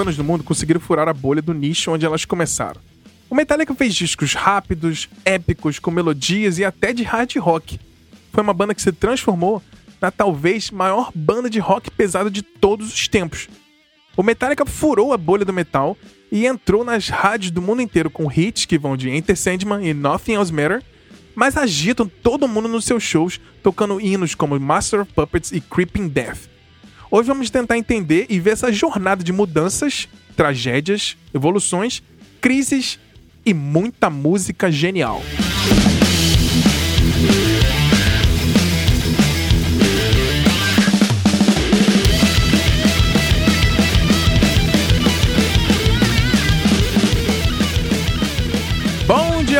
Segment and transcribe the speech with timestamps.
[0.00, 2.80] bandas do mundo conseguiram furar a bolha do nicho onde elas começaram.
[3.28, 7.78] O Metallica fez discos rápidos, épicos, com melodias e até de hard rock.
[8.32, 9.62] Foi uma banda que se transformou
[10.00, 13.46] na talvez maior banda de rock pesado de todos os tempos.
[14.16, 15.98] O Metallica furou a bolha do metal
[16.32, 19.92] e entrou nas rádios do mundo inteiro com hits que vão de Enter Sandman e
[19.92, 20.82] Nothing Else Matter,
[21.34, 26.08] mas agitam todo mundo nos seus shows, tocando hinos como Master of Puppets e Creeping
[26.08, 26.49] Death.
[27.12, 32.02] Hoje vamos tentar entender e ver essa jornada de mudanças, tragédias, evoluções,
[32.40, 33.00] crises
[33.44, 35.20] e muita música genial.
[35.20, 35.99] Bom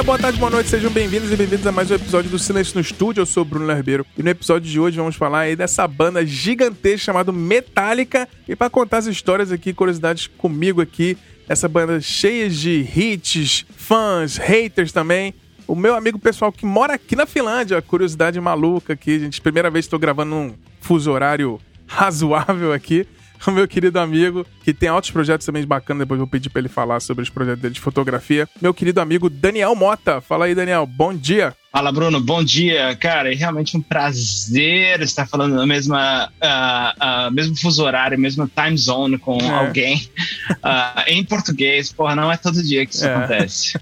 [0.00, 2.74] dia, boa tarde, boa noite, sejam bem-vindos e bem-vindos a mais um episódio do Silêncio
[2.74, 3.20] no Estúdio.
[3.20, 6.24] Eu sou o Bruno Herbeiro e no episódio de hoje vamos falar aí dessa banda
[6.24, 8.26] gigantesca chamada Metallica.
[8.48, 14.38] E para contar as histórias aqui, curiosidades comigo aqui, essa banda cheia de hits, fãs,
[14.38, 15.34] haters também.
[15.66, 19.40] O meu amigo pessoal que mora aqui na Finlândia, curiosidade maluca aqui, gente.
[19.40, 23.06] Primeira vez estou gravando num fuso horário razoável aqui.
[23.46, 26.68] O meu querido amigo, que tem altos projetos também bacanas, depois vou pedir para ele
[26.68, 28.48] falar sobre os projetos dele de fotografia.
[28.60, 30.20] Meu querido amigo Daniel Mota.
[30.20, 30.86] Fala aí, Daniel.
[30.86, 31.54] Bom dia.
[31.72, 32.20] Fala, Bruno.
[32.20, 32.94] Bom dia.
[32.96, 38.50] Cara, é realmente um prazer estar falando na mesma, uh, uh, mesmo fuso horário, mesma
[38.54, 39.50] time zone com é.
[39.50, 39.96] alguém
[40.50, 41.92] uh, em português.
[41.92, 43.14] Porra, não é todo dia que isso é.
[43.14, 43.78] acontece.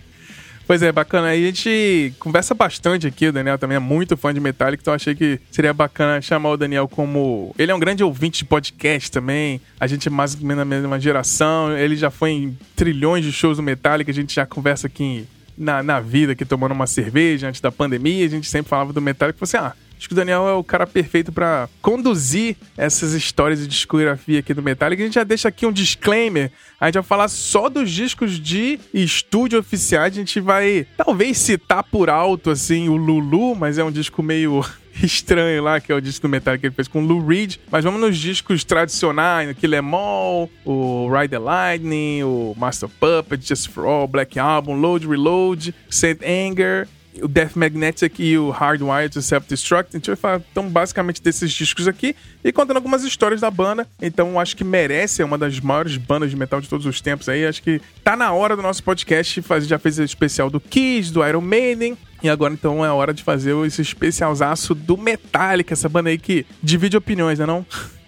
[0.68, 1.28] Pois é, bacana.
[1.28, 3.28] Aí a gente conversa bastante aqui.
[3.28, 6.56] O Daniel também é muito fã de Metallica, então achei que seria bacana chamar o
[6.58, 7.54] Daniel como.
[7.58, 9.62] Ele é um grande ouvinte de podcast também.
[9.80, 11.72] A gente é mais ou menos da mesma geração.
[11.74, 14.10] Ele já foi em trilhões de shows do Metallica.
[14.10, 18.26] A gente já conversa aqui na, na vida, aqui tomando uma cerveja antes da pandemia.
[18.26, 19.38] A gente sempre falava do Metallica.
[19.40, 23.58] Você, assim, ah, Acho que o Daniel é o cara perfeito para conduzir essas histórias
[23.58, 25.02] de discografia aqui do Metallica.
[25.02, 26.52] A gente já deixa aqui um disclaimer.
[26.80, 30.12] A gente vai falar só dos discos de estúdio oficiais.
[30.12, 34.64] A gente vai talvez citar por alto assim o Lulu, mas é um disco meio
[35.02, 37.56] estranho lá, que é o disco do Metallica que ele fez com o Lou Reed.
[37.70, 43.46] Mas vamos nos discos tradicionais, Kill Em All, o Ride the Lightning, o Master Puppet,
[43.46, 46.88] Just For All, Black Album, Load Reload, Saint Anger,
[47.22, 49.90] o Death Magnetic e o Hardwired to Self-Destruct.
[49.94, 52.14] A gente vai falar então, basicamente desses discos aqui
[52.44, 53.86] e contando algumas histórias da banda.
[54.00, 57.28] Então acho que merece, é uma das maiores bandas de metal de todos os tempos
[57.28, 57.46] aí.
[57.46, 61.12] Acho que tá na hora do nosso podcast fazer, já fez o especial do Kiss,
[61.12, 61.96] do Iron Maiden.
[62.22, 66.44] E agora então é hora de fazer esse especialzaço do Metallica, essa banda aí que
[66.62, 67.64] divide opiniões, né não?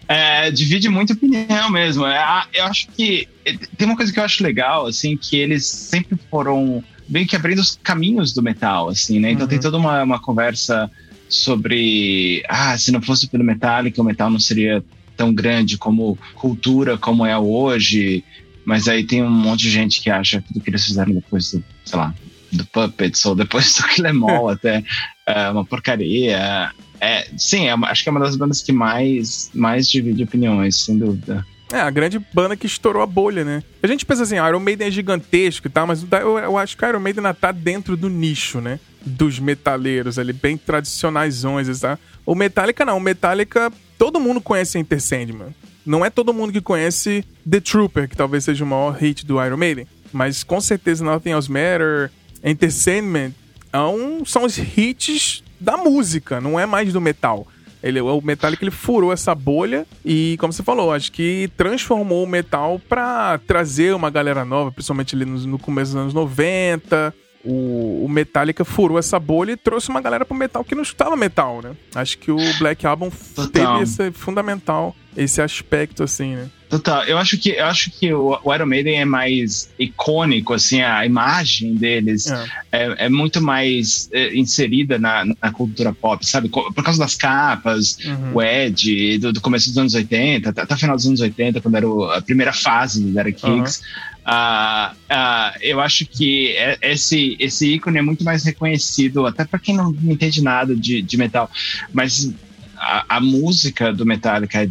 [0.08, 2.04] É, divide muita opinião mesmo.
[2.04, 3.28] É, eu acho que
[3.76, 7.58] tem uma coisa que eu acho legal, assim, que eles sempre foram meio que abrindo
[7.58, 9.32] os caminhos do metal, assim, né?
[9.32, 9.48] Então uhum.
[9.48, 10.90] tem toda uma, uma conversa
[11.28, 14.82] sobre, ah, se não fosse pelo Metallica, o metal não seria
[15.16, 18.24] tão grande como cultura como é hoje.
[18.64, 21.52] Mas aí tem um monte de gente que acha que tudo que eles fizeram depois
[21.52, 22.14] do, sei lá,
[22.52, 24.84] do Puppets ou depois do Killemall até
[25.26, 26.72] é uma porcaria.
[27.00, 30.98] É, sim, é, acho que é uma das bandas que mais, mais divide opiniões, sem
[30.98, 31.46] dúvida.
[31.72, 33.62] É, a grande banda que estourou a bolha, né?
[33.82, 36.84] A gente pensa assim, Iron Maiden é gigantesco e tal, mas eu, eu acho que
[36.84, 38.80] Iron Maiden ainda tá dentro do nicho, né?
[39.00, 41.42] Dos metaleiros ali, bem tradicionais,
[41.80, 41.98] tá?
[42.26, 45.54] O Metallica não, o Metallica, todo mundo conhece Enter Sandman.
[45.86, 49.42] Não é todo mundo que conhece The Trooper, que talvez seja o maior hit do
[49.44, 49.86] Iron Maiden.
[50.12, 52.10] Mas com certeza Nothing Else Matter,
[52.42, 53.34] Enter Sandman,
[53.72, 57.46] é um, são os hits da música, não é mais do metal.
[57.82, 62.28] Ele, o Metallica ele furou essa bolha e, como você falou, acho que transformou o
[62.28, 67.14] metal pra trazer uma galera nova, principalmente ali no, no começo dos anos 90.
[67.42, 71.16] O, o, Metallica furou essa bolha e trouxe uma galera pro metal que não escutava
[71.16, 71.72] metal, né?
[71.94, 73.50] Acho que o Black Album Total.
[73.50, 76.50] teve esse fundamental, esse aspecto, assim, né?
[76.70, 77.02] Total.
[77.02, 81.04] Eu acho que, eu acho que o, o Iron Maiden é mais icônico, assim, a
[81.04, 86.48] imagem deles é, é, é muito mais é, inserida na, na, cultura pop, sabe?
[86.48, 88.36] Por causa das capas, uhum.
[88.36, 91.74] o Ed, do, do, começo dos anos 80, até, até final dos anos 80, quando
[91.74, 93.80] era o, a primeira fase do Derek Higgs.
[93.80, 94.10] Uhum.
[94.20, 99.58] Uh, uh, eu acho que é, esse, esse ícone é muito mais reconhecido, até para
[99.58, 101.50] quem não entende nada de, de metal,
[101.92, 102.32] mas
[102.76, 104.70] a, a música do Metallica é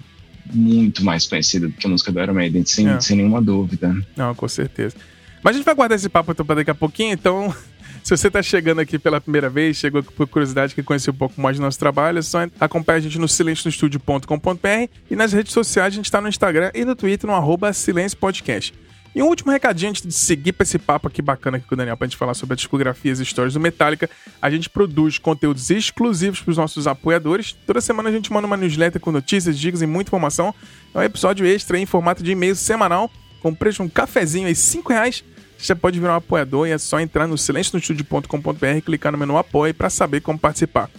[0.51, 2.99] muito mais conhecida do que a música do Iron Maiden, sem, é.
[2.99, 3.95] sem nenhuma dúvida.
[4.15, 4.95] Não, com certeza.
[5.43, 7.53] Mas a gente vai guardar esse papo então para daqui a pouquinho, então
[8.03, 11.39] se você está chegando aqui pela primeira vez, chegou por curiosidade, que conhecer um pouco
[11.39, 15.93] mais do nosso trabalho, é só acompanhar a gente no silencionostudio.com.br e nas redes sociais
[15.93, 18.73] a gente está no Instagram e no Twitter no arroba Silêncio Podcast.
[19.15, 21.77] E um último recadinho antes de seguir para esse papo aqui bacana aqui com o
[21.77, 24.09] Daniel, para a gente falar sobre a discografia e as histórias do Metallica.
[24.41, 27.53] A gente produz conteúdos exclusivos para os nossos apoiadores.
[27.65, 30.53] Toda semana a gente manda uma newsletter com notícias, dicas e muita informação.
[30.93, 33.09] É um episódio extra em formato de e-mail semanal.
[33.41, 35.23] com preço de um cafezinho aí, 5 reais,
[35.57, 39.37] você pode virar um apoiador e é só entrar no silencionostudio.com.br e clicar no menu
[39.37, 40.89] apoio para saber como participar.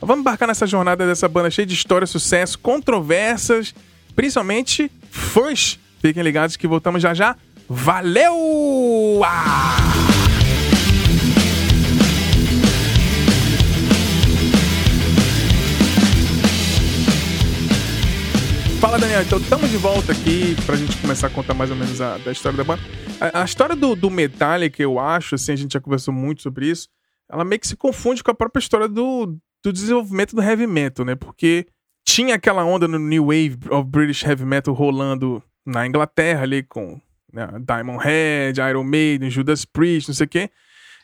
[0.00, 3.74] Mas vamos embarcar nessa jornada dessa banda cheia de história, sucesso, controvérsias,
[4.14, 5.78] principalmente fãs.
[6.00, 7.36] Fiquem ligados que voltamos já já.
[7.68, 9.20] Valeu!
[9.22, 9.76] Ah!
[18.80, 19.20] Fala, Daniel.
[19.20, 22.32] Então, estamos de volta aqui pra gente começar a contar mais ou menos a, da
[22.32, 22.80] história da banda.
[23.20, 26.70] A, a história do, do Metallica, eu acho, assim, a gente já conversou muito sobre
[26.70, 26.88] isso,
[27.30, 31.04] ela meio que se confunde com a própria história do, do desenvolvimento do heavy metal,
[31.04, 31.14] né?
[31.14, 31.66] Porque
[32.06, 36.98] tinha aquela onda no New Wave of British Heavy Metal rolando na Inglaterra ali com
[37.66, 40.50] Diamond Head, Iron Maiden, Judas Priest, não sei o quê.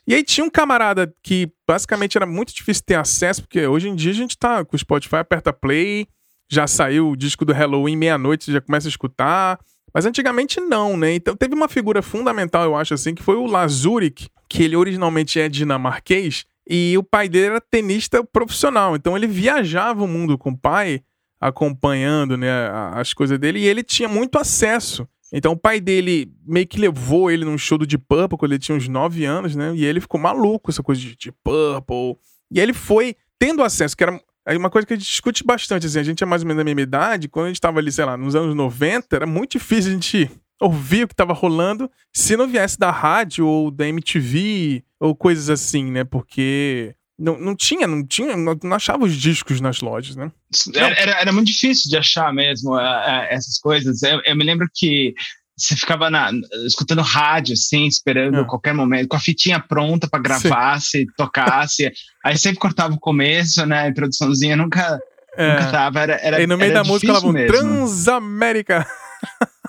[0.06, 3.94] E aí tinha um camarada que basicamente era muito difícil ter acesso, porque hoje em
[3.94, 6.06] dia a gente tá com o Spotify, aperta play,
[6.50, 9.58] já saiu o disco do Halloween meia-noite, já começa a escutar.
[9.94, 11.14] Mas antigamente não, né?
[11.14, 15.40] Então teve uma figura fundamental, eu acho assim, que foi o Lazurik, que ele originalmente
[15.40, 18.96] é dinamarquês, e o pai dele era tenista profissional.
[18.96, 21.00] Então ele viajava o mundo com o pai,
[21.40, 22.50] acompanhando né,
[22.92, 25.08] as coisas dele, e ele tinha muito acesso.
[25.36, 28.60] Então o pai dele meio que levou ele num show do Deep Purple quando ele
[28.60, 29.74] tinha uns 9 anos, né?
[29.74, 32.16] E ele ficou maluco, essa coisa de Deep Purple.
[32.52, 34.20] E ele foi tendo acesso, que era
[34.56, 36.64] uma coisa que a gente discute bastante, assim, a gente é mais ou menos da
[36.64, 39.90] mesma idade, quando a gente tava ali, sei lá, nos anos 90, era muito difícil
[39.90, 44.84] a gente ouvir o que tava rolando se não viesse da rádio ou da MTV
[45.00, 46.04] ou coisas assim, né?
[46.04, 50.32] Porque não, não tinha, não tinha, não, não achava os discos nas lojas, né?
[50.74, 54.02] Era, era, muito difícil de achar mesmo uh, uh, essas coisas.
[54.02, 55.14] Eu, eu, me lembro que
[55.56, 56.32] você ficava na,
[56.66, 58.44] escutando rádio, assim, esperando é.
[58.44, 61.92] qualquer momento, com a fitinha pronta para gravar, se tocasse.
[62.24, 63.82] aí sempre cortava o começo, né?
[63.82, 64.98] A introduçãozinha nunca,
[65.36, 65.52] é.
[65.52, 66.00] nunca tava.
[66.00, 68.86] Era, era, e no meio da música ela falava Transamérica.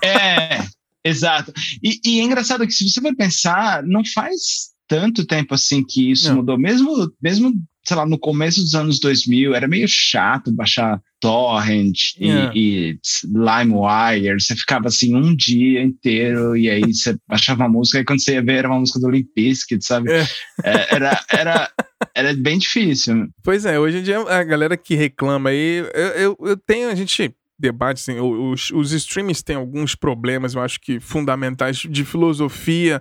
[0.02, 0.64] É,
[1.04, 1.52] exato.
[1.82, 6.10] E, e é engraçado que se você for pensar, não faz tanto tempo assim que
[6.10, 6.36] isso não.
[6.36, 6.58] mudou.
[6.58, 7.52] Mesmo, mesmo
[7.86, 12.52] sei lá, no começo dos anos 2000, era meio chato baixar torrent yeah.
[12.54, 14.40] e, e LimeWire.
[14.40, 18.34] Você ficava assim um dia inteiro e aí você baixava uma música e quando você
[18.34, 20.10] ia ver era uma música do Limp Bizkit, sabe?
[20.10, 20.26] É.
[20.64, 21.70] é era, era,
[22.14, 23.28] era bem difícil.
[23.42, 26.94] Pois é, hoje em dia a galera que reclama aí, eu, eu, eu tenho, a
[26.94, 33.00] gente debate, assim, os, os streamings têm alguns problemas, eu acho que fundamentais de filosofia,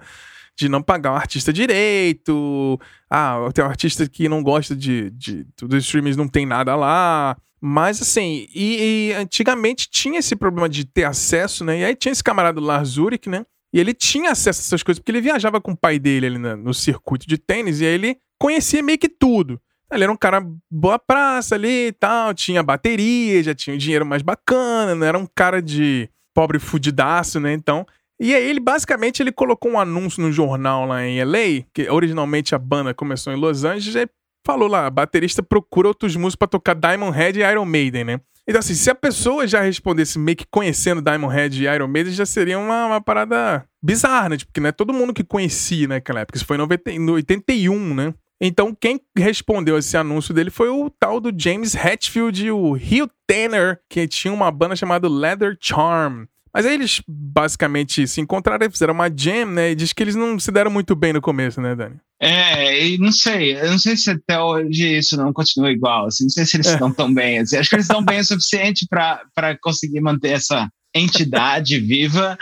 [0.58, 2.80] de não pagar o artista direito.
[3.10, 7.38] Ah, tem um artista que não gosta de, de dos streamings, não tem nada lá.
[7.62, 11.80] Mas assim, e, e, antigamente tinha esse problema de ter acesso, né?
[11.80, 13.46] E aí tinha esse camarada Lars Zurich, né?
[13.74, 16.38] E ele tinha acesso a essas coisas, porque ele viajava com o pai dele ali
[16.38, 19.60] no, no circuito de tênis, e aí ele conhecia meio que tudo.
[19.92, 24.06] Ele era um cara boa praça ali e tal, tinha bateria, já tinha um dinheiro
[24.06, 27.54] mais bacana, não era um cara de pobre fudidaço, né?
[27.54, 27.86] Então,
[28.20, 32.56] e aí ele basicamente ele colocou um anúncio no jornal lá em LA, que originalmente
[32.56, 34.10] a banda começou em Los Angeles, e
[34.46, 38.22] falou lá, baterista procura outros músicos para tocar Diamond Head e Iron Maiden, né?
[38.48, 42.14] Então assim, se a pessoa já respondesse meio que conhecendo Diamond Head e Iron Maiden,
[42.14, 44.38] já seria uma, uma parada bizarra, né?
[44.38, 47.94] Tipo, porque não é todo mundo que conhecia naquela época, isso foi em 90, 81,
[47.96, 48.14] né?
[48.40, 53.10] Então, quem respondeu esse anúncio dele foi o tal do James Hetfield e o Hugh
[53.26, 56.26] Tanner, que tinha uma banda chamada Leather Charm.
[56.56, 59.72] Mas aí eles basicamente se encontraram e fizeram uma jam, né?
[59.72, 61.98] E diz que eles não se deram muito bem no começo, né, Dani?
[62.18, 66.24] É, e não sei, eu não sei se até hoje isso não continua igual, assim,
[66.24, 66.74] não sei se eles é.
[66.74, 70.70] estão tão bem, assim, acho que eles estão bem o suficiente para conseguir manter essa
[70.96, 72.38] entidade viva,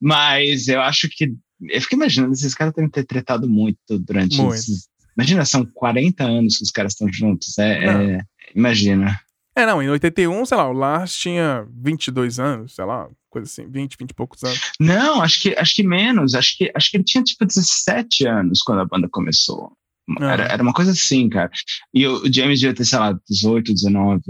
[0.00, 1.32] mas eu acho que,
[1.68, 4.54] eu fico imaginando, esses caras devem ter tretado muito durante muito.
[4.54, 4.86] esses,
[5.18, 8.20] imagina, são 40 anos que os caras estão juntos, é, é,
[8.54, 9.20] imagina.
[9.56, 13.66] É, não, em 81, sei lá, o Lars tinha 22 anos, sei lá, coisa assim,
[13.70, 14.60] 20, 20 e poucos anos.
[14.78, 18.60] Não, acho que, acho que menos, acho que, acho que ele tinha tipo 17 anos
[18.60, 19.72] quando a banda começou.
[20.20, 20.32] Ah.
[20.32, 21.50] Era, era uma coisa assim, cara.
[21.92, 24.20] E o, James devia ter, sei lá, 18, 19.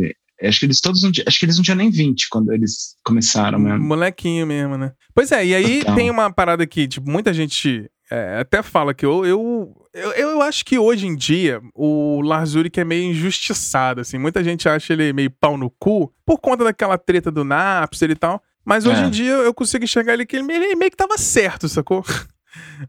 [0.43, 3.59] Acho que eles todos não, acho que eles não tinham nem 20 quando eles começaram
[3.59, 3.81] mesmo.
[3.81, 4.93] Molequinho mesmo, né?
[5.15, 5.95] Pois é, e aí então.
[5.95, 10.43] tem uma parada que, tipo, muita gente é, até fala que eu, eu, eu, eu,
[10.43, 14.19] acho que hoje em dia o Lars Ulrich é meio injustiçado, assim.
[14.19, 18.15] Muita gente acha ele meio pau no cu por conta daquela treta do Napster e
[18.15, 18.43] tal.
[18.65, 19.07] Mas hoje é.
[19.07, 22.05] em dia eu consigo enxergar ele que ele, ele meio que tava certo, sacou?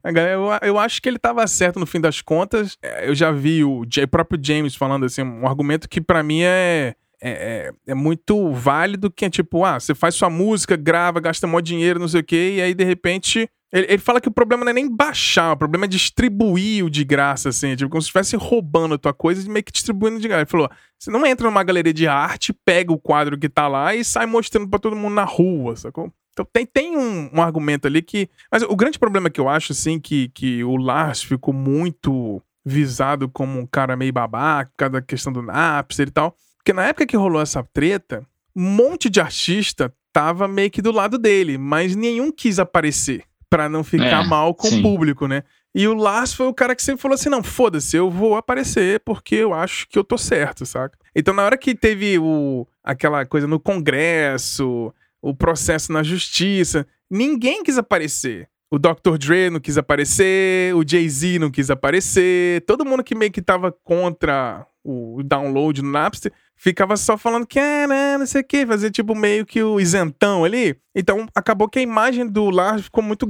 [0.02, 2.78] Eu, eu acho que ele tava certo no fim das contas.
[2.82, 6.42] É, eu já vi o, o próprio James falando assim, um argumento que para mim
[6.42, 11.20] é, é, é, é, muito válido, que é tipo, ah, você faz sua música, grava,
[11.20, 14.30] gasta mó dinheiro, não sei o quê, e aí de repente ele, ele, fala que
[14.30, 17.76] o problema não é nem baixar, o problema é distribuir o de graça, assim.
[17.76, 20.44] Tipo, como se estivesse roubando a tua coisa e meio que distribuindo de graça.
[20.44, 23.94] Ele falou: você não entra numa galeria de arte, pega o quadro que tá lá
[23.94, 26.12] e sai mostrando para todo mundo na rua, sacou?
[26.32, 28.30] Então tem, tem um, um, argumento ali que.
[28.50, 33.28] Mas o grande problema que eu acho, assim, que, que o Lars ficou muito visado
[33.28, 36.36] como um cara meio babaca, por causa da questão do Napster e tal.
[36.58, 40.92] Porque na época que rolou essa treta, um monte de artista tava meio que do
[40.92, 44.80] lado dele, mas nenhum quis aparecer para não ficar é, mal com sim.
[44.80, 45.44] o público, né?
[45.74, 49.00] E o Lars foi o cara que sempre falou assim: não, foda-se, eu vou aparecer
[49.02, 50.98] porque eu acho que eu tô certo, saca?
[51.16, 57.64] Então, na hora que teve o, aquela coisa no Congresso, o processo na justiça, ninguém
[57.64, 58.50] quis aparecer.
[58.70, 59.18] O Dr.
[59.18, 63.72] Dre não quis aparecer, o Jay-Z não quis aparecer, todo mundo que meio que tava
[63.72, 68.66] contra o download no Napster ficava só falando que é, né, não sei o que,
[68.66, 70.76] fazer tipo meio que o isentão ali.
[70.94, 73.26] Então acabou que a imagem do Lars ficou muito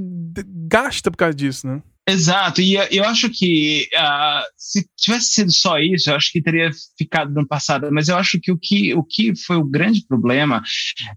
[0.67, 1.81] gasta por causa disso, né?
[2.09, 6.71] Exato, e eu acho que uh, se tivesse sido só isso, eu acho que teria
[6.97, 10.63] ficado no passado, mas eu acho que o que, o que foi o grande problema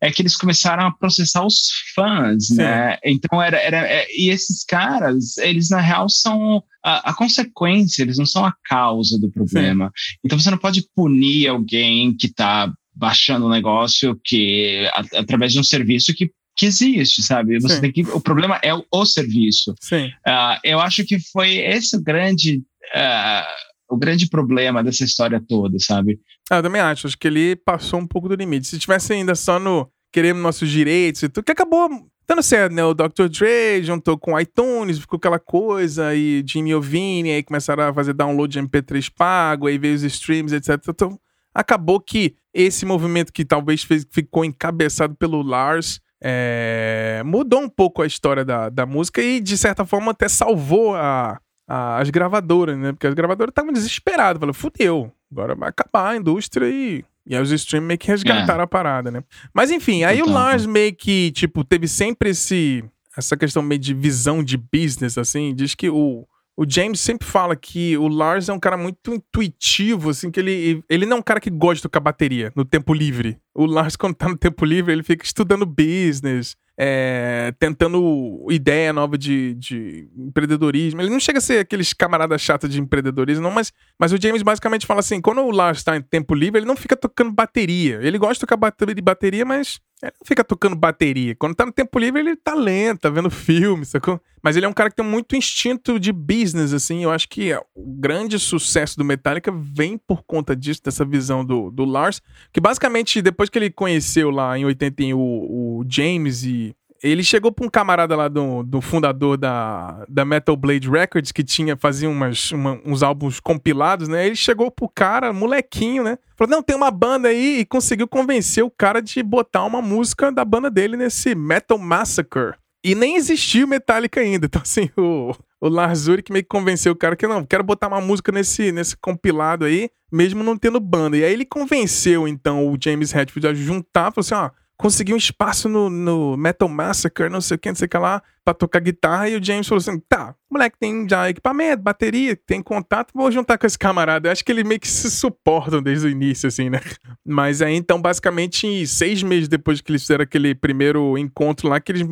[0.02, 2.56] é que eles começaram a processar os fãs, Sim.
[2.56, 2.99] né?
[3.04, 8.18] Então, era, era, é, e esses caras, eles na real são a, a, consequência, eles
[8.18, 9.92] não são a causa do problema.
[9.94, 10.16] Sim.
[10.25, 15.64] Então, você não pode punir alguém que está baixando um negócio que através de um
[15.64, 17.58] serviço que que existe, sabe?
[17.58, 17.80] Você Sim.
[17.80, 19.74] tem que, o problema é o, o serviço.
[19.80, 20.08] Sim.
[20.26, 22.58] Uh, eu acho que foi esse o grande,
[22.94, 26.20] uh, o grande problema dessa história toda, sabe?
[26.50, 27.06] Ah, eu também acho.
[27.06, 28.66] Acho que ele passou um pouco do limite.
[28.66, 31.88] Se tivesse ainda só no querendo nossos direitos e tudo, que acabou
[32.28, 32.84] dando certo, né?
[32.84, 33.28] O Dr.
[33.30, 38.52] Dre juntou com iTunes, ficou aquela coisa, e Jimmy Iovine, aí começaram a fazer download
[38.52, 40.78] de MP3 pago, aí veio os streams, etc.
[40.90, 41.18] Então,
[41.54, 48.02] acabou que esse movimento que talvez fez, ficou encabeçado pelo Lars é, mudou um pouco
[48.02, 52.76] a história da, da música e, de certa forma, até salvou a, a as gravadoras,
[52.76, 52.92] né?
[52.92, 54.38] Porque as gravadoras estavam desesperadas.
[54.38, 57.04] Falaram, fudeu, agora vai acabar a indústria e.
[57.26, 58.64] E aí os streams meio que resgataram é.
[58.64, 59.22] a parada, né?
[59.52, 62.82] Mas enfim, aí então, o Lars meio que, tipo, teve sempre esse,
[63.16, 65.54] essa questão meio de visão de business, assim.
[65.54, 66.26] Diz que o,
[66.57, 70.85] o James sempre fala que o Lars é um cara muito intuitivo, assim, que ele,
[70.88, 73.38] ele não é um cara que gosta de tocar bateria no tempo livre.
[73.54, 79.16] O Lars, quando tá no tempo livre, ele fica estudando business, é, tentando ideia nova
[79.16, 81.00] de, de empreendedorismo.
[81.00, 84.42] Ele não chega a ser aqueles camarada chato de empreendedorismo, não, mas, mas o James
[84.42, 88.00] basicamente fala assim: quando o Lars está em tempo livre, ele não fica tocando bateria.
[88.02, 91.35] Ele gosta de tocar bateria, mas ele não fica tocando bateria.
[91.35, 94.21] Quando tá no tempo livre, ele tá lento, tá vendo filme, sacou?
[94.42, 97.02] Mas ele é um cara que tem muito instinto de business, assim.
[97.04, 101.71] Eu acho que o grande sucesso do Metallica vem por conta disso, dessa visão do,
[101.71, 102.23] do Lars.
[102.52, 107.50] Que basicamente, depois que ele conheceu lá em 81 o, o James e ele chegou
[107.50, 112.09] pra um camarada lá do, do fundador da, da Metal Blade Records, que tinha, fazia
[112.09, 114.26] umas, uma, uns álbuns compilados, né?
[114.26, 116.19] Ele chegou pro cara, molequinho, né?
[116.37, 120.30] Falou, não, tem uma banda aí, e conseguiu convencer o cara de botar uma música
[120.30, 122.54] da banda dele nesse Metal Massacre.
[122.83, 124.47] E nem existia o Metallica ainda.
[124.50, 127.88] Então, assim, o, o Lars Ulrich meio que convenceu o cara que não, quero botar
[127.88, 131.16] uma música nesse, nesse compilado aí, mesmo não tendo banda.
[131.16, 135.16] E aí ele convenceu, então, o James Hetfield a juntar, falou assim, ó, consegui um
[135.18, 138.54] espaço no, no Metal Massacre, não sei o que, não sei o que lá, pra
[138.54, 139.28] tocar guitarra.
[139.28, 143.30] E o James falou assim: tá, o moleque tem já equipamento, bateria, tem contato, vou
[143.30, 144.28] juntar com esse camarada.
[144.28, 146.80] Eu acho que ele meio que se suportam desde o início, assim, né?
[147.25, 151.92] Mas aí, então, basicamente, seis meses depois que eles fizeram aquele primeiro encontro lá, que
[151.92, 152.08] eles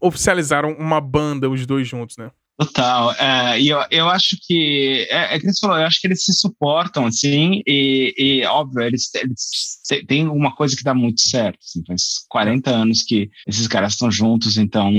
[0.00, 2.30] oficializaram uma banda, os dois juntos, né?
[2.58, 3.12] Total.
[3.12, 5.06] É, e eu, eu acho que.
[5.10, 8.82] É, é que você falou, eu acho que eles se suportam, assim, e, e óbvio,
[8.82, 11.60] eles, eles têm uma coisa que dá muito certo.
[11.64, 14.90] Assim, faz 40 anos que esses caras estão juntos, então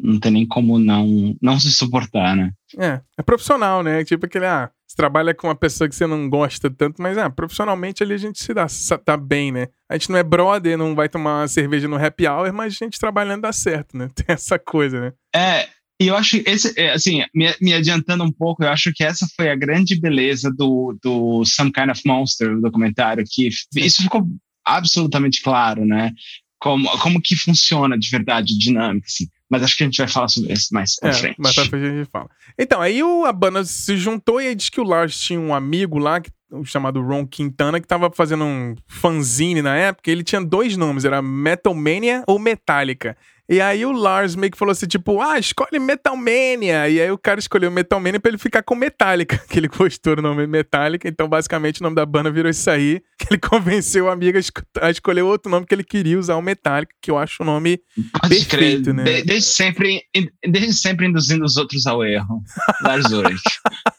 [0.00, 2.50] não tem nem como não, não se suportar, né?
[2.76, 4.04] É, é profissional, né?
[4.04, 7.30] Tipo aquele, ah, você trabalha com uma pessoa que você não gosta tanto, mas ah,
[7.30, 8.66] profissionalmente ali a gente se dá
[9.04, 9.68] tá bem, né?
[9.88, 12.84] A gente não é brother, não vai tomar uma cerveja no happy hour, mas a
[12.84, 14.08] gente trabalhando dá certo, né?
[14.14, 15.12] Tem essa coisa, né?
[15.34, 15.68] É,
[16.00, 19.26] e eu acho esse, é, assim, me, me, adiantando um pouco, eu acho que essa
[19.36, 24.26] foi a grande beleza do, do Some Kind of Monster, o documentário, que isso ficou
[24.64, 26.12] absolutamente claro, né?
[26.58, 29.26] Como, como que funciona de verdade, dinâmica, assim.
[29.48, 31.36] Mas acho que a gente vai falar sobre isso mais pra é, frente.
[31.38, 32.28] Mais pra frente a gente fala.
[32.58, 35.54] Então, aí o, a banda se juntou e aí diz que o Lars tinha um
[35.54, 36.30] amigo lá, que,
[36.64, 40.10] chamado Ron Quintana, que tava fazendo um fanzine na época.
[40.10, 43.16] Ele tinha dois nomes, era Metal Mania ou Metallica.
[43.48, 46.88] E aí o Lars meio que falou assim, tipo, ah, escolhe Metalmania.
[46.88, 50.22] E aí o cara escolheu Metalmania pra ele ficar com Metallica, que ele gostou do
[50.22, 51.06] nome Metallica.
[51.06, 53.02] Então, basicamente, o nome da banda virou isso aí.
[53.16, 54.36] Que ele convenceu o amigo
[54.82, 57.80] a escolher outro nome que ele queria usar, o Metallica, que eu acho o nome
[58.20, 58.94] Pode perfeito, crer.
[58.94, 59.04] né?
[59.22, 60.02] desde, sempre,
[60.46, 62.42] desde sempre induzindo os outros ao erro.
[62.82, 63.42] Lars Ulrich.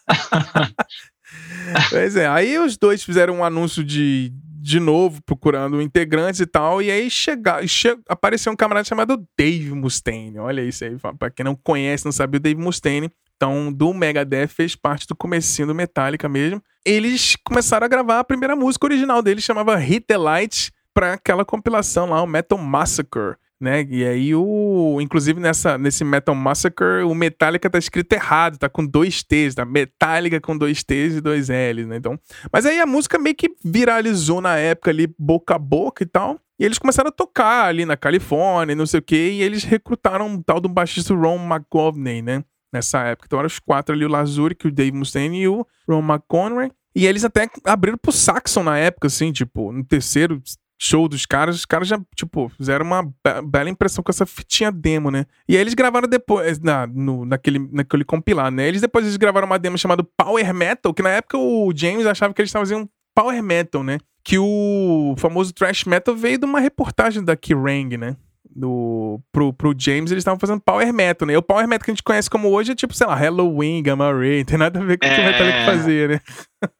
[1.90, 4.32] pois é, aí os dois fizeram um anúncio de
[4.66, 6.82] de novo procurando integrantes e tal.
[6.82, 10.40] E aí chega, che, apareceu um camarada chamado Dave Mustaine.
[10.40, 13.10] Olha isso aí, pra quem não conhece, não sabe, o Dave Mustaine.
[13.36, 16.60] Então, do Megadeth fez parte do comecinho do Metallica mesmo.
[16.84, 21.44] Eles começaram a gravar a primeira música original deles, chamava Hit the Light, pra aquela
[21.44, 23.86] compilação lá, o Metal Massacre né?
[23.88, 28.84] E aí o, inclusive nessa nesse Metal Massacre, o Metallica tá escrito errado, tá com
[28.84, 31.96] dois T's, tá Metallica com dois T's e dois L's, né?
[31.96, 32.18] Então,
[32.52, 36.38] mas aí a música meio que viralizou na época ali boca a boca e tal.
[36.58, 40.26] E eles começaram a tocar ali na Califórnia, não sei o quê, e eles recrutaram
[40.26, 42.42] um tal do baixista Ron McGovney, né?
[42.72, 43.26] Nessa época.
[43.26, 46.72] Então eram os quatro ali, o Lazuric, o Dave Mustaine e o Ron McConaughey.
[46.94, 50.42] E eles até abriram pro Saxon na época, assim, tipo, no terceiro,
[50.78, 53.12] show dos caras, os caras já, tipo, fizeram uma
[53.44, 55.24] bela impressão com essa fitinha demo, né?
[55.48, 58.68] E aí eles gravaram depois, na, no, naquele, naquele compilado, né?
[58.68, 62.34] Eles depois eles gravaram uma demo chamada Power Metal, que na época o James achava
[62.34, 63.98] que eles estavam fazendo Power Metal, né?
[64.22, 68.16] Que o famoso Thrash Metal veio de uma reportagem da Kerrang, né?
[68.56, 71.34] Do, pro, pro James, eles estavam fazendo power metal, né?
[71.34, 73.82] E o power metal que a gente conhece como hoje é tipo, sei lá, Halloween,
[73.82, 75.66] Gamma Ray, tem nada a ver com o que o Metallica é.
[75.66, 76.20] fazia, né?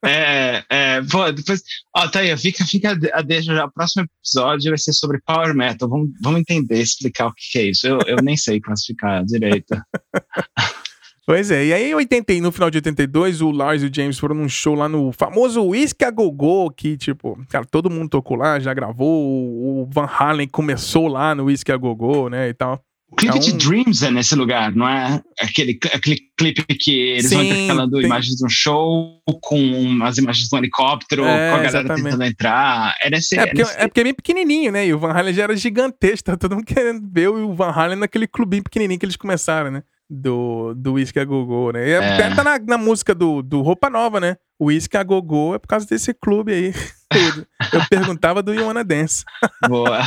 [0.05, 1.63] É, é, pô, depois,
[1.95, 5.55] ó, tá aí, fica, fica a deixa já, o próximo episódio vai ser sobre power
[5.55, 9.25] metal, vamos, vamos entender, explicar o que, que é isso, eu, eu nem sei classificar
[9.25, 9.77] direito.
[11.27, 14.17] Pois é, e aí em 80, no final de 82, o Lars e o James
[14.17, 18.37] foram num show lá no famoso Whiskey a Go que, tipo, cara, todo mundo tocou
[18.37, 22.81] lá, já gravou, o Van Halen começou lá no Whiskey a Go né, e tal.
[23.11, 25.21] O clipe então, de Dreams é nesse lugar, não é?
[25.41, 28.07] Aquele, aquele clipe que eles sim, vão intercalando tem...
[28.07, 32.05] imagens de um show com as imagens do helicóptero, é, com a galera exatamente.
[32.05, 32.95] tentando entrar.
[33.01, 33.79] É, nesse, é, porque, é, nesse...
[33.79, 34.87] é porque é bem pequenininho, né?
[34.87, 37.99] E o Van Halen já era gigantesco, tá todo mundo querendo ver o Van Halen
[37.99, 39.83] naquele clubinho pequenininho que eles começaram, né?
[40.09, 41.89] Do, do Whisky a Gogô, né?
[41.89, 41.99] E é.
[41.99, 44.37] até tá na, na música do, do Roupa Nova, né?
[44.59, 46.73] O Whisky a Gogô é por causa desse clube aí.
[47.73, 49.25] Eu perguntava do Wanna Dance.
[49.69, 50.01] Boa.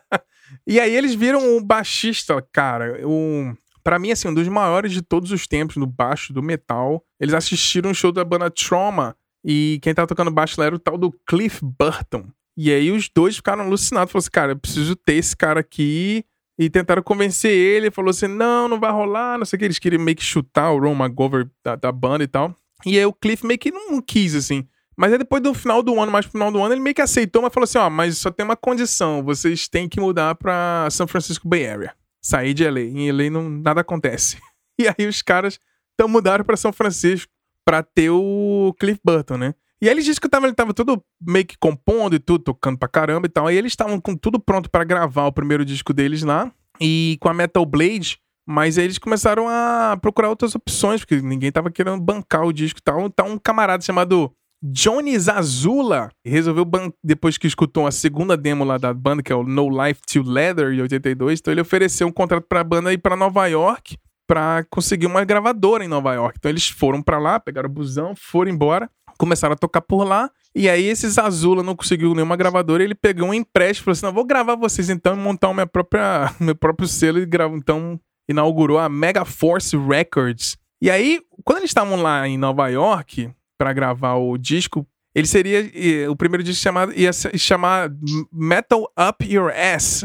[0.66, 3.54] e aí eles viram um baixista, cara, um...
[3.82, 7.04] Pra mim, assim, um dos maiores de todos os tempos no baixo do metal.
[7.20, 10.78] Eles assistiram um show da banda Trauma e quem tava tocando baixo lá era o
[10.78, 12.24] tal do Cliff Burton.
[12.56, 14.10] E aí os dois ficaram alucinados.
[14.10, 16.24] Falaram assim, cara, eu preciso ter esse cara aqui
[16.58, 19.64] e tentaram convencer ele, falou assim: não, não vai rolar, não sei o que.
[19.64, 22.54] Eles queriam meio que chutar o Ron McGovern da, da banda e tal.
[22.86, 24.66] E aí o Cliff meio que não quis, assim.
[24.96, 27.02] Mas aí depois do final do ano, mais pro final do ano, ele meio que
[27.02, 30.88] aceitou, mas falou assim: ó, mas só tem uma condição: vocês têm que mudar pra
[30.90, 31.94] São Francisco Bay Area.
[32.22, 32.80] Sair de LA.
[32.80, 34.38] Em LA não, nada acontece.
[34.76, 35.60] E aí os caras
[35.94, 37.30] então mudaram pra São Francisco
[37.64, 39.54] pra ter o Cliff Burton, né?
[39.84, 42.78] E aí eles disseram que tava, ele tava tudo meio que compondo e tudo, tocando
[42.78, 43.50] pra caramba e tal.
[43.50, 46.50] E eles estavam com tudo pronto para gravar o primeiro disco deles lá.
[46.80, 48.18] E com a Metal Blade.
[48.48, 52.78] Mas aí eles começaram a procurar outras opções, porque ninguém tava querendo bancar o disco
[52.78, 53.04] e tal.
[53.04, 56.64] Então um camarada chamado Johnny Zazula resolveu,
[57.04, 60.22] depois que escutou a segunda demo lá da banda, que é o No Life to
[60.22, 64.64] Leather, em 82, então ele ofereceu um contrato pra banda ir para Nova York para
[64.70, 66.38] conseguir uma gravadora em Nova York.
[66.38, 70.30] Então eles foram para lá, pegaram o busão, foram embora começaram a tocar por lá.
[70.54, 74.06] E aí esses Azula não conseguiu nenhuma gravadora, ele pegou um empréstimo e falou assim:
[74.06, 77.56] não, vou gravar vocês então e montar o minha própria, meu próprio selo e gravou.
[77.56, 80.56] Então inaugurou a Mega Force Records.
[80.80, 86.10] E aí, quando eles estavam lá em Nova York para gravar o disco, ele seria
[86.10, 87.90] o primeiro disco chamado ia se chamar
[88.32, 90.04] Metal Up Your Ass.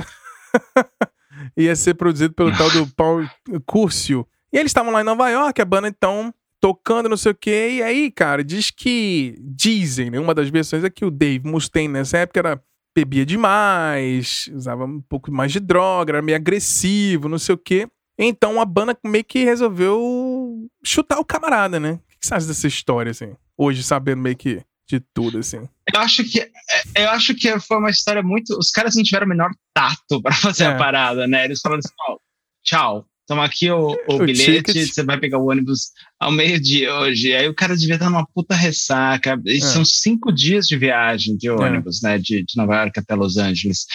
[1.57, 3.27] ia ser produzido pelo tal do Paul
[3.65, 4.27] Curcio.
[4.51, 7.77] E eles estavam lá em Nova York, a banda então tocando, não sei o quê.
[7.77, 9.35] E aí, cara, diz que.
[9.39, 10.19] Dizem, né?
[10.19, 12.63] Uma das versões é que o Dave Mustaine nessa época era.
[12.97, 17.87] Bebia demais, usava um pouco mais de droga, era meio agressivo, não sei o quê.
[18.17, 21.91] Então a banda meio que resolveu chutar o camarada, né?
[21.91, 23.35] O que você acha dessa história, assim?
[23.55, 25.69] Hoje, sabendo meio que de tudo, assim.
[25.93, 26.49] Eu acho que é,
[26.95, 28.57] eu acho que foi uma história muito.
[28.57, 30.67] Os caras não tiveram o menor tato para fazer é.
[30.67, 31.45] a parada, né?
[31.45, 32.17] Eles falaram assim: oh,
[32.63, 34.91] tchau, toma aqui o, o, o bilhete, ticket.
[34.91, 37.31] você vai pegar o ônibus ao meio-dia hoje.
[37.35, 39.39] Aí o cara devia estar numa puta ressaca.
[39.45, 39.61] E é.
[39.61, 41.51] são cinco dias de viagem de é.
[41.51, 42.07] ônibus, é.
[42.07, 42.17] né?
[42.17, 43.85] De, de, Nova York até Los Angeles.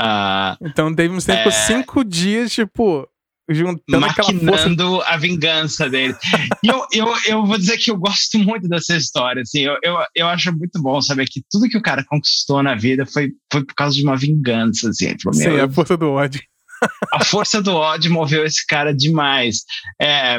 [0.00, 1.50] Uh, então Dave Mustaine é...
[1.52, 3.08] cinco dias, tipo,
[3.48, 6.16] juntando Maquinando a vingança dele.
[6.64, 9.96] e eu, eu, eu vou dizer que eu gosto muito dessa história, assim, eu, eu,
[10.16, 13.64] eu acho muito bom saber que tudo que o cara conquistou na vida foi, foi
[13.64, 15.06] por causa de uma vingança, assim.
[15.06, 16.40] Ele falou, Sim, a força do ódio
[17.12, 19.64] a força do ódio moveu esse cara demais.
[20.00, 20.38] É,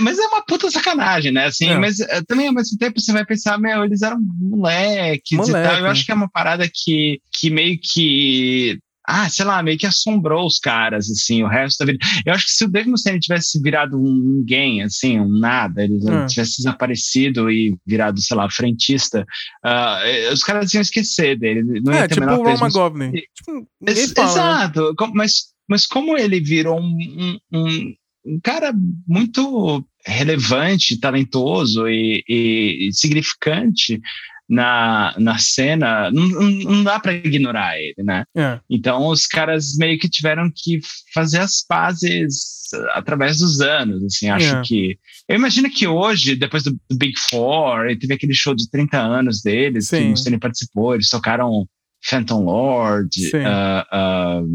[0.00, 1.46] mas é uma puta sacanagem, né?
[1.46, 1.78] Assim, é.
[1.78, 5.50] Mas eh, também ao mesmo tempo você vai pensar, meu, eles eram moleques Moleque.
[5.50, 5.78] e tal.
[5.78, 9.86] Eu acho que é uma parada que, que meio que ah, sei lá, meio que
[9.86, 12.04] assombrou os caras, assim, o resto da vida.
[12.24, 15.94] Eu acho que se o Dave Mustaine tivesse virado um ninguém, assim, um nada, ele
[15.94, 16.26] hum.
[16.26, 19.26] tivesse desaparecido e virado, sei lá, frentista,
[19.64, 21.62] uh, os caras iam esquecer dele.
[21.82, 23.24] Não é, tipo o Ron McGovney.
[23.34, 24.32] Tipo, Ex fala, né?
[24.32, 25.10] Exato, né?
[25.14, 25.32] mas,
[25.68, 27.94] mas como ele virou um, um,
[28.26, 28.72] um cara
[29.06, 34.00] muito relevante, talentoso e, e significante,
[34.48, 38.24] na, na cena, não, não dá para ignorar ele, né?
[38.36, 38.60] É.
[38.68, 40.80] Então os caras meio que tiveram que
[41.12, 42.54] fazer as pazes
[42.92, 44.62] através dos anos, assim, acho é.
[44.62, 44.98] que...
[45.28, 49.88] Eu imagino que hoje, depois do, Big Four, teve aquele show de 30 anos deles,
[49.88, 49.98] Sim.
[49.98, 51.66] que o Mustaine participou, eles tocaram
[52.04, 54.48] Phantom Lord, uh, uh,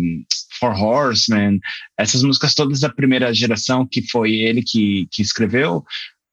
[0.60, 1.60] Four Horsemen,
[1.97, 5.84] essas músicas todas da primeira geração que foi ele que, que escreveu,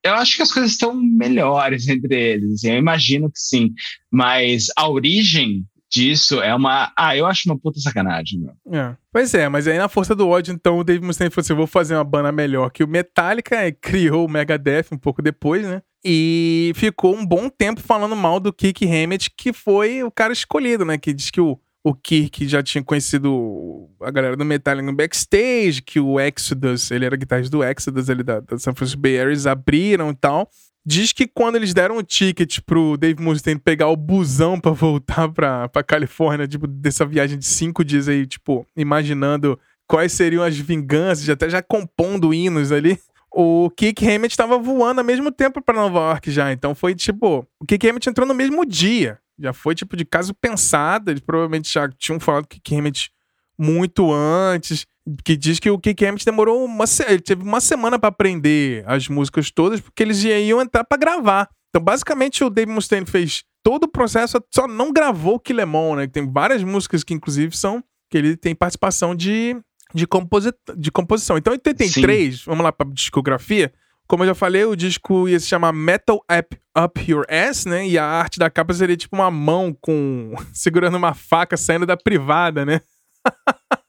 [0.07, 2.55] eu acho que as coisas estão melhores entre eles.
[2.55, 3.73] Assim, eu imagino que sim.
[4.11, 6.92] Mas a origem disso é uma.
[6.97, 8.81] Ah, eu acho uma puta sacanagem, meu.
[8.81, 8.97] É.
[9.12, 11.66] Pois é, mas aí na força do ódio, então o Dave Mustaine falou assim: vou
[11.66, 15.83] fazer uma banda melhor que o Metallica, criou o Megadeth um pouco depois, né?
[16.05, 20.85] E ficou um bom tempo falando mal do Kick Hammett, que foi o cara escolhido,
[20.85, 20.99] né?
[20.99, 25.81] Que diz que o o Kirk já tinha conhecido a galera do Metallica no backstage,
[25.81, 29.31] que o Exodus, ele era guitarrista do Exodus ali da, da San Francisco Bay Area,
[29.31, 30.51] eles abriram e tal.
[30.85, 35.29] Diz que quando eles deram o ticket pro Dave Mustaine pegar o busão para voltar
[35.29, 40.59] pra, pra Califórnia, tipo, dessa viagem de cinco dias aí, tipo, imaginando quais seriam as
[40.59, 42.99] vinganças, até já compondo hinos ali,
[43.33, 46.51] o Kick Hammett estava voando ao mesmo tempo para Nova York já.
[46.51, 49.20] Então foi tipo, o Kick Hammett entrou no mesmo dia.
[49.38, 51.11] Já foi tipo de caso pensado.
[51.11, 53.11] Eles provavelmente já tinham falado que Kemet
[53.59, 54.87] muito antes.
[55.25, 59.09] Que diz que o Kick Hammett demorou uma ele teve uma semana para aprender as
[59.09, 61.49] músicas todas, porque eles iam entrar para gravar.
[61.68, 66.07] Então, basicamente, o Dave Mustaine fez todo o processo, só não gravou o Killemon, né?
[66.09, 69.57] Tem várias músicas que, inclusive, são que ele tem participação de,
[69.94, 71.37] de, composi de composição.
[71.38, 72.42] Então, em 83, Sim.
[72.46, 73.72] vamos lá para discografia.
[74.07, 77.87] Como eu já falei, o disco ia se chamar Metal App Up Your Ass, né?
[77.87, 81.97] E a arte da capa seria tipo uma mão com segurando uma faca saindo da
[81.97, 82.81] privada, né?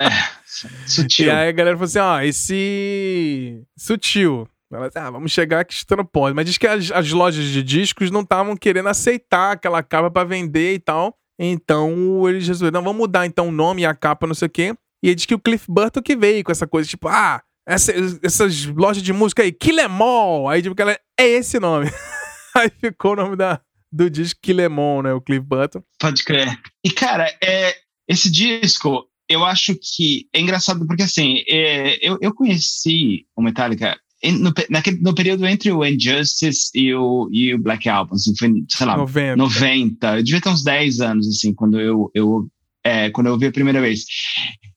[0.02, 0.10] é,
[0.86, 1.28] sutil.
[1.28, 3.64] E aí a galera falou assim: ó, esse.
[3.78, 4.48] Sutil.
[4.72, 6.36] Ela, ah, vamos chegar aqui não pode.
[6.36, 10.28] Mas diz que as, as lojas de discos não estavam querendo aceitar aquela capa para
[10.28, 11.16] vender e tal.
[11.40, 14.52] Então eles resolveram, não, vamos mudar então o nome e a capa, não sei o
[14.52, 14.76] quê.
[15.02, 17.92] E aí diz que o Cliff Burton que veio com essa coisa, tipo, ah, essa,
[18.24, 20.48] essas lojas de música aí, Killemall.
[20.50, 21.92] Aí, tipo, ela, é esse nome.
[22.56, 23.60] aí ficou o nome da,
[23.92, 25.14] do disco Killemall, né?
[25.14, 25.84] O Cliff Button.
[26.00, 26.58] Pode crer.
[26.84, 27.76] E, cara, é,
[28.08, 34.00] esse disco, eu acho que é engraçado porque, assim, é, eu, eu conheci o Metallica
[34.24, 38.50] no, naquele, no período entre o Injustice e o, e o Black Album, assim, foi,
[38.70, 39.36] sei lá, 90.
[39.36, 40.18] 90.
[40.18, 42.48] Eu devia ter uns 10 anos, assim, quando eu, eu,
[42.84, 44.06] é, quando eu vi a primeira vez.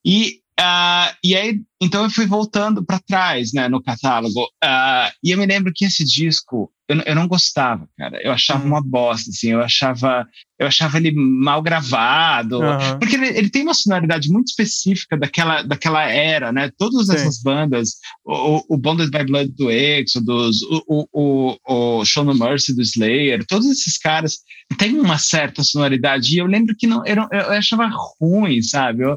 [0.04, 4.42] E Uh, e aí, então eu fui voltando para trás, né, no catálogo.
[4.62, 8.20] Uh, e eu me lembro que esse disco eu, eu não gostava, cara.
[8.20, 8.70] Eu achava uhum.
[8.70, 9.52] uma bosta, assim.
[9.52, 10.26] Eu achava,
[10.58, 12.58] eu achava ele mal gravado.
[12.58, 12.98] Uhum.
[12.98, 16.68] Porque ele, ele, tem uma sonoridade muito específica daquela, daquela era, né?
[16.76, 17.14] Todas Sim.
[17.14, 17.90] essas bandas,
[18.24, 22.82] o, o Bonded by Blood do Exodus, o, o, o, o Show No Mercy do
[22.82, 24.38] Slayer, todos esses caras
[24.76, 26.34] têm uma certa sonoridade.
[26.34, 27.88] E eu lembro que não, eu, eu achava
[28.20, 29.04] ruim, sabe?
[29.04, 29.16] Eu,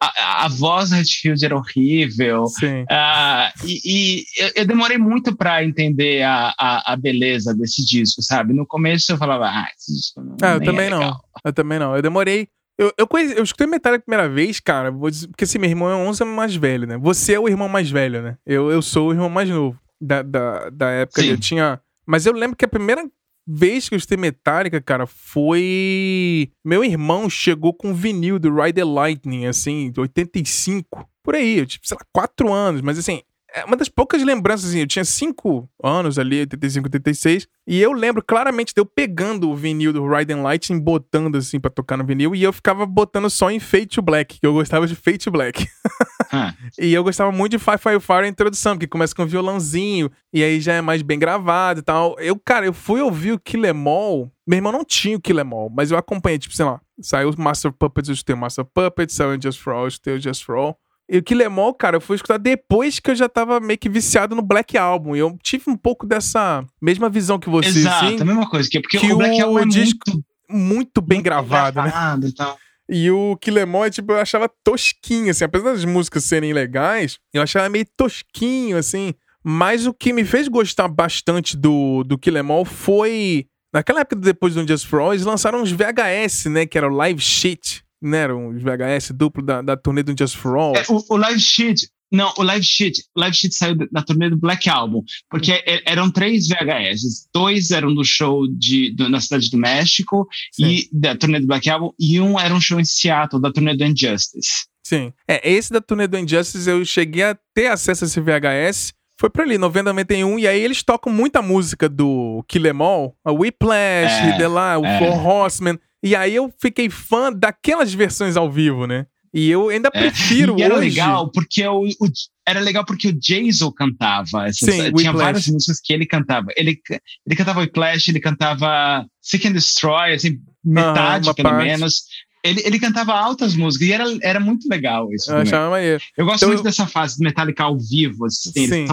[0.00, 2.44] a, a, voz da Redfield era horrível.
[2.44, 8.22] Uh, e, e eu, eu, demorei muito para entender a, a, a beleza desse disco,
[8.22, 8.52] sabe?
[8.52, 11.20] No começo eu falava, ah, esse disco não, ah, eu também é não.
[11.44, 11.96] Eu também não.
[11.96, 12.48] Eu demorei.
[12.78, 15.90] Eu, eu, conheci, eu escutei Metallica a primeira vez, cara, dizer, porque assim, meu irmão
[15.90, 16.96] é 11 anos mais velho, né?
[16.96, 18.38] Você é o irmão mais velho, né?
[18.46, 21.22] Eu, eu sou o irmão mais novo da, da, da época.
[21.22, 21.80] Eu tinha.
[22.06, 23.04] Mas eu lembro que a primeira
[23.46, 26.50] vez que eu escutei Metallica, cara, foi.
[26.64, 31.08] Meu irmão chegou com vinil do Ride the Lightning, assim, de 85.
[31.22, 33.20] Por aí, eu, tipo, sei lá, 4 anos, mas assim,
[33.52, 37.92] é uma das poucas lembranças, assim, eu tinha 5 anos ali, 85, 86, e eu
[37.92, 41.96] lembro claramente de eu pegando o vinil do Ride and Lightning, botando assim pra tocar
[41.96, 44.94] no vinil, e eu ficava botando só em Fade to Black, que eu gostava de
[44.94, 45.66] Fade to Black.
[46.32, 46.54] ah.
[46.78, 50.10] E eu gostava muito de Fire Fire Fire a introdução, que começa com um violãozinho,
[50.32, 52.16] e aí já é mais bem gravado e tal.
[52.18, 55.40] Eu, cara, eu fui ouvir o Kill Em All, meu irmão não tinha o Kill
[55.40, 58.64] Em All, mas eu acompanhei, tipo, sei lá, saiu o Master Puppets, eu escutei Master
[58.64, 60.78] Puppets, saiu o Just For All, eu escutei Just For All.
[61.12, 64.36] E o Killemall, cara, eu fui escutar depois que eu já tava meio que viciado
[64.36, 65.16] no Black Album.
[65.16, 67.80] E eu tive um pouco dessa mesma visão que você.
[67.80, 68.68] Exato, assim, a mesma coisa.
[68.80, 72.28] Porque que o Black Album é disco muito, muito bem muito gravado, gravado, né?
[72.28, 72.58] E, tal.
[72.88, 75.42] e o Killemall, é, tipo, eu achava tosquinho, assim.
[75.42, 79.12] Apesar das músicas serem legais, eu achava meio tosquinho, assim.
[79.42, 83.46] Mas o que me fez gostar bastante do, do Killemall foi...
[83.72, 86.66] Naquela época, depois do Just For All, eles lançaram uns VHS, né?
[86.66, 88.18] Que era o Live Shit né?
[88.18, 90.76] Eram os VHS duplo da, da turnê do Just For All.
[90.76, 94.28] É, o, o Live Sheet, não, o Live Sheet, o Live Sheet saiu da turnê
[94.28, 95.80] do Black Album, porque hum.
[95.84, 97.28] eram três VHS.
[97.32, 100.66] Dois eram do show de, do, na Cidade do México Sim.
[100.66, 103.76] e da turnê do Black Album, e um era um show em Seattle, da turnê
[103.76, 104.68] do Injustice.
[104.84, 105.12] Sim.
[105.28, 108.92] É, esse da turnê do Injustice eu cheguei a ter acesso a esse VHS.
[109.20, 113.14] Foi pra ali, 90, 91, e aí eles tocam muita música do Kill Em All,
[113.22, 114.98] a Whiplash, é, The La, o é.
[114.98, 115.78] Four Horsemen.
[116.02, 119.06] E aí eu fiquei fã daquelas versões ao vivo, né?
[119.32, 120.00] E eu ainda é.
[120.00, 120.88] prefiro e era hoje.
[120.88, 122.08] legal porque o, o,
[122.46, 124.46] era legal porque o Jason cantava.
[124.46, 126.48] Essas, Sim, tinha várias músicas que ele cantava.
[126.56, 126.80] Ele,
[127.26, 131.64] ele cantava Whiplash, ele cantava Seek and Destroy, assim, metade ah, pelo parte.
[131.64, 132.04] menos.
[132.42, 135.30] Ele, ele cantava altas músicas e era, era muito legal isso.
[135.30, 136.02] Eu achava maneiro.
[136.16, 138.66] Eu gosto então, muito dessa fase de Metallica ao vivo, assim.
[138.66, 138.86] Sim.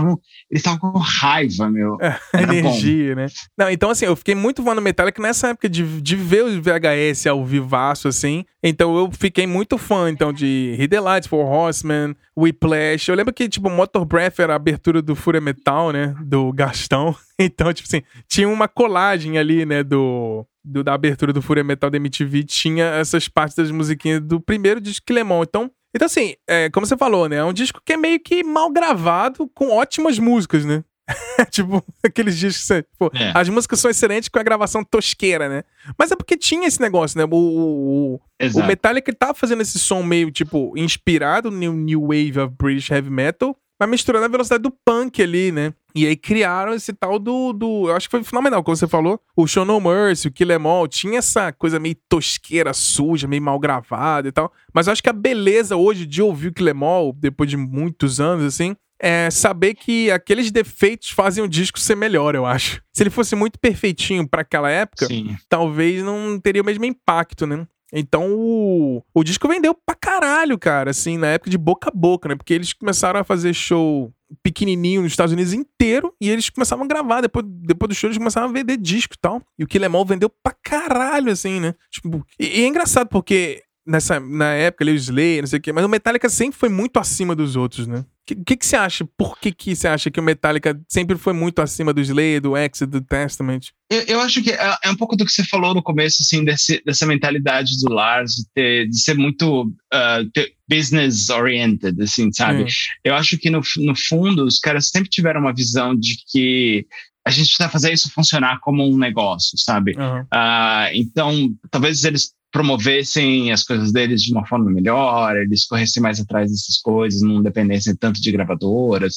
[0.49, 1.97] Eles estavam com raiva, meu.
[2.01, 3.21] É, energia, bom.
[3.21, 3.27] né?
[3.57, 6.55] Não, então assim, eu fiquei muito fã do Metallica nessa época de, de ver os
[6.55, 8.43] VHS ao vivaço, assim.
[8.61, 13.09] Então eu fiquei muito fã, então, de the Lights, For Horseman, Whiplash.
[13.09, 16.15] Eu lembro que, tipo, Motor Breath era a abertura do Fúria Metal, né?
[16.23, 17.15] Do Gastão.
[17.39, 19.83] Então, tipo assim, tinha uma colagem ali, né?
[19.83, 24.39] Do do, da abertura do Fúria Metal da MTV tinha essas partes das musiquinhas do
[24.39, 25.43] primeiro disco que Lemon.
[25.43, 27.37] Então, então assim, é, como você falou, né?
[27.37, 30.83] É um disco que é meio que mal gravado, com ótimas músicas, né?
[31.49, 33.31] tipo, aqueles discos pô, é.
[33.33, 35.63] as músicas são excelentes com a gravação tosqueira, né?
[35.97, 37.25] Mas é porque tinha esse negócio, né?
[37.25, 38.19] O, o,
[38.59, 42.91] o Metallica ele tava fazendo esse som meio, tipo, inspirado no New Wave of British
[42.91, 45.73] Heavy Metal, mas misturando a velocidade do punk ali, né?
[45.93, 47.53] E aí criaram esse tal do.
[47.53, 49.19] do eu acho que foi fenomenal, como você falou.
[49.35, 53.41] O Show No Mercy, o Kill Em All, tinha essa coisa meio tosqueira, suja, meio
[53.41, 54.51] mal gravada e tal.
[54.73, 57.57] Mas eu acho que a beleza hoje de ouvir o Kill Em All, depois de
[57.57, 62.81] muitos anos, assim, é saber que aqueles defeitos fazem o disco ser melhor, eu acho.
[62.93, 65.35] Se ele fosse muito perfeitinho para aquela época, Sim.
[65.47, 67.67] talvez não teria o mesmo impacto, né?
[67.91, 72.27] Então o, o disco vendeu pra caralho, cara, assim, na época de boca a boca,
[72.27, 72.35] né?
[72.35, 74.11] Porque eles começaram a fazer show
[74.43, 77.21] pequenininho nos Estados Unidos inteiro e eles começavam a gravar.
[77.21, 79.41] Depois, depois do show eles começaram a vender disco e tal.
[79.57, 81.73] E o Kill Em All vendeu pra caralho, assim, né?
[81.89, 85.61] Tipo, e, e é engraçado porque nessa, na época ali o Slayer, não sei o
[85.61, 87.99] quê, mas o Metallica sempre foi muito acima dos outros, né?
[87.99, 89.07] O que, que, que, você acha?
[89.17, 92.57] Por que, que você acha que o Metallica sempre foi muito acima do Slayer, do
[92.57, 93.69] X, do Testament?
[93.89, 96.43] Eu, eu acho que é, é, um pouco do que você falou no começo, assim,
[96.43, 102.63] desse, dessa mentalidade do Lars, de, ter, de ser muito uh, business-oriented, assim, sabe?
[102.63, 102.67] Hum.
[103.05, 106.85] Eu acho que, no, no fundo, os caras sempre tiveram uma visão de que
[107.27, 109.95] a gente precisa fazer isso funcionar como um negócio, sabe?
[109.97, 110.21] Uhum.
[110.21, 116.19] Uh, então, talvez eles promovessem as coisas deles de uma forma melhor, eles corressem mais
[116.19, 119.15] atrás dessas coisas, não dependessem tanto de gravadoras.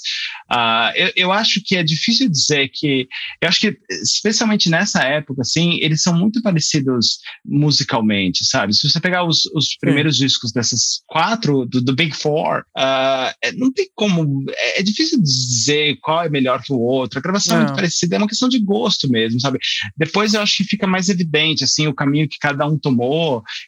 [0.50, 3.08] Uh, eu, eu, acho que é difícil dizer que.
[3.40, 8.74] Eu acho que, especialmente nessa época, assim, eles são muito parecidos musicalmente, sabe?
[8.74, 10.26] Se você pegar os, os primeiros Sim.
[10.26, 14.44] discos dessas quatro, do, do Big Four, uh, não tem como.
[14.50, 17.18] É, é, difícil dizer qual é melhor que o outro.
[17.18, 17.62] A gravação não.
[17.62, 19.58] é muito parecida, é uma questão de gosto mesmo, sabe?
[19.96, 23.19] Depois eu acho que fica mais evidente, assim, o caminho que cada um tomou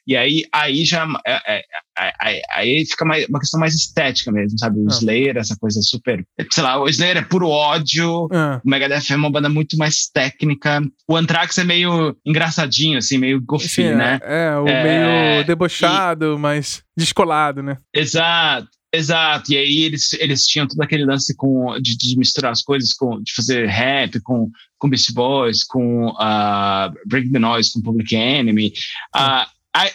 [0.07, 1.62] e aí, aí já é, é,
[1.99, 4.81] é, aí fica mais, uma questão mais estética mesmo, sabe?
[4.81, 4.93] O ah.
[4.93, 6.25] Slayer, essa coisa super.
[6.51, 8.61] Sei lá, o Slayer é puro ódio, ah.
[8.65, 10.81] o Megadeth é uma banda muito mais técnica.
[11.09, 14.19] O Anthrax é meio engraçadinho, assim, meio gofinho, né?
[14.23, 16.38] É, o meio debochado, e...
[16.38, 17.79] mas descolado, né?
[17.95, 18.69] Exato.
[18.94, 22.92] Exato, e aí eles, eles tinham todo aquele lance com, de, de misturar as coisas,
[22.92, 28.14] com, de fazer rap com, com Beast Boys, com uh, Break the Noise, com Public
[28.14, 28.70] Enemy.
[29.16, 29.46] Uh,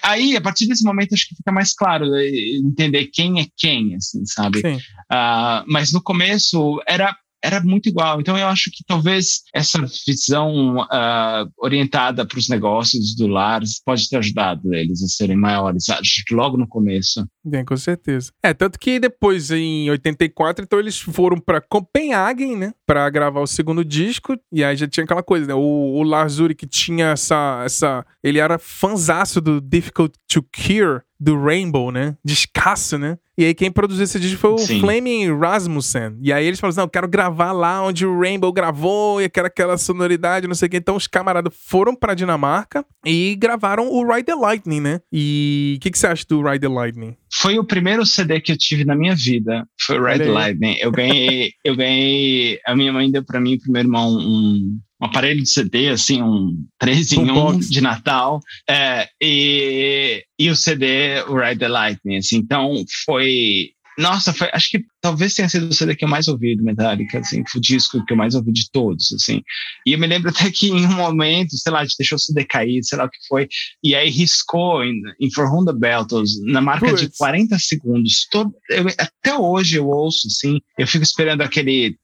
[0.02, 3.94] aí, a partir desse momento, acho que fica mais claro né, entender quem é quem,
[3.96, 4.62] assim, sabe?
[4.62, 8.20] Uh, mas no começo era era muito igual.
[8.20, 14.10] Então eu acho que talvez essa visão uh, orientada para os negócios do lar pode
[14.10, 17.26] ter ajudado eles a serem maiores, acho que logo no começo.
[17.44, 18.32] Bem, com certeza.
[18.44, 23.48] É, tanto que depois, em 84, então eles foram para Copenhagen, né, para gravar o
[23.48, 27.62] segundo disco, e aí já tinha aquela coisa, né, o, o Lars Ulrich tinha essa,
[27.66, 28.06] essa...
[28.24, 32.16] Ele era fanzaço do Difficult to Cure, do Rainbow, né?
[32.24, 33.18] Descasso, né?
[33.38, 34.80] E aí quem produziu esse disco foi o Sim.
[34.80, 36.18] Flaming Rasmussen.
[36.22, 39.26] E aí eles falaram assim, não, eu quero gravar lá onde o Rainbow gravou, e
[39.26, 40.78] eu quero aquela sonoridade, não sei o que.
[40.78, 45.02] Então os camaradas foram pra Dinamarca e gravaram o Ride the Lightning, né?
[45.12, 47.16] E o que, que você acha do Ride the Lightning?
[47.32, 49.68] Foi o primeiro CD que eu tive na minha vida.
[49.80, 50.78] Foi o Ride the Lightning.
[50.80, 52.60] Eu ganhei, eu ganhei.
[52.66, 55.90] A minha mãe deu pra mim e pro meu irmão um, um aparelho de CD,
[55.90, 61.68] assim, um 3 em 1 de Natal, é, e, e o CD, o Ride the
[61.68, 66.10] Lightning, assim, então foi, nossa, foi, acho que talvez tenha sido o CD que eu
[66.10, 69.42] mais ouvi do Metallica, assim, o disco que eu mais ouvi de todos, assim.
[69.86, 72.84] E eu me lembro até que em um momento, sei lá, deixou o CD cair,
[72.84, 73.48] sei lá o que foi,
[73.84, 77.02] e aí riscou em, em For Honda Beltos, na marca Puts.
[77.02, 78.28] de 40 segundos.
[78.32, 81.98] Todo, eu, até hoje eu ouço, assim, eu fico esperando aquele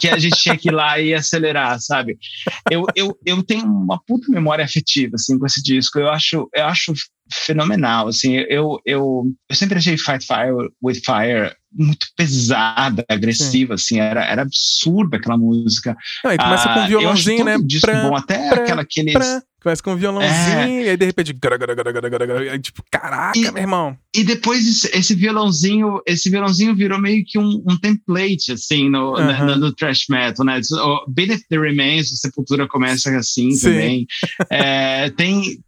[0.00, 2.18] que a gente tinha que ir lá e acelerar, sabe?
[2.70, 5.98] Eu, eu, eu tenho uma puta memória afetiva, assim, com esse disco.
[5.98, 6.92] Eu acho, eu acho
[7.32, 8.08] fenomenal.
[8.08, 13.84] Assim, eu, eu, eu sempre achei Fight Fire with Fire muito pesada, agressiva, Sim.
[13.84, 15.96] assim, era, era absurda aquela música.
[16.24, 17.58] Não, e começa ah, com um violãozinho, né?
[17.64, 19.12] Disco pra, bom, até pra, aquela aqueles.
[19.12, 20.84] Pra, começa com um violãozinho é.
[20.84, 21.36] e aí de repente.
[22.50, 23.96] Aí, tipo, caraca, e, meu irmão.
[24.14, 29.12] E depois esse, esse, violãozinho, esse violãozinho virou meio que um, um template, assim, no,
[29.12, 29.44] uh -huh.
[29.44, 30.60] no, no, thrash metal, né?
[30.72, 33.68] O Beneath the Remains, a Sepultura começa assim Sim.
[33.68, 34.06] também.
[34.50, 35.58] é, tem,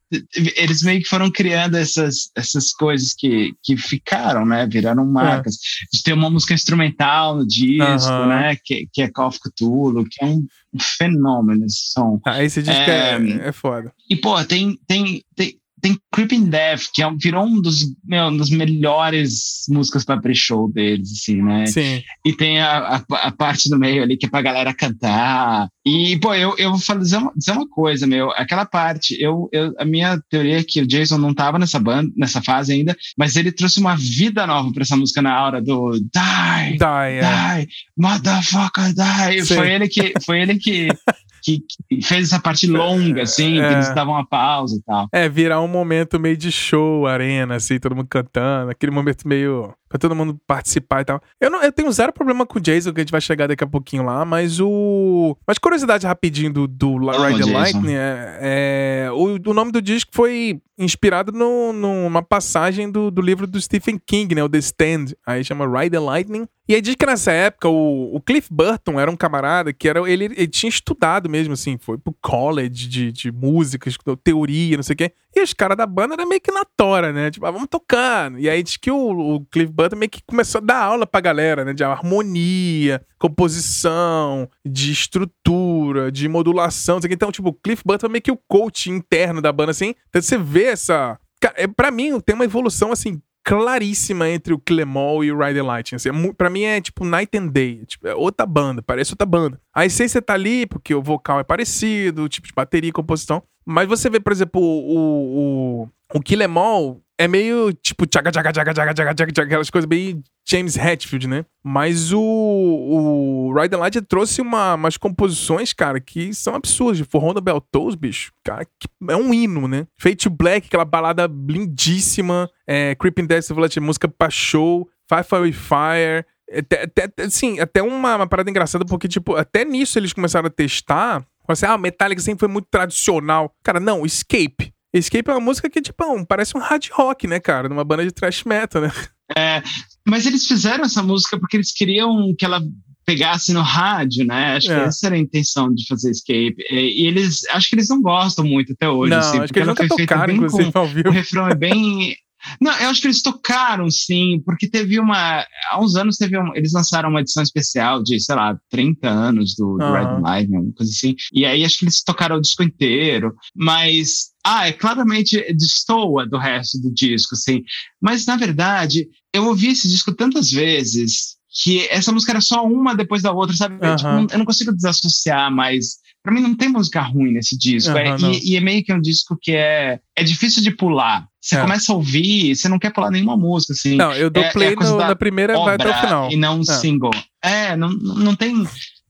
[0.56, 4.66] eles meio que foram criando essas, essas coisas que, que ficaram, né?
[4.66, 5.56] Viraram marcas.
[5.92, 8.56] De ter uma música instrumental no disco, né?
[8.64, 12.20] Que, que é Call of Cthulhu, que é um, um fenômeno esse som.
[12.24, 13.92] Ah, esse disco é, é, é foda.
[14.08, 18.36] E, pô, tem, tem, tem, tem Creeping Death, que é, virou um dos, meu, um
[18.36, 21.66] dos melhores músicas para pre-show deles, assim, né?
[21.66, 22.02] Sim.
[22.24, 25.68] E tem a, a, a, parte do meio ali que é pra galera cantar.
[25.84, 28.30] E, pô, eu, eu vou dizer uma, dizer uma coisa, meu.
[28.32, 32.12] Aquela parte, eu, eu, a minha teoria é que o Jason não tava nessa banda,
[32.16, 35.92] nessa fase ainda, mas ele trouxe uma vida nova pra essa música na hora do
[35.92, 37.58] Die, die, yeah.
[37.58, 39.44] die motherfucker, die.
[39.44, 39.54] Sim.
[39.54, 40.88] Foi ele que, foi ele que
[41.42, 45.08] que, que, fez essa parte longa, assim, é, que eles davam uma pausa e tal.
[45.12, 49.74] É, virar um momento meio de show, arena, assim, todo mundo cantando, aquele momento meio
[49.90, 51.20] pra todo mundo participar e tal.
[51.40, 53.64] Eu, não, eu tenho zero problema com o Jason, que a gente vai chegar daqui
[53.64, 55.36] a pouquinho lá, mas o.
[55.44, 58.38] Mas curiosidade rapidinho do, do Ride the Lightning é.
[58.40, 63.60] é o, o nome do disco foi inspirado no, numa passagem do, do livro do
[63.60, 64.44] Stephen King, né?
[64.44, 65.06] O The Stand.
[65.26, 66.46] Aí chama Ride the Lightning.
[66.68, 70.08] E aí diz que nessa época o, o Cliff Burton era um camarada que era
[70.08, 74.84] ele, ele tinha estudado mesmo, assim, foi pro college de, de música, estudou teoria, não
[74.84, 75.12] sei o quê.
[75.34, 77.30] E os caras da banda eram meio que na tora, né?
[77.30, 78.38] Tipo, ah, vamos tocando.
[78.38, 81.20] E aí diz que o, o Cliff Burton meio que começou a dar aula pra
[81.20, 81.72] galera, né?
[81.72, 87.08] De harmonia, composição, de estrutura, de modulação, quê.
[87.10, 89.94] Então, tipo, o Cliff Burton é meio que o coach interno da banda, assim.
[90.08, 91.18] Então você vê essa.
[91.54, 95.62] É, pra mim, tem uma evolução, assim, claríssima entre o Clemol e o Ride the
[95.62, 95.96] Lightning.
[95.96, 97.84] Assim, é, pra mim é tipo night and day.
[97.86, 99.60] Tipo, é outra banda, parece outra banda.
[99.74, 103.42] A essência tá ali, porque o vocal é parecido, o tipo de bateria e composição.
[103.70, 108.32] Mas você vê, por exemplo, o, o, o Kill Em All é meio tipo tchaga,
[108.32, 111.44] tchaga, tchaga, tchaga, tchaga, tchaga, tchaga, aquelas coisas bem James Hetfield, né?
[111.62, 117.06] Mas o, o Ride the Light trouxe uma, umas composições, cara, que são absurdas.
[117.08, 118.66] Forró da Beltows, bicho, cara,
[119.08, 119.86] é um hino, né?
[119.96, 126.24] Fate Black, aquela balada lindíssima, é, Creeping Death Village, música pra show, Fire Fire Fire,
[126.52, 130.50] até, até, assim, até uma, uma parada engraçada, porque, tipo, até nisso eles começaram a
[130.50, 133.54] testar assim, ah, Metallica sempre foi muito tradicional.
[133.62, 134.72] Cara, não, Escape.
[134.92, 137.68] Escape é uma música que, tipo, parece um hard rock, né, cara?
[137.68, 138.92] Numa banda de thrash metal, né?
[139.36, 139.62] É,
[140.06, 142.60] mas eles fizeram essa música porque eles queriam que ela
[143.06, 144.56] pegasse no rádio, né?
[144.56, 144.74] Acho é.
[144.74, 146.56] que essa era a intenção de fazer Escape.
[146.70, 149.10] E eles, acho que eles não gostam muito até hoje.
[149.10, 151.08] Não, assim, acho que eles nunca tocaram, inclusive, com, ao vivo.
[151.08, 152.16] O refrão é bem...
[152.60, 155.44] Não, eu acho que eles tocaram, sim, porque teve uma.
[155.70, 159.54] Há uns anos teve um, eles lançaram uma edição especial de, sei lá, 30 anos
[159.54, 159.92] do, do uhum.
[159.92, 161.14] Red Live, uma coisa assim.
[161.32, 163.34] E aí acho que eles tocaram o disco inteiro.
[163.54, 164.30] Mas.
[164.44, 167.62] Ah, é claramente destoa do resto do disco, assim.
[168.00, 172.94] Mas, na verdade, eu ouvi esse disco tantas vezes que essa música era só uma
[172.94, 173.74] depois da outra, sabe?
[173.74, 173.96] Uhum.
[173.96, 177.92] Tipo, eu não consigo desassociar mais Pra mim não tem música ruim nesse disco.
[177.92, 181.26] Uhum, é, e, e, é meio que um disco que é, é difícil de pular.
[181.40, 181.60] Você é.
[181.62, 183.96] começa a ouvir, você não quer pular nenhuma música, assim.
[183.96, 186.30] Não, eu dou é, play é no, na primeira vai até o final.
[186.30, 186.64] E não um é.
[186.64, 187.10] single.
[187.42, 188.54] É, não, não tem.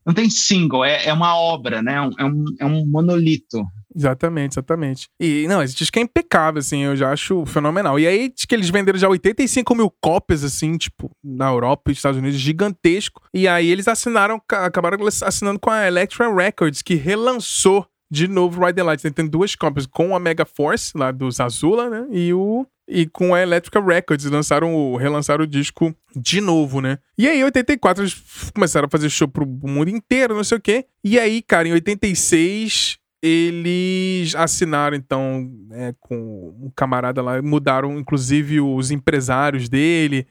[0.03, 1.95] Não tem single, é, é uma obra, né?
[2.17, 3.63] É um, é um monolito.
[3.95, 5.07] Exatamente, exatamente.
[5.19, 7.99] E, não, esse disco é impecável, assim, eu já acho fenomenal.
[7.99, 12.17] E aí, que eles venderam já 85 mil cópias, assim, tipo, na Europa e Estados
[12.17, 13.21] Unidos, gigantesco.
[13.33, 18.75] E aí eles assinaram, acabaram assinando com a Electra Records, que relançou de novo Ride
[18.75, 19.11] the Light.
[19.11, 22.65] Tem duas cópias, com a Mega Force, lá dos Azula, né, e o...
[22.93, 26.97] E com a Electrica Records, lançaram o, relançaram o disco de novo, né?
[27.17, 28.21] E aí, em 84, eles
[28.53, 30.85] começaram a fazer show pro mundo inteiro, não sei o quê.
[31.01, 38.59] E aí, cara, em 86, eles assinaram então né, com um camarada lá, mudaram inclusive
[38.59, 40.25] os empresários dele,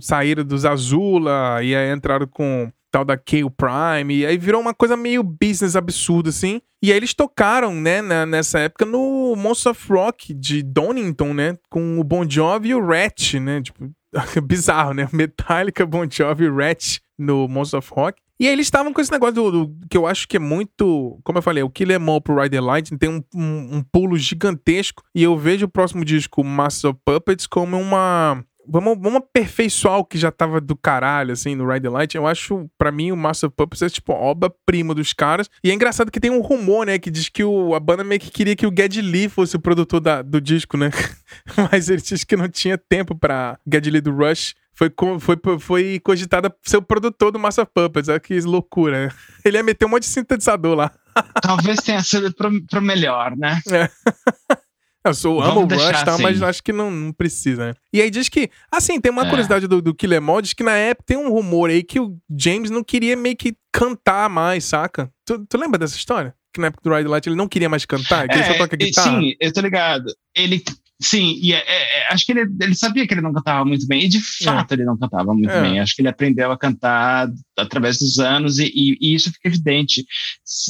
[0.00, 4.72] saíram dos Azula e aí entraram com tal da Kale Prime, e aí virou uma
[4.72, 6.60] coisa meio business absurda, assim.
[6.80, 11.98] E aí eles tocaram, né, nessa época no Monster of Rock de Donington, né, com
[11.98, 13.90] o Bon Jovi e o Rat, né, tipo,
[14.42, 15.08] bizarro, né?
[15.12, 18.20] Metallica, Bon Jovi, Ratch no Monsters of Rock.
[18.38, 21.20] E aí eles estavam com esse negócio do, do, que eu acho que é muito.
[21.22, 24.18] Como eu falei, o Kill Em All pro Rider Light tem um, um, um, pulo
[24.18, 25.02] gigantesco.
[25.14, 28.44] E eu vejo o próximo disco, Master of Puppets, como uma.
[28.66, 32.16] Vamos, vamos aperfeiçoar o que já tava do caralho, assim, no Ride Light.
[32.16, 35.50] Eu acho, para mim, o Master of Puppets é, tipo, obra-prima dos caras.
[35.62, 38.18] E é engraçado que tem um rumor, né, que diz que o, a banda meio
[38.18, 40.90] que queria que o Geddy Lee fosse o produtor da, do disco, né?
[41.70, 46.00] Mas ele disse que não tinha tempo pra Geddy Lee do Rush foi, foi, foi
[46.00, 48.08] cogitada ser o produtor do Master Puppets.
[48.08, 49.06] Olha que loucura.
[49.06, 49.12] Né?
[49.44, 50.92] Ele ia meter um monte de sintetizador lá.
[51.40, 53.60] Talvez tenha sido pro, pro melhor, né?
[53.70, 53.88] É.
[55.06, 56.22] Eu sou, amo o Rush, tá, assim.
[56.22, 57.74] mas acho que não, não precisa, né?
[57.92, 59.28] E aí diz que, assim, tem uma é.
[59.28, 62.16] curiosidade do, do Killer Mod, diz que na época tem um rumor aí que o
[62.34, 65.12] James não queria meio que cantar mais, saca?
[65.26, 66.34] Tu, tu lembra dessa história?
[66.54, 68.54] Que na época do Ride Light ele não queria mais cantar, que é, ele só
[68.56, 69.20] toca guitarra.
[69.20, 70.06] Sim, eu tô ligado.
[70.34, 70.64] Ele
[71.02, 73.86] Sim, e é, é, é, acho que ele, ele sabia que ele não cantava muito
[73.86, 74.44] bem, e de é.
[74.44, 74.74] fato é.
[74.74, 75.60] ele não cantava muito é.
[75.60, 75.80] bem.
[75.80, 77.28] Acho que ele aprendeu a cantar
[77.58, 80.04] através dos anos, e, e, e isso fica evidente.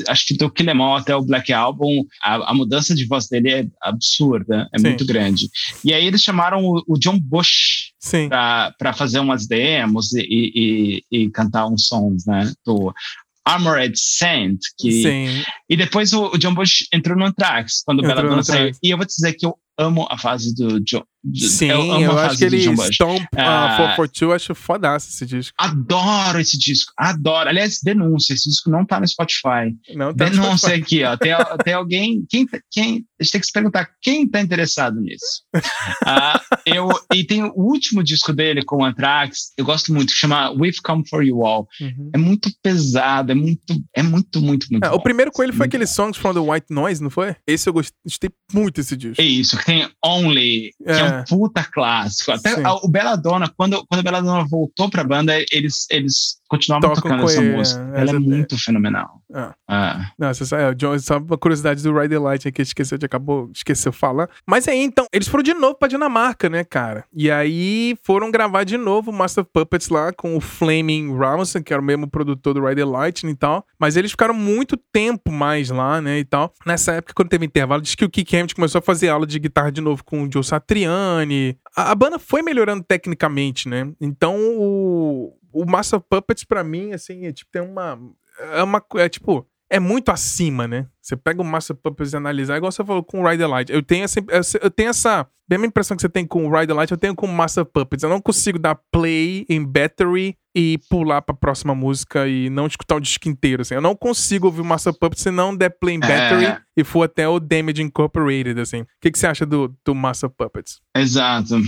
[0.09, 3.67] Acho que do Killemore até o Black Album, a, a, mudança de voz dele é
[3.83, 4.89] absurda, é Sim.
[4.89, 5.49] muito grande.
[5.85, 7.93] E aí eles chamaram o, o John Bush
[8.29, 12.51] para fazer umas demos e, e, cantar uns sons, né?
[12.65, 12.95] Do,
[13.47, 15.45] Armored Saint, que Sim.
[15.69, 18.75] e depois o, o John Bush entrou no Anthrax quando o Belladonna saiu.
[18.83, 21.05] E eu vou te dizer que eu amo a fase do John.
[21.33, 25.55] Sim, eu, eu acho que ele Stomp uh, uh, 442, acho fodaço esse disco.
[25.59, 27.49] Adoro esse disco, adoro.
[27.49, 29.75] Aliás, denúncia, esse disco não tá no Spotify.
[29.95, 30.83] Não tá denúncia no Spotify.
[30.83, 31.17] aqui, ó.
[31.17, 31.33] Tem,
[31.65, 35.25] tem alguém, quem, quem, a gente tem que se perguntar quem tá interessado nisso.
[35.57, 40.19] uh, eu, e tem o último disco dele com o Anthrax, eu gosto muito, que
[40.19, 41.67] chama We've Come For You All.
[41.81, 42.11] Uhum.
[42.15, 45.67] É muito pesado, é muito, é muito, muito, muito é, O primeiro com ele foi
[45.67, 47.35] aquele Songs from the White Noise, não foi?
[47.47, 49.23] Esse eu gostei muito desse disco.
[49.23, 52.33] É isso, tem Only, que é, é um puta clássico.
[52.33, 57.03] Até a, o Belladonna, quando, quando o Belladonna voltou pra banda, eles, eles continuavam Tocam
[57.03, 57.91] tocando essa ele, música.
[57.95, 59.21] É, Ela é, é muito fenomenal.
[59.33, 59.55] Ah.
[59.69, 60.11] Ah.
[60.19, 63.93] Não, sabe, é, John, só uma curiosidade do Rider Light que esqueceu de acabou, esqueceu
[63.93, 64.29] falar.
[64.47, 67.05] Mas aí, então, eles foram de novo pra Dinamarca, né, cara?
[67.13, 71.73] E aí foram gravar de novo o Master Puppets lá com o Flaming Robinson, que
[71.73, 73.67] era o mesmo produtor do Rider Light e tal.
[73.79, 76.53] Mas eles ficaram muito tempo mais lá, né, e tal.
[76.67, 79.39] Nessa época, quando teve intervalo, diz que o Kick Hammett começou a fazer aula de
[79.39, 81.57] guitarra de novo com o Joe Satriani.
[81.77, 83.91] A, a banda foi melhorando tecnicamente, né?
[84.01, 87.99] Então o, o Master Puppets, para mim, assim, é, tipo, tem uma.
[88.53, 88.85] É uma.
[88.97, 89.47] É tipo.
[89.71, 90.87] É muito acima, né?
[91.01, 93.73] Você pega o Master Puppets e analisar, igual você falou com o Rider Light.
[93.73, 94.21] Eu tenho essa.
[94.61, 95.27] Eu tenho essa.
[95.49, 98.03] Mesma impressão que você tem com o Rider Light, eu tenho com o Master Puppets.
[98.03, 102.97] Eu não consigo dar play em battery e pular pra próxima música e não escutar
[102.97, 103.63] o disco inteiro.
[103.63, 103.75] Assim.
[103.75, 106.61] Eu não consigo ouvir o Master Puppets se não der play em battery é.
[106.77, 108.83] e for até o Damage Incorporated, assim.
[108.83, 110.81] O que, que você acha do, do Master Puppets?
[110.97, 111.61] Exato.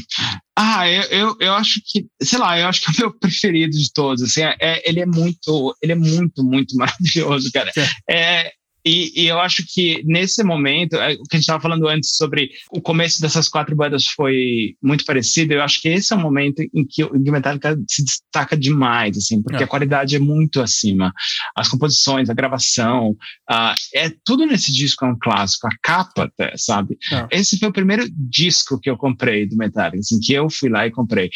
[0.56, 3.76] Ah, eu, eu, eu, acho que, sei lá, eu acho que é o meu preferido
[3.76, 7.70] de todos, assim, é, ele é muito, ele é muito, muito maravilhoso, cara.
[8.08, 8.52] É,
[8.86, 12.16] e, e, eu acho que nesse momento, é, o que a gente estava falando antes
[12.16, 16.20] sobre o começo dessas quatro bandas foi muito parecido, eu acho que esse é o
[16.20, 19.66] momento em que o Metallica se destaca demais, assim, porque é.
[19.66, 21.12] a qualidade é muito acima.
[21.56, 23.10] As composições, a gravação,
[23.50, 26.96] uh, é tudo nesse disco é um clássico, a capa até, sabe?
[27.12, 27.38] É.
[27.38, 30.86] Esse foi o primeiro disco que eu comprei do Metallica, assim, que eu fui lá
[30.86, 31.28] e comprei.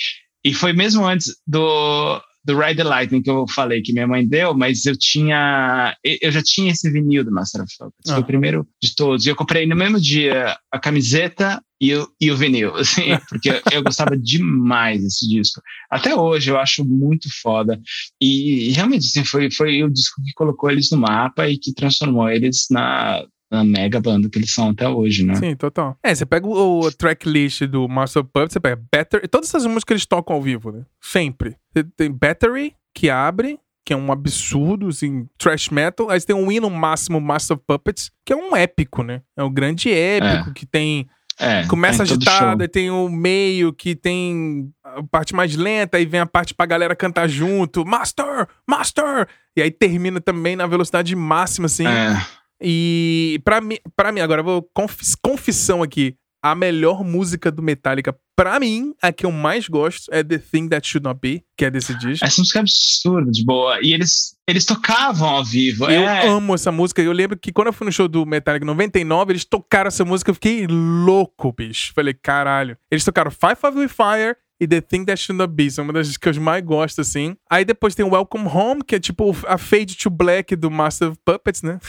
[0.45, 4.27] E foi mesmo antes do, do Ride the Lightning que eu falei que minha mãe
[4.27, 5.97] deu, mas eu tinha.
[6.21, 8.11] Eu já tinha esse vinil do Master of Puppets.
[8.11, 8.15] Ah.
[8.15, 9.27] Foi o primeiro de todos.
[9.27, 13.63] E eu comprei no mesmo dia a camiseta e o, e o vinil, assim, porque
[13.73, 15.61] eu gostava demais desse disco.
[15.91, 17.81] Até hoje eu acho muito foda.
[18.21, 21.75] E, e realmente, assim, foi, foi o disco que colocou eles no mapa e que
[21.75, 25.35] transformou eles na na mega banda que eles são até hoje, né?
[25.35, 25.99] Sim, total.
[26.03, 29.67] É, você pega o, o tracklist do Master of Puppets, você pega Battery, todas essas
[29.67, 30.85] músicas que eles tocam ao vivo, né?
[31.01, 31.57] Sempre.
[31.97, 36.11] Tem Battery, que abre, que é um absurdo, assim, trash metal.
[36.11, 39.23] Aí você tem um hino máximo Master of Puppets, que é um épico, né?
[39.37, 40.53] É um grande épico, é.
[40.53, 41.09] que tem...
[41.43, 46.27] É, Começa agitada, tem o meio que tem a parte mais lenta, aí vem a
[46.27, 47.83] parte pra galera cantar junto.
[47.83, 48.47] Master!
[48.69, 49.27] Master!
[49.57, 51.87] E aí termina também na velocidade máxima, assim.
[51.87, 52.23] É.
[52.63, 57.63] E para mim, para mim agora eu vou confiss, confissão aqui, a melhor música do
[57.63, 61.45] Metallica para mim, a que eu mais gosto é The Thing That Should Not Be,
[61.59, 62.25] que é desse disco.
[62.25, 63.79] Essa música é absurda de boa.
[63.83, 65.85] E eles, eles tocavam ao vivo.
[65.91, 66.27] Eu é.
[66.27, 67.03] amo essa música.
[67.03, 70.31] Eu lembro que quando eu fui no show do Metallica 99, eles tocaram essa música.
[70.31, 71.93] Eu fiquei louco, bicho.
[71.95, 72.79] Falei, caralho.
[72.91, 75.71] Eles tocaram Five of the Fire, e The Thing That Should Not Be.
[75.71, 77.35] São uma das que eu mais gosto, assim.
[77.51, 81.19] Aí depois tem Welcome Home, que é tipo a Fade to Black do Master of
[81.25, 81.81] Puppets, né?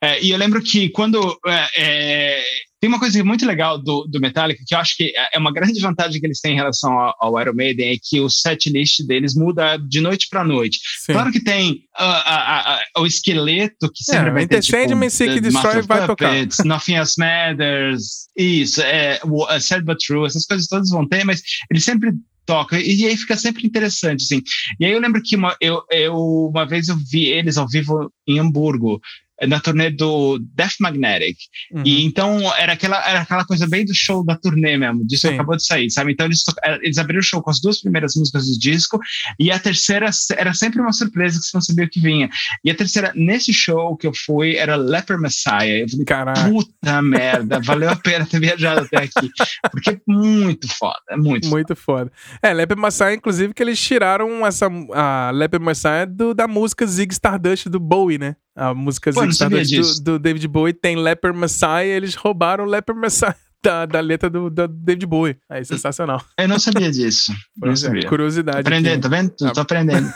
[0.00, 1.38] É, e eu lembro que quando.
[1.46, 2.44] É, é
[2.86, 5.80] Tem uma coisa muito legal do, do Metallica, que eu acho que é uma grande
[5.80, 9.04] vantagem que eles têm em relação ao, ao Iron Maiden, é que o set list
[9.04, 10.78] deles muda de noite para noite.
[11.04, 11.14] Sim.
[11.14, 16.06] Claro que tem uh, o esqueleto, que sempre é, vai ter, tipo, Seek Destroy vai
[16.06, 16.68] Puppets, tocar.
[16.68, 18.02] Nothing Else Matters,
[18.36, 22.12] isso, é, uh, Sad But True, essas coisas todas vão ter, mas eles sempre
[22.46, 22.78] toca.
[22.78, 24.40] E aí fica sempre interessante, assim.
[24.78, 28.12] E aí eu lembro que uma, eu, eu, uma vez eu vi eles ao vivo
[28.28, 29.00] em Hamburgo
[29.46, 31.36] na turnê do Death Magnetic.
[31.72, 31.82] Uhum.
[31.84, 35.56] E então era aquela, era aquela coisa bem do show da turnê mesmo, disso acabou
[35.56, 36.12] de sair, sabe?
[36.12, 38.98] Então eles, eh, eles abriram o show com as duas primeiras músicas do disco
[39.38, 42.28] e a terceira era sempre uma surpresa que você não sabia o que vinha.
[42.64, 45.66] E a terceira, nesse show que eu fui, era Leper Messiah.
[45.80, 46.48] Eu falei, Caraca.
[46.48, 49.30] puta merda, valeu a pena ter viajado até aqui.
[49.70, 52.10] Porque é muito foda, é muito Muito foda.
[52.10, 52.12] foda.
[52.42, 57.12] É, Leper Messiah, inclusive, que eles tiraram essa, a Leper Messiah do, da música Zig
[57.12, 58.36] Stardust do Bowie, né?
[58.56, 63.36] A música Pô, do, do, David Bowie tem Leper Messiah, eles roubaram o Leper Messiah
[63.62, 65.36] da, da letra do, do, David Bowie.
[65.46, 66.24] Aí, sensacional.
[66.40, 67.34] Eu não sabia disso.
[67.54, 68.08] não é, sabia.
[68.08, 68.60] curiosidade.
[68.60, 69.30] Aprendendo, tá vendo?
[69.30, 70.10] Tô, tô aprendendo.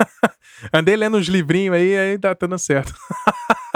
[0.70, 2.92] Andei lendo uns livrinhos aí, aí tá dando certo.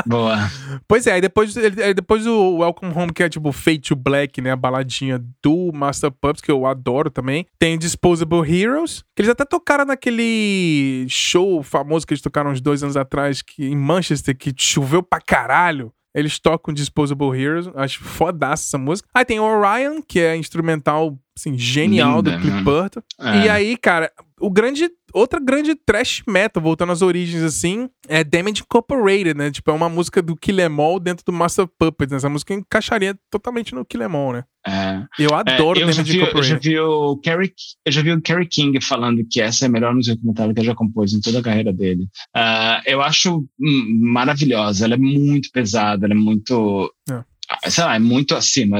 [0.07, 0.39] Boa.
[0.87, 1.55] Pois é, aí depois,
[1.95, 4.53] depois o Welcome Home, que é tipo Fate to Black, né?
[4.53, 7.47] A baladinha do Master Pups, que eu adoro também.
[7.59, 12.83] Tem Disposable Heroes, que eles até tocaram naquele show famoso que eles tocaram uns dois
[12.83, 15.93] anos atrás, que, em Manchester, que choveu pra caralho.
[16.15, 19.09] Eles tocam Disposable Heroes, acho fodaça essa música.
[19.13, 23.01] Aí tem Orion, que é instrumental, assim, genial Linda, do Cliff Burton.
[23.19, 23.45] É.
[23.45, 28.63] E aí, cara, o grande outra grande trash metal, voltando às origens assim, é Damage
[28.63, 29.51] Incorporated, né?
[29.51, 32.11] Tipo, é uma música do Kill Em All dentro do Master Puppets.
[32.11, 32.17] Né?
[32.17, 34.45] Essa música encaixaria totalmente no Kill Em All, né?
[34.67, 35.03] É.
[35.19, 36.53] Eu adoro é, eu Damage vi, Incorporated.
[36.53, 37.53] Eu já, vi o Kerry,
[37.87, 40.65] eu já vi o Kerry King falando que essa é a melhor música que Metallica
[40.65, 42.05] já compôs em toda a carreira dele.
[42.37, 46.93] Uh, eu acho maravilhosa, ela é muito pesada, ela é muito...
[47.09, 47.23] É
[47.69, 48.79] sei lá, é muito acima.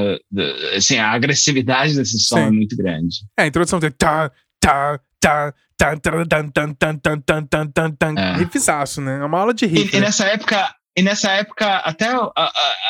[0.75, 2.43] Assim, a agressividade desse som Sim.
[2.43, 3.17] é muito grande.
[3.37, 7.67] É, a introdução tem tá, tá, tá, tan, tan, tan, tan, tan, tan, tan, tan,
[7.67, 8.15] tan, tan.
[8.17, 8.37] É.
[8.37, 9.19] Riffzaço, né?
[9.19, 9.89] É uma aula de riff.
[9.89, 9.97] E, né?
[9.97, 12.09] e nessa época, e nessa época, até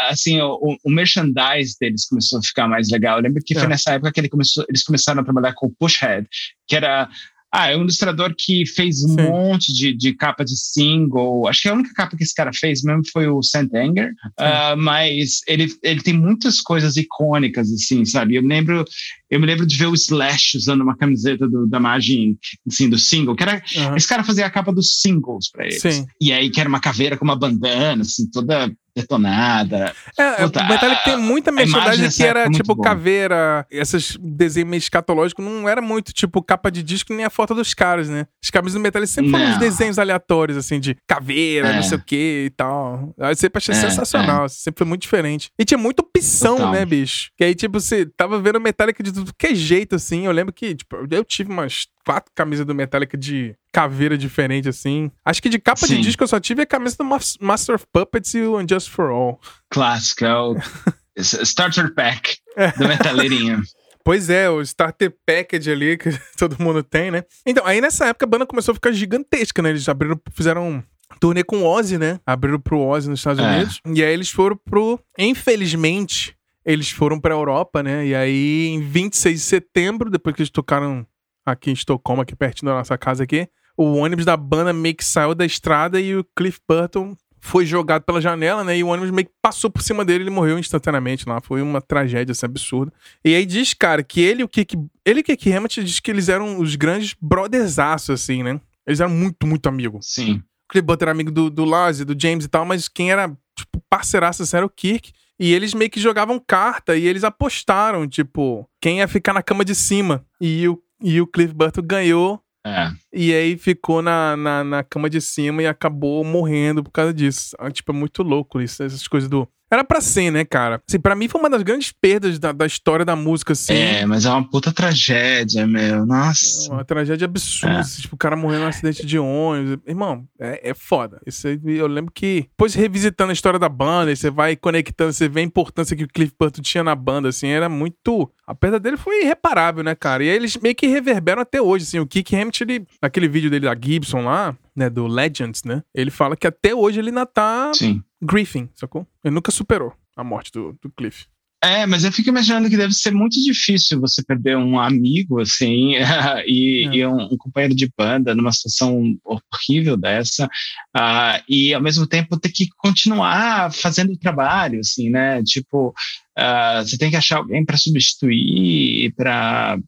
[0.10, 3.18] assim, o, o, merchandise deles começou a ficar mais legal.
[3.18, 3.60] Eu lembro que é.
[3.60, 6.28] foi nessa época que ele começou, eles começaram a trabalhar com o Pushhead,
[6.68, 7.10] que era
[7.52, 9.30] ah, é um ilustrador que fez um Sim.
[9.30, 11.48] monte de, de capa de single.
[11.48, 14.12] Acho que a única capa que esse cara fez mesmo foi o Saint Anger.
[14.38, 18.36] Uh, mas ele, ele tem muitas coisas icônicas, assim, sabe?
[18.36, 18.84] Eu lembro,
[19.30, 22.38] eu me lembro de ver o Slash usando uma camiseta do, da Magin,
[22.68, 23.64] assim, do single, que era.
[23.76, 23.96] Uhum.
[23.96, 25.82] Esse cara fazia a capa dos singles pra eles.
[25.82, 26.06] Sim.
[26.20, 29.94] E aí que era uma caveira com uma bandana, assim, toda detonada.
[30.18, 32.82] É, Puta, o Metallic tem muita merchandising que era tipo bom.
[32.82, 37.54] caveira, esses desenhos meio escatológicos, não era muito tipo capa de disco nem a foto
[37.54, 38.26] dos caras, né?
[38.42, 39.40] Os camisas do Metallic sempre não.
[39.40, 41.76] foram uns desenhos aleatórios, assim, de caveira, é.
[41.76, 43.14] não sei o que e tal.
[43.18, 44.50] Eu sempre achei é, sensacional, é.
[44.50, 45.52] sempre foi muito diferente.
[45.60, 46.72] E tinha muita opção, Total.
[46.72, 47.32] né, bicho?
[47.38, 50.26] Que aí, tipo, você tava vendo Metallica de tudo que jeito, assim.
[50.26, 55.12] Eu lembro que, tipo, eu tive umas quatro camisas do Metallica de caveira diferente, assim.
[55.26, 55.98] Acho que de capa Sim.
[55.98, 59.10] de disco eu só tive a camisa do Master of Puppets e o Unjust for
[59.10, 59.38] All.
[59.70, 60.56] Clássico, é o
[61.20, 62.72] Starter Pack é.
[62.72, 63.62] do Metaleirinho.
[64.02, 66.10] Pois é, o Starter Package ali que
[66.40, 67.24] todo mundo tem, né?
[67.46, 69.72] Então, aí nessa época a banda começou a ficar gigantesca, né?
[69.72, 70.84] Eles abriram, fizeram um
[71.20, 72.22] turnê com o Ozzy, né?
[72.26, 73.46] Abriram pro Ozzy nos Estados é.
[73.46, 73.82] Unidos.
[73.94, 74.98] E aí eles foram pro.
[75.20, 76.34] Infelizmente,
[76.66, 78.08] eles foram pra Europa, né?
[78.08, 81.06] E aí, em 26 de setembro, depois que eles tocaram
[81.46, 85.04] aqui em Estocolmo, aqui pertinho da nossa casa aqui, o ônibus da banda meio que
[85.04, 87.16] saiu da estrada e o Cliff Burton
[87.46, 88.76] foi jogado pela janela, né?
[88.76, 91.40] E o ônibus meio que passou por cima dele, ele morreu instantaneamente lá.
[91.40, 92.92] Foi uma tragédia assim, absurda.
[93.24, 96.00] E aí diz, cara, que ele e o Kik, ele e o Kik Hammett diz
[96.00, 98.60] que eles eram os grandes brothersaços, assim, né?
[98.88, 100.08] Eles eram muito, muito amigos.
[100.08, 100.42] Sim.
[100.66, 103.28] O Cliff Burton era amigo do, do Lazzy, do James e tal, mas quem era,
[103.56, 105.12] tipo, parceiraço assim, era o Kirk.
[105.40, 109.64] E eles meio que jogavam carta e eles apostaram, tipo, quem ia ficar na cama
[109.64, 110.26] de cima.
[110.42, 112.92] E o, e o Cliff Burton ganhou é.
[113.14, 117.56] E aí ficou na, na, na, cama de cima e acabou morrendo por causa disso.
[117.60, 119.48] Ah, tipo, é muito louco isso, essas coisas do.
[119.72, 120.82] Era pra ser, né, cara?
[120.88, 123.74] Assim, pra mim foi uma das grandes perdas da, da história da música, assim.
[123.74, 126.06] É, mas é uma puta tragédia, meu.
[126.06, 126.70] Nossa.
[126.70, 127.76] É uma tragédia absurda.
[127.76, 127.80] É.
[127.80, 129.80] Assim, tipo, o cara morrendo num acidente de ônibus.
[129.88, 131.20] Irmão, é, é foda.
[131.26, 135.28] Isso aí, eu lembro que, depois revisitando a história da banda, você vai conectando, você
[135.28, 138.32] vê a importância que o Cliff Burton tinha na banda, assim, era muito.
[138.46, 140.24] A perda dele foi irreparável, né, cara?
[140.24, 142.00] E aí eles meio que reverberam até hoje, assim.
[142.00, 145.82] O Kick Hammett, ele, naquele vídeo dele da Gibson lá, né, do Legends, né?
[145.94, 148.04] Ele fala que até hoje ele ainda tá Sim.
[148.26, 149.08] Griefing, sacou?
[149.24, 151.26] Ele nunca superou a morte do, do Cliff.
[151.66, 155.94] É, mas eu fico imaginando que deve ser muito difícil você perder um amigo, assim,
[156.46, 156.96] e, é.
[156.96, 162.40] e um, um, companheiro de banda numa situação horrível dessa, uh, e ao mesmo tempo
[162.40, 165.42] ter que continuar fazendo o trabalho, assim, né?
[165.44, 169.80] Tipo, uh, você tem que achar alguém para substituir, para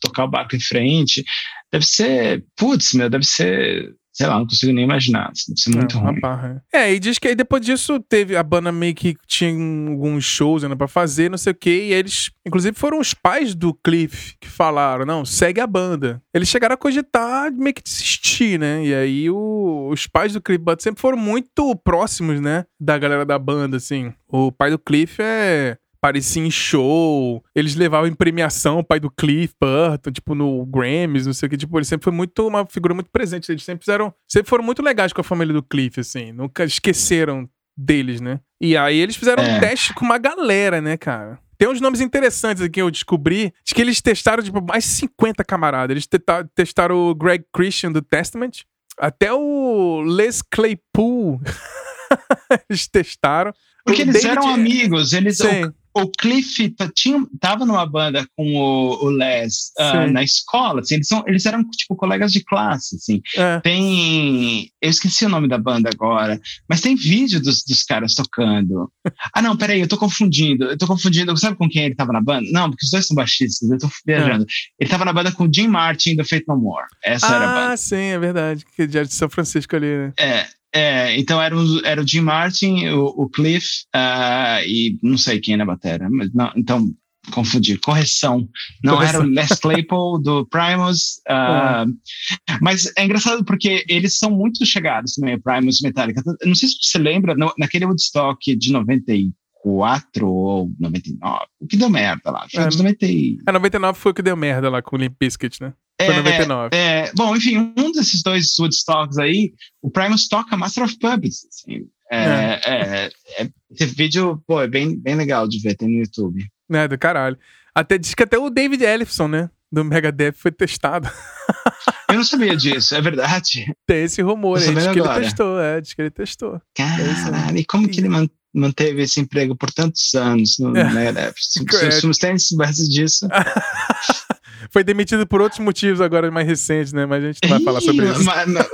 [0.00, 1.24] tocar o barco em frente.
[1.72, 5.30] Deve ser, putz, meu, deve ser sei lá, não consigo nem imaginar.
[5.30, 6.20] Assim, deve ser muito é, ruim.
[6.20, 6.64] Barra.
[6.72, 10.64] É, e diz que aí depois disso teve a banda meio que tinha alguns shows
[10.64, 14.34] ainda pra fazer, não sei o quê, e eles, inclusive, foram os pais do Cliff
[14.40, 16.22] que falaram: não, segue a banda.
[16.32, 18.86] Eles chegaram a cogitar meio que desistir, né?
[18.86, 22.64] E aí o, os pais do Cliff sempre foram muito próximos, né?
[22.80, 24.14] Da galera da banda, assim.
[24.26, 29.10] O pai do Cliff é aparecia em show, eles levavam em premiação o pai do
[29.10, 32.66] Cliff Burton, tipo, no Grammys, não sei o que, tipo, ele sempre foi muito, uma
[32.66, 36.00] figura muito presente, eles sempre fizeram, sempre foram muito legais com a família do Cliff,
[36.00, 38.40] assim, nunca esqueceram deles, né?
[38.60, 39.56] E aí eles fizeram é.
[39.56, 41.38] um teste com uma galera, né, cara?
[41.58, 43.52] Tem uns nomes interessantes aqui que eu descobri.
[43.64, 45.94] De que eles testaram, tipo, mais 50 camaradas.
[45.94, 46.06] Eles
[46.54, 48.64] testaram o Greg Christian do Testament.
[48.98, 51.40] Até o Les Claypool.
[52.68, 53.54] eles testaram.
[53.84, 54.30] Porque o eles David...
[54.30, 55.12] eram amigos.
[55.14, 60.80] Eles, Sim o Cliff tinha, tava numa banda com o, o Les uh, na escola,
[60.80, 63.22] assim, eles, são, eles eram tipo colegas de classe, assim.
[63.34, 63.60] É.
[63.60, 66.38] Tem, eu esqueci o nome da banda agora,
[66.68, 68.92] mas tem vídeo dos, dos caras tocando.
[69.32, 72.20] ah, não, peraí, eu tô confundindo, eu tô confundindo, sabe com quem ele tava na
[72.20, 72.46] banda?
[72.52, 74.44] Não, porque os dois são baixistas, eu tô viajando.
[74.44, 74.46] É.
[74.80, 76.86] Ele tava na banda com o Jim Martin do Fate No More.
[77.02, 77.72] Essa ah, era a banda.
[77.72, 80.12] Ah, sim, é verdade, que é de São Francisco ali, né?
[80.18, 85.16] É, é, então era o, era o Jim Martin, o, o Cliff uh, e não
[85.16, 86.92] sei quem na bateria, mas não, então
[87.32, 88.46] confundi, correção.
[88.84, 89.22] Não correção.
[89.22, 91.90] era o Les Claypool do Primus, uh,
[92.60, 96.22] mas é engraçado porque eles são muito chegados também, Primus Metallica.
[96.44, 101.88] Não sei se você lembra, no, naquele Woodstock de 94 ou 99, o que deu
[101.88, 102.46] merda lá?
[102.50, 103.06] Foi é, de 90...
[103.48, 105.72] é, 99 foi o que deu merda lá com o Limp Bizkit, né?
[106.00, 106.76] Foi é, 99.
[106.76, 111.46] É, bom, enfim, um desses dois Woodstocks aí, o Primus toca Master of Puppets.
[111.48, 113.10] Assim, é, é.
[113.38, 113.50] é.
[113.70, 116.44] esse vídeo, pô, é bem, bem legal de ver, tem no YouTube.
[116.70, 117.38] É, do caralho.
[117.74, 119.50] Até diz que até o David Ellison, né?
[119.72, 121.10] Do Megadeth foi testado.
[122.08, 123.74] Eu não sabia disso, é verdade.
[123.84, 126.60] Tem esse rumor aí, diz que ele testou, é, diz que ele testou.
[126.74, 128.08] Caralho, e como que ele
[128.54, 131.34] manteve esse emprego por tantos anos no Megadeth?
[131.36, 133.26] Se, se, se, tem base disso.
[134.70, 137.06] Foi demitido por outros motivos agora mais recentes, né?
[137.06, 138.24] Mas a gente não vai falar sobre isso.
[138.24, 138.64] Não,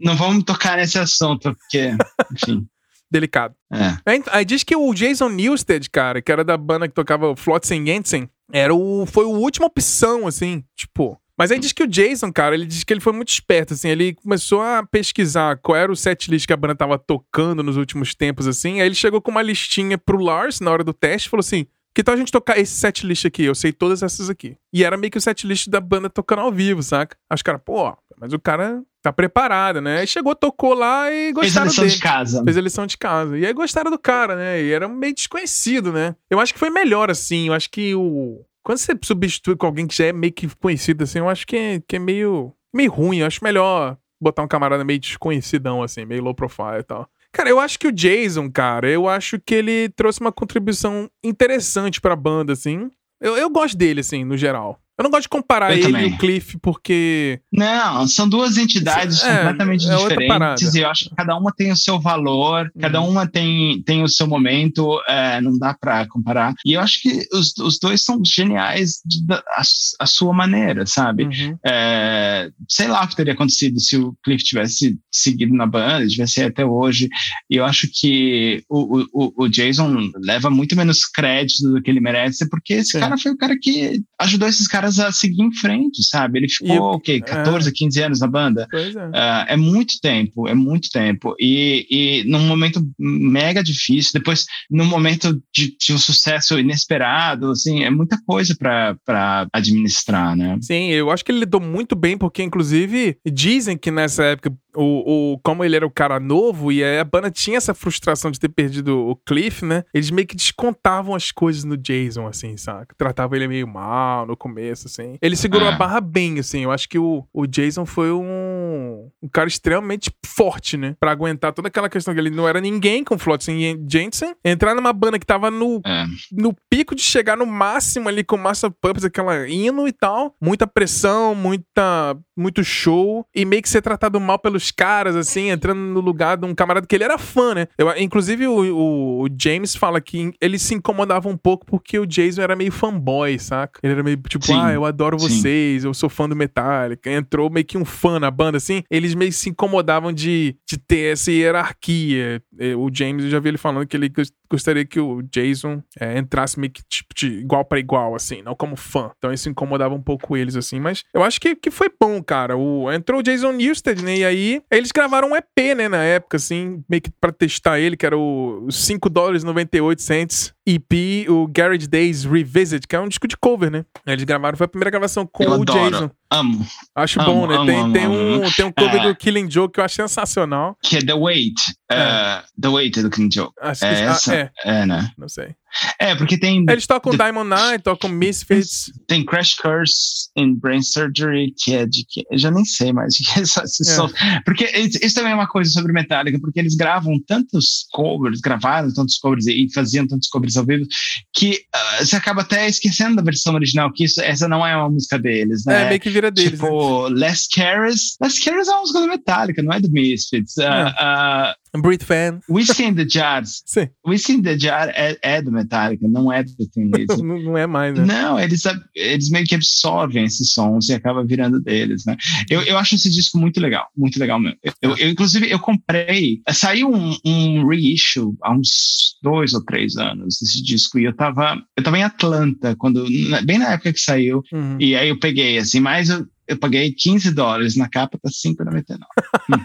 [0.00, 1.92] não vamos tocar nesse assunto, porque,
[2.32, 2.66] enfim.
[3.10, 3.54] Delicado.
[3.72, 3.96] É.
[4.32, 7.84] Aí diz que o Jason Newsted, cara, que era da banda que tocava o Flotsam
[7.84, 11.20] Jensen, era o, foi a última opção, assim, tipo.
[11.38, 13.90] Mas aí diz que o Jason, cara, ele diz que ele foi muito esperto, assim,
[13.90, 18.14] ele começou a pesquisar qual era o setlist que a banda tava tocando nos últimos
[18.14, 21.30] tempos, assim, aí ele chegou com uma listinha pro Lars na hora do teste e
[21.30, 21.66] falou assim,
[21.96, 23.42] que tal a gente tocar esse setlist aqui?
[23.42, 24.54] Eu sei todas essas aqui.
[24.70, 27.16] E era meio que o setlist da banda tocando ao vivo, saca?
[27.30, 30.00] Acho que era, pô, mas o cara tá preparado, né?
[30.00, 31.96] Aí chegou, tocou lá e gostaram Fez a lição dele.
[31.96, 32.44] de casa.
[32.44, 33.38] Fez a lição de casa.
[33.38, 34.62] E aí gostaram do cara, né?
[34.62, 36.14] E era meio desconhecido, né?
[36.28, 37.46] Eu acho que foi melhor, assim.
[37.46, 38.44] Eu acho que o...
[38.62, 41.56] Quando você substitui com alguém que já é meio que conhecido, assim, eu acho que
[41.56, 43.20] é, que é meio, meio ruim.
[43.20, 47.08] Eu acho melhor botar um camarada meio desconhecidão, assim, meio low profile e tal.
[47.36, 52.00] Cara, eu acho que o Jason, cara, eu acho que ele trouxe uma contribuição interessante
[52.00, 52.90] pra banda, assim.
[53.20, 54.80] Eu, eu gosto dele, assim, no geral.
[54.98, 56.10] Eu não gosto de comparar eu ele também.
[56.10, 57.40] e o Cliff, porque.
[57.52, 60.74] Não, são duas entidades é, completamente é diferentes.
[60.74, 62.80] E eu acho que cada uma tem o seu valor, uhum.
[62.80, 66.54] cada uma tem, tem o seu momento, é, não dá para comparar.
[66.64, 69.62] E eu acho que os, os dois são geniais de, a,
[70.00, 71.24] a, sua maneira, sabe?
[71.24, 71.58] Uhum.
[71.64, 76.42] É, sei lá o que teria acontecido se o Cliff tivesse seguido na banda, tivesse
[76.42, 77.08] até hoje.
[77.50, 82.00] E eu acho que o, o, o Jason leva muito menos crédito do que ele
[82.00, 85.52] merece, porque esse cara foi o cara que ajudou esses caras caras a seguir em
[85.52, 86.38] frente, sabe?
[86.38, 87.20] Ele ficou, o quê?
[87.20, 87.72] 14, é.
[87.74, 88.68] 15 anos na banda?
[88.70, 89.06] Pois é.
[89.06, 91.34] Uh, é muito tempo, é muito tempo.
[91.38, 97.84] E, e num momento mega difícil, depois num momento de, de um sucesso inesperado, assim,
[97.84, 100.58] é muita coisa para administrar, né?
[100.60, 105.32] Sim, eu acho que ele lidou muito bem, porque inclusive dizem que nessa época o,
[105.34, 108.48] o, como ele era o cara novo e a banda tinha essa frustração de ter
[108.48, 109.84] perdido o Cliff, né?
[109.92, 112.86] Eles meio que descontavam as coisas no Jason, assim, sabe?
[112.96, 115.16] Tratavam ele meio mal no começo, assim.
[115.20, 115.72] Ele segurou é.
[115.72, 116.64] a barra bem, assim.
[116.64, 120.94] Eu acho que o, o Jason foi um, um cara extremamente forte, né?
[121.00, 123.54] Pra aguentar toda aquela questão que ele não era ninguém com Flotsam
[123.88, 124.34] Jensen.
[124.44, 126.04] Entrar numa banda que tava no, é.
[126.32, 130.34] no pico de chegar no máximo ali com Master Puppets, aquela hino e tal.
[130.40, 133.26] Muita pressão, muita, muito show.
[133.34, 136.86] E meio que ser tratado mal pelos caras, assim, entrando no lugar de um camarada
[136.86, 137.68] que ele era fã, né?
[137.76, 142.42] Eu, inclusive, o, o, James fala que ele se incomodava um pouco porque o Jason
[142.42, 143.80] era meio fanboy, saca?
[143.82, 145.88] Ele era meio tipo, sim, ah, eu adoro vocês, sim.
[145.88, 147.10] eu sou fã do Metallica.
[147.10, 148.82] Entrou meio que um fã na banda, assim.
[148.90, 152.42] Eles meio se incomodavam de, de ter essa hierarquia.
[152.78, 154.10] O James, eu já vi ele falando que ele
[154.48, 158.54] gostaria que o Jason é, entrasse meio que tipo de igual para igual, assim, não
[158.54, 159.10] como fã.
[159.18, 160.80] Então isso incomodava um pouco eles, assim.
[160.80, 162.56] Mas eu acho que, que foi bom, cara.
[162.56, 164.18] O, entrou o Jason Newsted, né?
[164.18, 167.96] E aí eles gravaram um EP, né, na época, assim, meio que pra testar ele,
[167.96, 173.08] que era o 5 dólares 98 cents EP, o Garage Days Revisit, que é um
[173.08, 173.84] disco de cover, né?
[174.04, 175.90] Eles gravaram, foi a primeira gravação com eu o adoro.
[175.90, 176.10] Jason.
[176.30, 176.66] Amo.
[176.94, 177.56] Acho amo, bom, né?
[177.56, 179.08] Amo, tem, amo, tem, um, tem um cover é.
[179.08, 180.76] do Killing Joke que eu acho sensacional.
[180.82, 181.54] Que é The Wait.
[181.90, 181.96] É.
[181.96, 183.54] Uh, The Wait do Killing Joke.
[183.60, 184.32] Acho é que, essa?
[184.32, 184.50] Ah, é.
[184.64, 185.10] é, né?
[185.16, 185.54] Não sei.
[185.98, 186.64] É, porque tem.
[186.68, 188.90] Eles tocam the, Diamond Night, tocam Misfits.
[189.06, 192.24] Tem Crash Curse in Brain Surgery, que é de que.
[192.30, 194.40] Eu já nem sei mais o que é essa é.
[194.44, 199.18] Porque isso também é uma coisa sobre Metallica, porque eles gravam tantos covers, gravaram tantos
[199.18, 200.86] covers e faziam tantos covers ao vivo,
[201.34, 204.90] que uh, você acaba até esquecendo da versão original, que isso, essa não é uma
[204.90, 205.84] música deles, né?
[205.84, 206.52] É, meio que vira deles.
[206.52, 207.26] Tipo, né?
[207.26, 208.16] Less Cares.
[208.20, 210.56] Less Cares é uma música do Metallica, não é do Misfits.
[210.56, 212.40] Uh, uh, Breathe Fan.
[212.48, 213.62] Whiskey in the Jars.
[213.66, 213.88] Sim.
[214.06, 217.20] Whiskey in the Jar é, é do Metallica, não é do Thin Lizzy.
[217.22, 218.04] não, não é mais, né?
[218.04, 218.62] Não, eles,
[218.94, 222.16] eles meio que absorvem esses sons e acaba virando deles, né?
[222.50, 224.58] Eu, eu acho esse disco muito legal, muito legal mesmo.
[224.80, 230.38] Eu, eu inclusive, eu comprei, saiu um, um, reissue há uns dois ou três anos
[230.40, 233.04] desse disco e eu tava, eu tava em Atlanta, quando,
[233.44, 234.76] bem na época que saiu, uhum.
[234.80, 238.98] e aí eu peguei, assim, mas eu, eu paguei 15 dólares, na capa tá 5,99.
[239.50, 239.64] hum.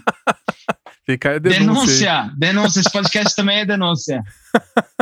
[1.11, 1.59] Fica a denúncia.
[1.59, 2.33] Denúncia!
[2.37, 2.79] Denúncia.
[2.79, 4.23] Esse podcast também é denúncia.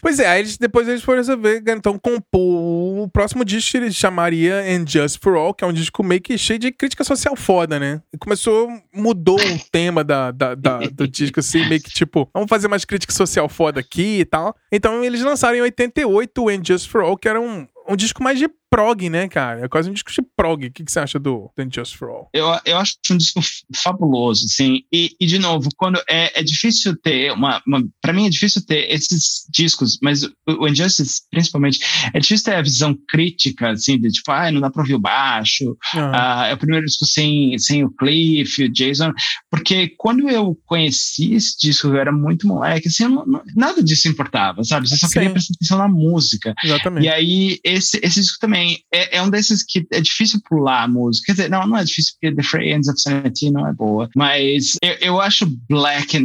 [0.00, 4.60] Pois é, aí eles, depois eles foram resolver, então compor o próximo disco ele chamaria
[4.60, 7.78] And Just For All, que é um disco meio que cheio de crítica social foda,
[7.78, 8.00] né?
[8.12, 12.48] E começou, mudou o tema da, da, da, do disco, assim, meio que tipo, vamos
[12.48, 14.54] fazer mais crítica social foda aqui e tal.
[14.70, 18.22] Então eles lançaram em 88 o And Just For All, que era um, um disco
[18.22, 19.64] mais de prog, né, cara?
[19.64, 20.66] É quase um disco de prog.
[20.66, 22.30] O que, que você acha do The Just For All?
[22.32, 23.40] Eu, eu acho um disco
[23.74, 24.82] fabuloso, assim.
[24.92, 28.64] E, e de novo, quando é, é difícil ter uma, uma para mim é difícil
[28.64, 31.80] ter esses discos, mas o, o Injustice, principalmente,
[32.12, 35.00] é difícil ter a visão crítica, assim, de tipo, ah, não dá pra ouvir o
[35.00, 35.64] baixo,
[35.94, 36.10] uhum.
[36.10, 39.12] uh, é o primeiro disco sem, sem o Cliff, o Jason,
[39.50, 44.08] porque quando eu conheci esse disco, eu era muito moleque, assim, não, não, nada disso
[44.08, 44.88] importava, sabe?
[44.88, 45.14] Você só Sim.
[45.14, 46.54] queria prestar atenção na música.
[46.62, 47.04] Exatamente.
[47.04, 50.82] E aí, esse, esse disco também também é, é, um desses que é difícil pular
[50.82, 51.26] a música.
[51.26, 54.08] Quer dizer, não, não é difícil porque The Free Ends of Sanity não é boa.
[54.16, 56.18] Mas eu, eu acho Black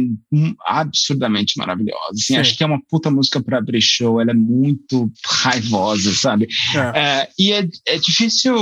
[0.66, 2.12] absurdamente maravilhosa.
[2.12, 4.20] Assim, acho que é uma puta música para abrir show.
[4.20, 6.48] Ela é muito raivosa, sabe?
[6.74, 7.00] É.
[7.00, 8.54] É, e é, é difícil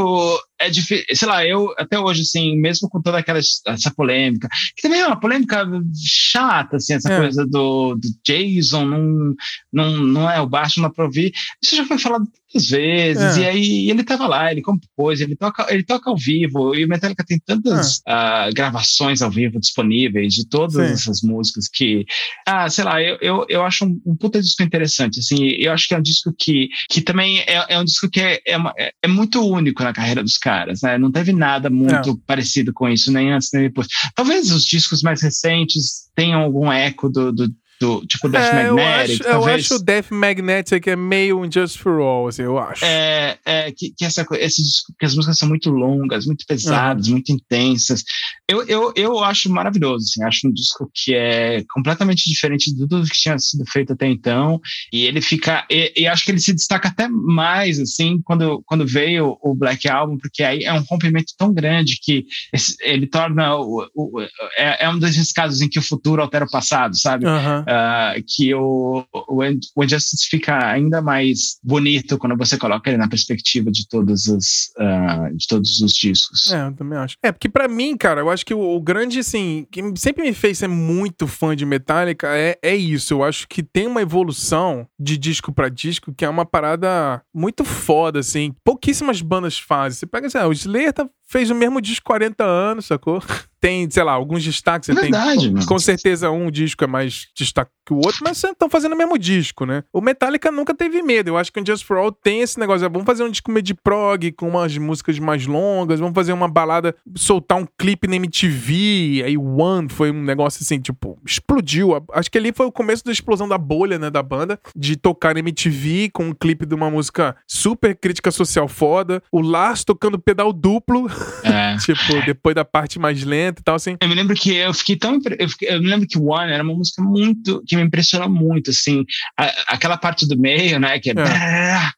[0.63, 4.83] é difícil, sei lá, eu até hoje, assim, mesmo com toda aquela essa polêmica, que
[4.83, 5.67] também é uma polêmica
[6.05, 7.19] chata, assim, essa é.
[7.19, 9.35] coisa do, do Jason não,
[9.73, 11.33] não, não é o baixo, não pra ouvir.
[11.63, 13.41] Isso já foi falado tantas vezes, é.
[13.41, 16.89] e aí ele tava lá, ele compôs, ele toca, ele toca ao vivo, e o
[16.89, 18.13] Metallica tem tantas é.
[18.13, 20.93] uh, gravações ao vivo disponíveis de todas Sim.
[20.93, 22.05] essas músicas que,
[22.47, 25.89] ah, sei lá, eu, eu, eu acho um, um puta disco interessante, assim, eu acho
[25.89, 28.73] que é um disco que, que também é, é um disco que é, é, uma,
[28.79, 30.99] é, é muito único na carreira dos caras né?
[30.99, 32.17] Não teve nada muito Não.
[32.27, 33.87] parecido com isso, nem antes nem depois.
[34.15, 37.49] Talvez os discos mais recentes tenham algum eco do, do
[37.83, 38.79] do tipo Death é, Magnetic.
[38.79, 39.47] Eu acho, talvez...
[39.47, 42.85] eu acho o Death Magnetic é meio um Just for All, assim, eu acho.
[42.85, 44.63] É, é que, que, essa, esse,
[44.97, 47.15] que as músicas são muito longas, muito pesadas, uhum.
[47.15, 48.05] muito intensas.
[48.49, 53.09] Eu, eu, eu acho maravilhoso, assim, acho um disco que é completamente diferente de tudo
[53.09, 54.61] que tinha sido feito até então.
[54.93, 55.67] E ele fica.
[55.69, 59.89] E, e acho que ele se destaca até mais, assim, quando, quando veio o Black
[59.89, 63.57] Album, porque aí é um rompimento tão grande que esse, ele torna.
[63.57, 64.21] O, o,
[64.57, 67.27] é, é um desses casos em que o futuro altera o passado, sabe?
[67.27, 69.43] Uhum uh, que o, o,
[69.77, 74.71] o Injustice fica ainda mais bonito quando você coloca ele na perspectiva de todos os,
[74.79, 76.53] uh, de todos os discos.
[76.53, 77.17] É, eu também acho.
[77.23, 80.33] É, porque para mim, cara, eu acho que o, o, grande, assim, que sempre me
[80.33, 83.15] fez ser muito fã de Metallica é, é isso.
[83.15, 87.65] Eu acho que tem uma evolução de disco para disco que é uma parada muito
[87.65, 88.55] foda, assim.
[88.65, 89.99] Pouquíssimas bandas fazem.
[89.99, 93.23] Você pega, assim, ah, o Slayer tá, fez o mesmo disco 40 anos, sacou?
[93.63, 94.87] tem, sei lá, alguns destaques.
[94.87, 98.53] Você Verdade, tem, com certeza um disco é mais destaque que o outro, mas vocês
[98.53, 99.85] estão fazendo o mesmo disco, né?
[99.93, 101.29] O Metallica nunca teve medo.
[101.29, 102.89] Eu acho que o Just For All tem esse negócio.
[102.91, 106.49] vamos fazer um disco meio de prog, com umas músicas mais longas, vamos fazer uma
[106.49, 109.23] balada, soltar um clipe na MTV.
[109.25, 112.05] Aí One foi um negócio assim, tipo, explodiu.
[112.13, 115.35] Acho que ali foi o começo da explosão da bolha, né, da banda, de tocar
[115.35, 119.23] na MTV com um clipe de uma música super crítica social foda.
[119.31, 121.07] O Lars tocando pedal duplo.
[121.45, 121.77] É.
[121.85, 123.97] tipo, depois da parte mais lenta e tal, assim.
[124.01, 125.19] Eu me lembro que eu fiquei tão.
[125.39, 127.63] Eu, fiquei, eu me lembro que One era uma música muito.
[127.67, 129.05] que me impressionou muito, assim.
[129.39, 130.99] A, aquela parte do meio, né?
[130.99, 131.15] Que é.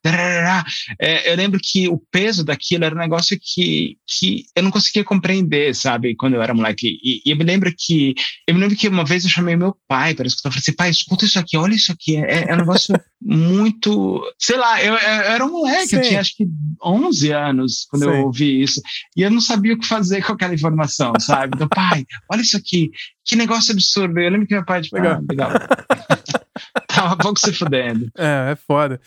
[0.05, 0.63] é.
[0.99, 1.31] é.
[1.31, 5.75] eu lembro que o peso daquilo era um negócio que, que eu não conseguia compreender,
[5.75, 6.15] sabe?
[6.15, 6.97] Quando eu era moleque.
[7.03, 8.13] E, e eu me lembro que.
[8.47, 10.49] Eu me lembro que uma vez eu chamei meu pai para escutar.
[10.49, 12.17] Eu falei assim, pai, escuta isso aqui, olha isso aqui.
[12.17, 14.21] É, é um negócio muito.
[14.39, 15.95] Sei lá, eu, eu, era um moleque, Sim.
[15.97, 16.47] eu tinha acho que
[16.83, 18.09] 11 anos quando Sim.
[18.09, 18.81] eu ouvi isso.
[19.15, 21.53] E eu não sabia o que fazer com aquela informação, sabe?
[21.55, 22.91] Então, pai, olha isso aqui,
[23.23, 24.19] que negócio absurdo.
[24.19, 24.97] Eu lembro que meu pai, tipo.
[24.97, 25.51] Ah, legal.
[26.87, 28.09] Tava pouco se fudendo.
[28.17, 28.99] É, é foda.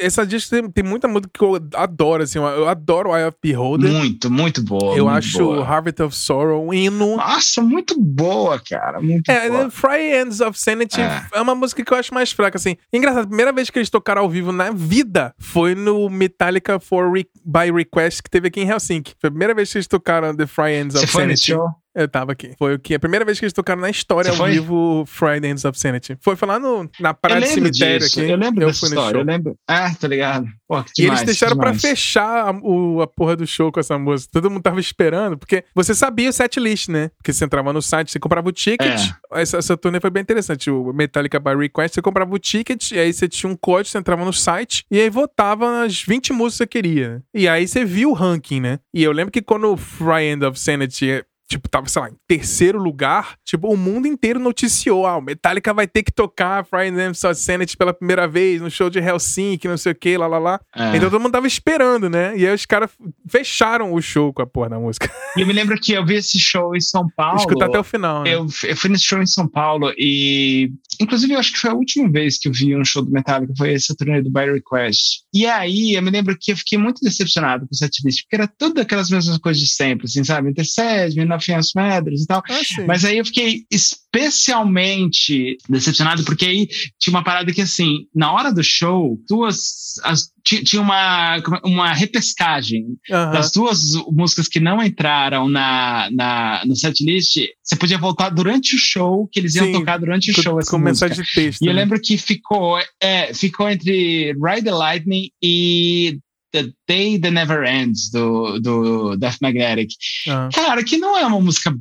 [0.00, 2.38] Essa disco tem, tem, muita música que eu adoro, assim.
[2.38, 3.90] Eu adoro Eye of Beholder.
[3.90, 4.96] Muito, muito boa.
[4.96, 5.64] Eu muito acho boa.
[5.64, 7.16] Harvest of Sorrow um hino.
[7.16, 9.00] Nossa, muito boa, cara.
[9.00, 9.70] Muito é, boa.
[9.70, 11.26] Fry Ends of Sanity é.
[11.34, 11.40] é.
[11.40, 12.76] uma música que eu acho mais fraca, assim.
[12.92, 17.12] Engraçado, a primeira vez que eles tocaram ao vivo na vida foi no Metallica for
[17.12, 19.14] Re by Request que teve aqui em Helsinki.
[19.20, 21.30] Foi a primeira vez que eles tocaram The Fry Ends Você of Sanity.
[21.30, 21.79] Nesse show?
[21.94, 22.54] Eu tava aqui.
[22.58, 22.94] Foi o que?
[22.94, 24.52] A primeira vez que eles tocaram na história Você ao foi?
[24.52, 26.16] vivo Friday Ends of Sanity.
[26.20, 28.20] Foi, foi lá no, na praia do cemitério disso.
[28.20, 28.30] aqui.
[28.30, 29.18] Eu lembro eu dessa história.
[29.18, 29.56] Eu lembro.
[29.66, 30.46] Ah, tá ligado.
[30.68, 33.98] Pô, demais, e eles deixaram para fechar a, o, a porra do show com essa
[33.98, 34.30] música.
[34.32, 37.10] Todo mundo tava esperando, porque você sabia o setlist, né?
[37.16, 39.10] Porque você entrava no site, você comprava o ticket.
[39.32, 39.42] É.
[39.42, 40.70] Essa, essa turnê foi bem interessante.
[40.70, 43.98] O Metallica by Request, você comprava o ticket, e aí você tinha um código, você
[43.98, 47.22] entrava no site, e aí votava nas 20 músicas que você queria.
[47.34, 48.78] E aí você viu o ranking, né?
[48.94, 52.16] E eu lembro que quando o Fry End of Sanity tipo, tava, sei lá, em
[52.28, 56.92] terceiro lugar, tipo, o mundo inteiro noticiou, ah, o Metallica vai ter que tocar Friday
[56.92, 60.38] Night Sanity pela primeira vez no show de Helsinki, não sei o que, lá, lá,
[60.38, 60.60] lá.
[60.74, 60.96] É.
[60.96, 62.36] Então todo mundo tava esperando, né?
[62.38, 62.90] E aí os caras
[63.28, 65.10] fecharam o show com a porra da música.
[65.36, 67.38] E eu me lembro que eu vi esse show em São Paulo.
[67.38, 68.34] Escuta até o final, né?
[68.34, 70.70] Eu, eu fui nesse show em São Paulo e,
[71.00, 73.52] inclusive, eu acho que foi a última vez que eu vi um show do Metallica,
[73.56, 75.22] foi essa turnê do By Request.
[75.34, 78.46] E aí, eu me lembro que eu fiquei muito decepcionado com o setlist, porque era
[78.46, 80.50] tudo aquelas mesmas coisas de sempre, assim, sabe?
[80.50, 82.42] Intercede, 900 metros e tal.
[82.48, 86.68] Ah, Mas aí eu fiquei especialmente decepcionado, porque aí
[86.98, 89.94] tinha uma parada que, assim, na hora do show, duas.
[90.04, 93.30] As, tinha uma, uma repescagem uhum.
[93.32, 97.36] das duas músicas que não entraram na, na, no setlist.
[97.62, 100.58] Você podia voltar durante o show, que eles iam Sim, tocar durante o show.
[100.58, 101.08] Essa com música.
[101.08, 101.62] mensagem de texto.
[101.62, 101.72] E né?
[101.72, 106.18] eu lembro que ficou, é, ficou entre Ride the Lightning e
[106.52, 109.90] The Day That Never Ends, do, do Death Magnetic.
[110.28, 110.48] Ah.
[110.52, 111.80] Cara, que não é uma música boa.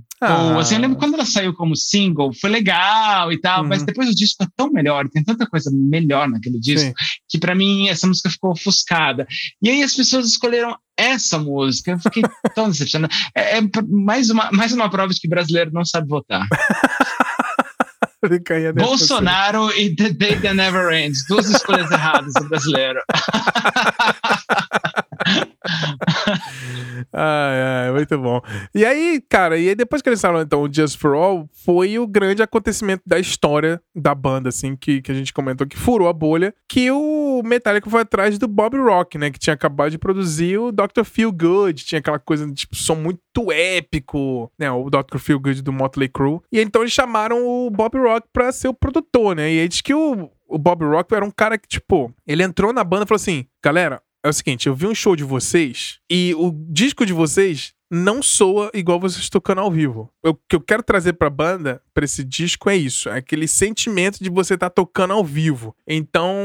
[0.58, 0.60] Ah.
[0.60, 3.70] Assim, eu lembro quando ela saiu como single, foi legal e tal, uhum.
[3.70, 6.94] mas depois o disco é tão melhor, tem tanta coisa melhor naquele disco, Sim.
[7.28, 9.28] que para mim essa música ficou ofuscada.
[9.62, 13.14] E aí as pessoas escolheram essa música, eu fiquei tão decepcionado.
[13.34, 16.46] É, é mais, uma, mais uma prova de que brasileiro não sabe votar.
[18.74, 21.26] Bolsonaro e The Day That Never Ends.
[21.28, 23.02] Duas escolhas erradas do brasileiro.
[27.12, 28.42] ai, ai, muito bom.
[28.74, 32.00] E aí, cara, e aí depois que eles falaram, então, o Just For All, foi
[32.00, 36.08] o grande acontecimento da história da banda, assim, que, que a gente comentou, que furou
[36.08, 39.98] a bolha, que o Metallica foi atrás do Bob Rock, né, que tinha acabado de
[39.98, 41.04] produzir o Dr.
[41.04, 45.18] Feel Good, tinha aquela coisa, tipo, som muito épico, né, o Dr.
[45.18, 46.40] Feel Good do Motley Crue.
[46.52, 49.82] E então eles chamaram o Bob Rock pra ser o produtor, né, e aí diz
[49.82, 53.08] que o, o Bob Rock era um cara que, tipo, ele entrou na banda e
[53.08, 57.06] falou assim: galera, é o seguinte, eu vi um show de vocês e o disco
[57.06, 60.12] de vocês não soa igual vocês tocando ao vivo.
[60.24, 63.10] O que eu quero trazer pra banda, pra esse disco, é isso.
[63.10, 65.76] É aquele sentimento de você estar tá tocando ao vivo.
[65.88, 66.36] Então,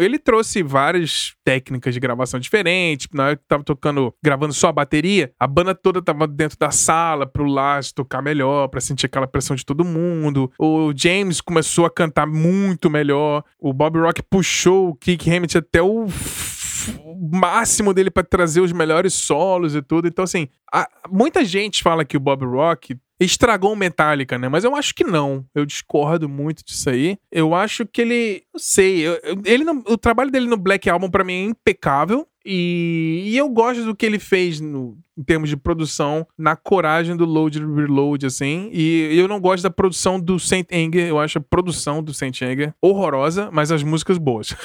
[0.00, 3.08] ele trouxe várias técnicas de gravação diferentes.
[3.12, 6.70] Na hora que tava tocando, gravando só a bateria, a banda toda tava dentro da
[6.70, 10.52] sala pro Lars tocar melhor, pra sentir aquela pressão de todo mundo.
[10.58, 13.42] O James começou a cantar muito melhor.
[13.58, 16.06] O Bob Rock puxou o Kick Hammett até o
[17.32, 20.08] máximo dele para trazer os melhores solos e tudo.
[20.08, 24.48] Então, assim, a, muita gente fala que o Bob Rock estragou o Metallica, né?
[24.48, 25.44] Mas eu acho que não.
[25.54, 27.18] Eu discordo muito disso aí.
[27.30, 28.42] Eu acho que ele.
[28.52, 29.06] Não sei.
[29.06, 32.26] Eu, ele não, o trabalho dele no Black Album, para mim, é impecável.
[32.44, 37.14] E, e, eu gosto do que ele fez no, em termos de produção na coragem
[37.14, 38.70] do Load e Reload, assim.
[38.72, 41.06] E eu não gosto da produção do Saint Anger.
[41.06, 44.56] Eu acho a produção do Saint Anger horrorosa, mas as músicas boas.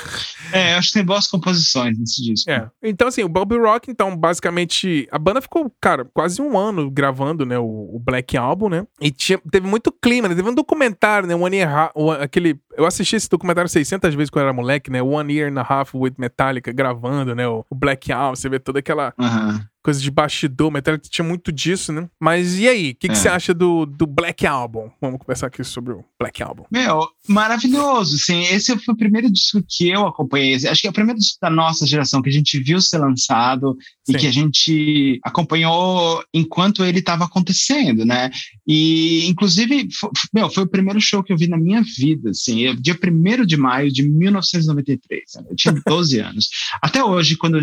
[0.53, 2.49] É, eu acho que tem boas composições nesse disco.
[2.49, 2.69] É.
[2.81, 7.45] Então, assim, o Bobby Rock, então, basicamente, a banda ficou, cara, quase um ano gravando,
[7.45, 8.87] né, o, o Black Album, né?
[9.01, 10.35] E tinha, teve muito clima, né?
[10.35, 11.35] Teve um documentário, né?
[11.35, 11.91] One Year,
[12.21, 12.59] aquele.
[12.77, 15.01] Eu assisti esse documentário 600 vezes quando eu era moleque, né?
[15.01, 17.47] One Year and a Half with Metallica, gravando, né?
[17.47, 19.13] O, o Black Album, você vê toda aquela.
[19.17, 22.09] Uhum coisa de bastidor, Metallica tinha muito disso, né?
[22.19, 23.15] Mas e aí, o que, que é.
[23.15, 24.89] você acha do, do Black Album?
[24.99, 26.63] Vamos conversar aqui sobre o Black Album.
[26.71, 28.41] Meu, maravilhoso, sim.
[28.45, 30.55] Esse foi o primeiro disco que eu acompanhei.
[30.55, 33.77] Acho que é o primeiro disco da nossa geração que a gente viu ser lançado
[34.03, 34.13] sim.
[34.13, 38.31] e que a gente acompanhou enquanto ele estava acontecendo, né?
[38.65, 42.75] E, inclusive, foi, meu, foi o primeiro show que eu vi na minha vida, assim.
[42.77, 45.21] Dia 1 de maio de 1993.
[45.47, 46.49] Eu tinha 12 anos.
[46.81, 47.61] Até hoje, quando eu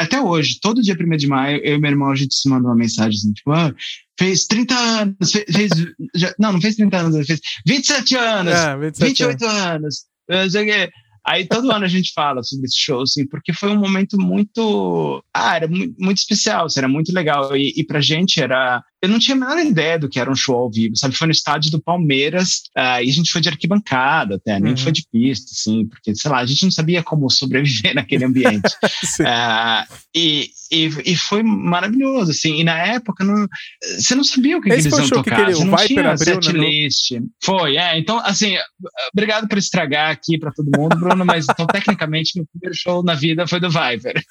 [0.00, 2.66] até hoje, todo dia 1 de maio, eu e meu irmão, a gente se manda
[2.66, 3.72] uma mensagem assim, tipo, ah,
[4.18, 5.70] fez 30 anos, fez, fez
[6.14, 10.54] já, não, não fez 30 anos, fez 27 anos, é, 27 28 anos, anos
[11.26, 15.22] Aí todo ano a gente fala sobre esse show, assim, porque foi um momento muito.
[15.34, 17.54] Ah, era muito, muito especial, assim, era muito legal.
[17.54, 20.34] E, e pra gente era eu não tinha a menor ideia do que era um
[20.34, 21.16] show ao vivo, sabe?
[21.16, 24.76] Foi no estádio do Palmeiras, uh, e a gente foi de arquibancada até, nem uhum.
[24.76, 28.68] foi de pista, assim, porque, sei lá, a gente não sabia como sobreviver naquele ambiente.
[29.20, 33.46] uh, e, e, e, foi maravilhoso, assim, e na época não,
[33.98, 36.16] você não sabia o que, que eles iam tocar, que ele, você não Viper tinha
[36.16, 37.12] set list.
[37.42, 38.54] Foi, é, então, assim,
[39.14, 43.14] obrigado por estragar aqui para todo mundo, Bruno, mas então, tecnicamente, meu primeiro show na
[43.14, 44.22] vida foi do Viper.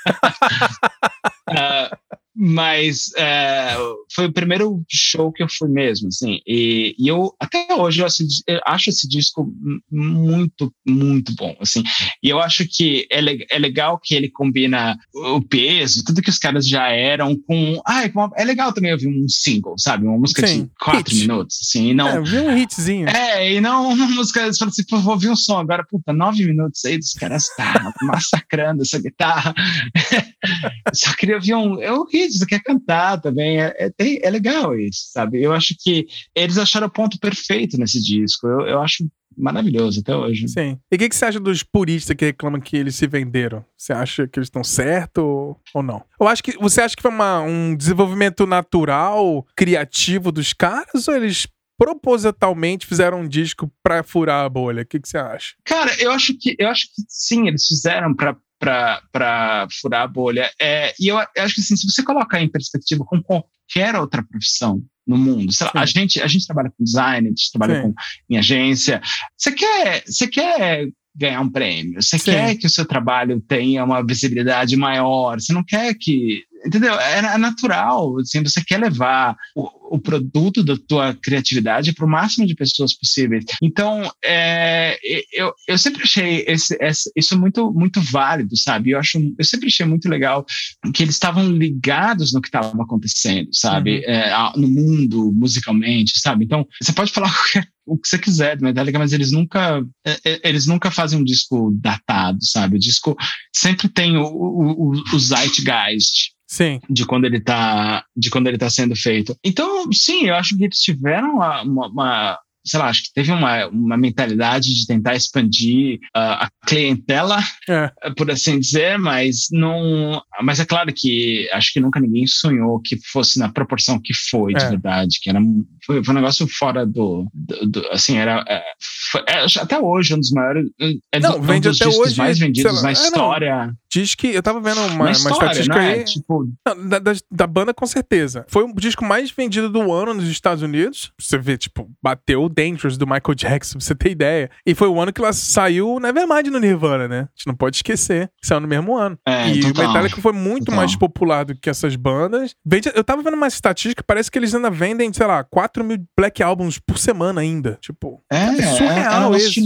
[1.49, 1.97] uh,
[2.41, 3.75] Mas é,
[4.15, 6.39] foi o primeiro show que eu fui mesmo, assim.
[6.47, 8.07] E, e eu, até hoje, eu,
[8.47, 9.53] eu, acho esse disco
[9.91, 11.83] muito, muito bom, assim.
[12.23, 13.19] E eu acho que é,
[13.53, 17.81] é legal que ele combina o peso, tudo que os caras já eram com...
[17.85, 18.03] Ah,
[18.37, 20.07] é legal também ouvir um single, sabe?
[20.07, 21.27] Uma música Sim, de quatro hit.
[21.27, 21.89] minutos, assim.
[21.89, 23.09] E não, é, um hitzinho.
[23.09, 24.45] É, e não uma música...
[24.45, 27.93] Você fala assim, vou ouvir um som agora, puta, nove minutos aí dos caras tá
[28.01, 29.53] massacrando essa guitarra.
[30.95, 31.81] Só queria ouvir um...
[31.81, 33.61] Eu ri você quer cantar também.
[33.61, 35.41] É, é, é, legal isso, sabe?
[35.41, 38.47] Eu acho que eles acharam o ponto perfeito nesse disco.
[38.47, 39.07] Eu, eu acho
[39.37, 40.47] maravilhoso até hoje.
[40.49, 40.77] Sim.
[40.91, 43.63] E o que, que você acha dos puristas que reclamam que eles se venderam?
[43.77, 46.03] Você acha que eles estão certos ou, ou não?
[46.19, 51.15] Eu acho que você acha que foi uma, um desenvolvimento natural, criativo dos caras ou
[51.15, 51.47] eles
[51.79, 54.83] propositalmente fizeram um disco para furar a bolha?
[54.83, 55.55] O que, que você acha?
[55.63, 60.51] Cara, eu acho que eu acho que sim, eles fizeram para para furar a bolha.
[60.61, 64.21] É, e eu, eu, acho que assim, se você colocar em perspectiva com qualquer outra
[64.21, 67.93] profissão no mundo, lá, a, gente, a gente trabalha com design, a gente trabalha com,
[68.29, 69.01] em agência,
[69.35, 74.05] você quer, você quer ganhar um prêmio, você quer que o seu trabalho tenha uma
[74.05, 76.93] visibilidade maior, você não quer que entendeu?
[76.99, 82.09] É, é natural, assim, você quer levar o, o produto da tua criatividade para o
[82.09, 83.45] máximo de pessoas possíveis.
[83.61, 84.97] Então, é,
[85.33, 88.91] eu, eu sempre achei esse, esse, isso muito, muito válido, sabe?
[88.91, 90.45] Eu, acho, eu sempre achei muito legal
[90.93, 93.97] que eles estavam ligados no que estava acontecendo, sabe?
[93.97, 94.13] Uhum.
[94.13, 96.45] É, no mundo, musicalmente, sabe?
[96.45, 97.33] Então, você pode falar
[97.89, 101.23] o que você quiser do Metallica, mas eles nunca, é, é, eles nunca fazem um
[101.23, 102.75] disco datado, sabe?
[102.75, 103.15] O disco
[103.55, 106.79] sempre tem o, o, o zeitgeist Sim.
[106.89, 109.35] De quando ele tá, de quando ele tá sendo feito.
[109.45, 112.39] Então, sim, eu acho que eles tiveram uma, uma
[112.69, 117.91] sei lá, acho que teve uma, uma mentalidade de tentar expandir uh, a clientela, é.
[118.15, 120.21] por assim dizer, mas não.
[120.41, 124.53] Mas é claro que acho que nunca ninguém sonhou que fosse na proporção que foi,
[124.53, 124.69] de é.
[124.69, 125.39] verdade, que era
[125.85, 128.63] foi, foi um negócio fora do, do, do assim, era é,
[129.11, 130.69] foi, é, até hoje um dos maiores,
[131.11, 133.67] é não, um vende dos até hoje, mais vendidos na história.
[133.67, 133.73] Não.
[133.91, 135.93] Diz que eu tava vendo uma, história, uma estatística né?
[135.93, 136.47] aí, tipo...
[136.63, 138.45] da, da, da, banda com certeza.
[138.47, 141.11] Foi o disco mais vendido do ano nos Estados Unidos.
[141.19, 144.51] Você vê, tipo, bateu o Dangerous do Michael Jackson, pra você ter ideia.
[144.65, 147.19] E foi o ano que ela saiu Nevermind no Nirvana, né?
[147.19, 148.29] A gente não pode esquecer.
[148.43, 149.17] Saiu no mesmo ano.
[149.25, 150.75] É, e total, o Metallica foi muito total.
[150.75, 152.53] mais popular do que essas bandas.
[152.65, 156.03] Vende, eu tava vendo uma estatística, parece que eles ainda vendem, sei lá, 4 mil
[156.17, 157.77] Black Albums por semana ainda.
[157.81, 159.63] Tipo, é, é surreal é, é isso.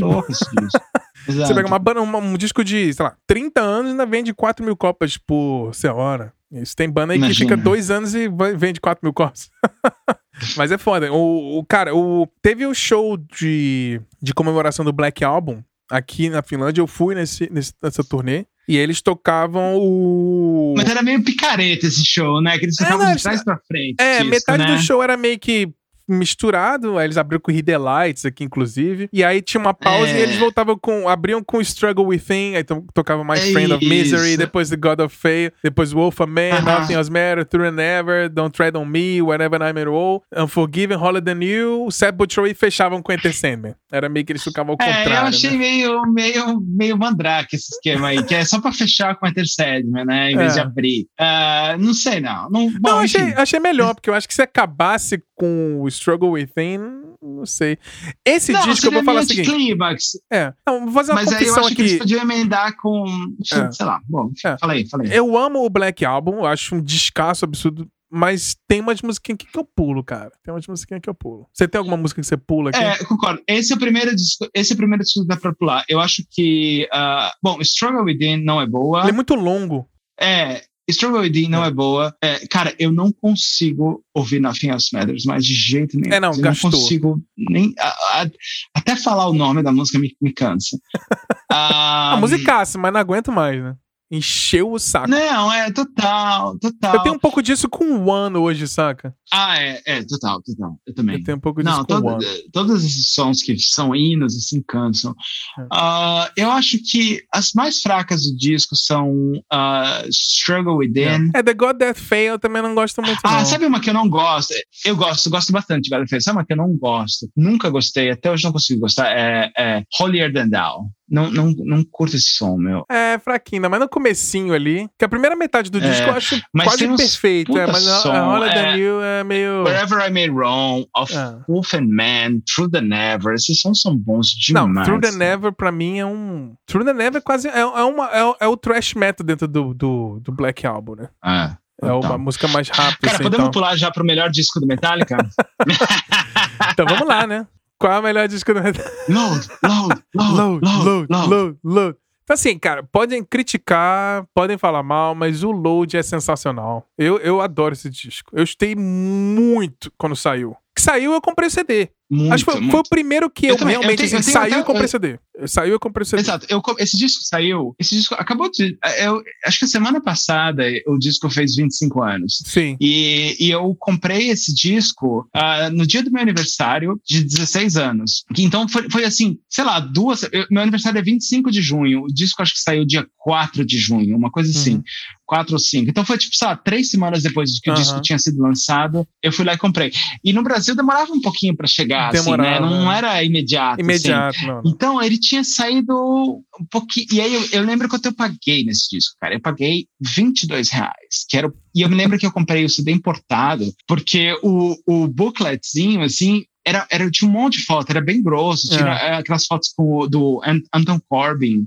[1.28, 4.34] Você pega uma banda, uma, um disco de, sei lá, 30 anos e ainda vende
[4.36, 6.32] 4 mil cópias por hora.
[6.52, 7.34] Isso tem banda aí Imagina.
[7.34, 9.50] que fica dois anos e vende 4 mil cópias.
[10.58, 11.12] Mas é foda.
[11.12, 16.42] O, o, cara, o, teve o show de, de comemoração do Black Album aqui na
[16.42, 16.82] Finlândia.
[16.82, 18.46] Eu fui nesse, nessa turnê.
[18.68, 20.74] E eles tocavam o.
[20.78, 22.58] Mas era meio picareta esse show, né?
[22.58, 23.96] Que eles é, tocavam é, de trás pra frente.
[24.00, 24.76] É, isso, metade né?
[24.76, 25.70] do show era meio que
[26.08, 26.98] misturado.
[26.98, 29.10] Aí eles abriram com Hidden Lights aqui, inclusive.
[29.12, 30.20] E aí tinha uma pausa é.
[30.20, 31.08] e eles voltavam com.
[31.08, 35.16] abriam com Struggle Within, aí tocava My é Friend of Misery, depois The God of
[35.16, 36.80] Fail, depois Wolf of Man, uh -huh.
[36.80, 40.98] Nothing Else Matter, Through and Never, Don't Tread on Me, Whenever I'm at All, Unforgiven,
[40.98, 43.76] Holiday New, Sad But True e fechavam com Enter Sandman.
[43.92, 45.12] Era meio que eles tocavam ao contrário.
[45.12, 45.58] É, eu achei né?
[45.58, 50.06] meio, meio, meio mandrake esse esquema aí, que é só pra fechar com Enter Sandman,
[50.06, 50.32] né?
[50.32, 50.56] Em vez é.
[50.56, 51.08] de abrir.
[51.20, 52.50] Uh, não sei, não.
[52.50, 56.32] Não, bom, não achei, achei melhor, porque eu acho que se acabasse com o Struggle
[56.32, 56.80] Within,
[57.22, 57.78] não sei.
[58.26, 59.50] Esse não, disco eu vou falar o seguinte.
[59.50, 60.18] Clímax.
[60.32, 60.54] É.
[60.68, 61.76] Não, vou fazer uma Mas aí eu acho aqui.
[61.76, 63.06] que eles podiam emendar com.
[63.54, 63.72] É.
[63.72, 64.02] Sei lá.
[64.08, 64.58] Bom, é.
[64.58, 65.14] fala aí, fala aí.
[65.14, 67.88] Eu amo o Black Album, acho um descasso absurdo.
[68.16, 70.32] Mas tem umas musiquinhas aqui que eu pulo, cara.
[70.44, 71.48] Tem umas musiquinhas que eu pulo.
[71.52, 72.78] Você tem alguma música que você pula aqui?
[72.78, 73.42] É, concordo.
[73.48, 75.84] Esse é o primeiro disco, esse é o primeiro disco que dá pra pular.
[75.90, 76.88] Eu acho que.
[76.94, 79.02] Uh, bom, Struggle Within não é boa.
[79.02, 79.90] Ele é muito longo.
[80.20, 82.16] É, Struggle Within não é, é boa.
[82.22, 86.14] É, cara, eu não consigo ouvir Nothing Else Matters, mas de jeito nenhum.
[86.14, 86.72] É, não, eu gastou.
[86.72, 87.74] não consigo nem.
[87.80, 88.30] A, a,
[88.76, 90.78] até falar o nome da música me, me cansa.
[91.50, 93.76] a musicaça, mas não aguento mais, né?
[94.12, 95.10] Encheu o saco.
[95.10, 96.96] Não, é total, total.
[96.96, 99.14] Eu tenho um pouco disso com o One hoje, saca?
[99.32, 100.78] Ah, é, é, total, total.
[100.86, 101.18] Eu também.
[101.18, 102.26] Eu tenho um pouco disso Não, com o One.
[102.52, 105.16] Todos esses sons que são hinos, assim, cansam.
[105.58, 105.62] É.
[105.64, 111.32] Uh, eu acho que as mais fracas do disco são uh, Struggle Within.
[111.34, 113.46] É, The God That Fail eu também não gosto muito, Ah, não.
[113.46, 114.54] sabe uma que eu não gosto?
[114.86, 116.22] Eu gosto, gosto bastante de God That Fail.
[116.22, 117.28] Sabe uma que eu não gosto?
[117.36, 119.08] Nunca gostei, até hoje não consigo gostar.
[119.12, 120.90] É, é Holier Than Thou.
[121.14, 122.84] Não, não, não curto esse som, meu.
[122.90, 126.42] É, fraquinho, mas no comecinho ali, que a primeira metade do disco é, eu acho
[126.64, 129.64] quase perfeito, é, mas a, a Holier Than You é meio...
[129.64, 131.38] Wherever I Made Wrong, Of é.
[131.48, 134.74] Wolf and Man, Through the Never, esses sons são bons demais.
[134.74, 136.56] Não, Through the Never pra mim é um...
[136.66, 137.48] Through the Never é quase...
[137.48, 141.10] É, é, uma, é, é o trash metal dentro do, do, do Black Album, né?
[141.24, 141.64] É.
[141.84, 142.00] É então.
[142.00, 142.98] uma música mais rápida.
[143.02, 143.52] Cara, assim, podemos então.
[143.52, 145.18] pular já pro melhor disco do Metallica?
[146.72, 147.46] então vamos lá, né?
[147.84, 148.62] Qual é o melhor disco do?
[148.62, 151.98] Load, load, load, load, load, load, load.
[152.24, 156.88] Então, assim, cara, podem criticar, podem falar mal, mas o Load é sensacional.
[156.98, 158.32] Eu, eu adoro esse disco.
[158.34, 160.56] Eu estei muito quando saiu.
[160.74, 161.90] Que saiu, eu comprei o CD.
[162.10, 162.72] Muito, Acho que foi, muito.
[162.72, 164.62] foi, o primeiro que eu, Eu também, realmente eu tenho- assim, eu tenho saiu até-
[164.62, 165.20] e comprei eu- CD.
[165.48, 166.22] Saiu e comprei CD.
[166.22, 166.46] Exato.
[166.48, 167.76] Eu, esse disco saiu.
[167.80, 168.78] Esse disco acabou de.
[169.00, 172.44] Eu, acho que a semana passada o disco fez 25 anos.
[172.46, 172.78] Sim.
[172.80, 178.24] E, e eu comprei esse disco ah, no dia do meu aniversário de 16 anos.
[178.38, 180.22] Então foi, foi assim, sei lá, duas.
[180.32, 182.04] eu- meu aniversário é 25 de junho.
[182.04, 184.76] O disco acho que saiu dia 4 de junho, uma coisa assim.
[184.76, 184.84] Uhum.
[185.26, 185.90] 4 ou 5.
[185.90, 189.08] Então foi tipo, sei lá, três semanas depois de que o disco tinha sido lançado,
[189.22, 189.92] eu fui lá e comprei.
[190.24, 192.70] E no Brasil demorava um pouquinho pra chegar, Demorava, assim, né?
[192.70, 192.98] Não né?
[192.98, 193.74] era imediato.
[193.74, 193.82] assim.
[193.82, 194.56] Imediato, não.
[194.56, 194.62] não.
[194.66, 197.08] Então, ele tinha saído um pouquinho.
[197.12, 199.36] E aí, eu, eu lembro quanto eu paguei nesse disco, cara.
[199.36, 201.26] Eu paguei 22 reais.
[201.30, 205.08] Que era, e eu me lembro que eu comprei o CD importado, porque o, o
[205.08, 208.68] bookletzinho, assim, era, era, tinha um monte de foto, era bem grosso.
[208.70, 209.08] Tinha É.
[209.10, 211.66] eh, aquelas fotos com, do An- Anton Corbin,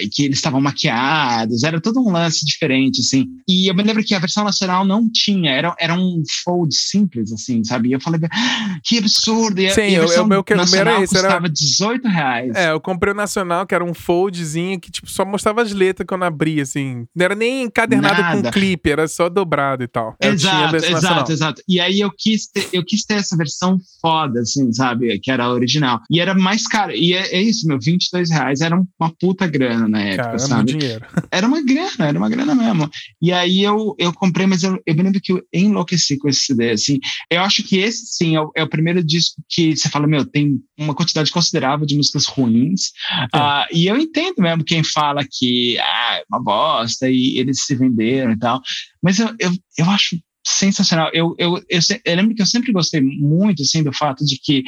[0.00, 3.26] e que eles estavam maquiados, era todo um lance diferente, assim.
[3.48, 7.32] E eu me lembro que a versão nacional não tinha, era, era um fold simples,
[7.32, 7.88] assim, sabe?
[7.88, 9.60] E eu falei, "Ah, que absurdo!
[9.60, 11.48] E Sim, e a eu- eu- meu que- o meu era nacional esse, era- custava
[11.48, 12.52] 18 reais.
[12.54, 16.06] É, eu comprei o Nacional, que era um foldzinho que tipo, só mostrava as letras
[16.06, 17.06] quando abria, assim.
[17.14, 18.42] Não era nem encadernado Nada.
[18.42, 20.14] com clipe, era só dobrado e tal.
[20.20, 21.16] Exato, versão nacional.
[21.18, 21.62] exato, exato.
[21.68, 23.78] E aí eu quis, ter, eu quis ter essa versão
[24.14, 25.18] foda, assim, sabe?
[25.18, 26.00] Que era a original.
[26.10, 26.92] E era mais caro.
[26.92, 30.72] E é, é isso, meu, 22 reais era uma puta grana na época, Caramba, sabe?
[30.76, 31.04] dinheiro.
[31.30, 32.88] Era uma grana, era uma grana mesmo.
[33.20, 36.40] E aí eu, eu comprei, mas eu, eu me lembro que eu enlouqueci com esse
[36.44, 36.98] CD, assim.
[37.30, 40.24] Eu acho que esse, sim, é o, é o primeiro disco que você fala, meu,
[40.24, 42.92] tem uma quantidade considerável de músicas ruins.
[43.32, 47.74] Ah, e eu entendo mesmo quem fala que ah, é uma bosta e eles se
[47.74, 48.60] venderam e tal.
[49.02, 51.10] Mas eu, eu, eu acho sensacional.
[51.12, 54.62] Eu, eu, eu, eu lembro que eu sempre gostei muito assim, do fato de que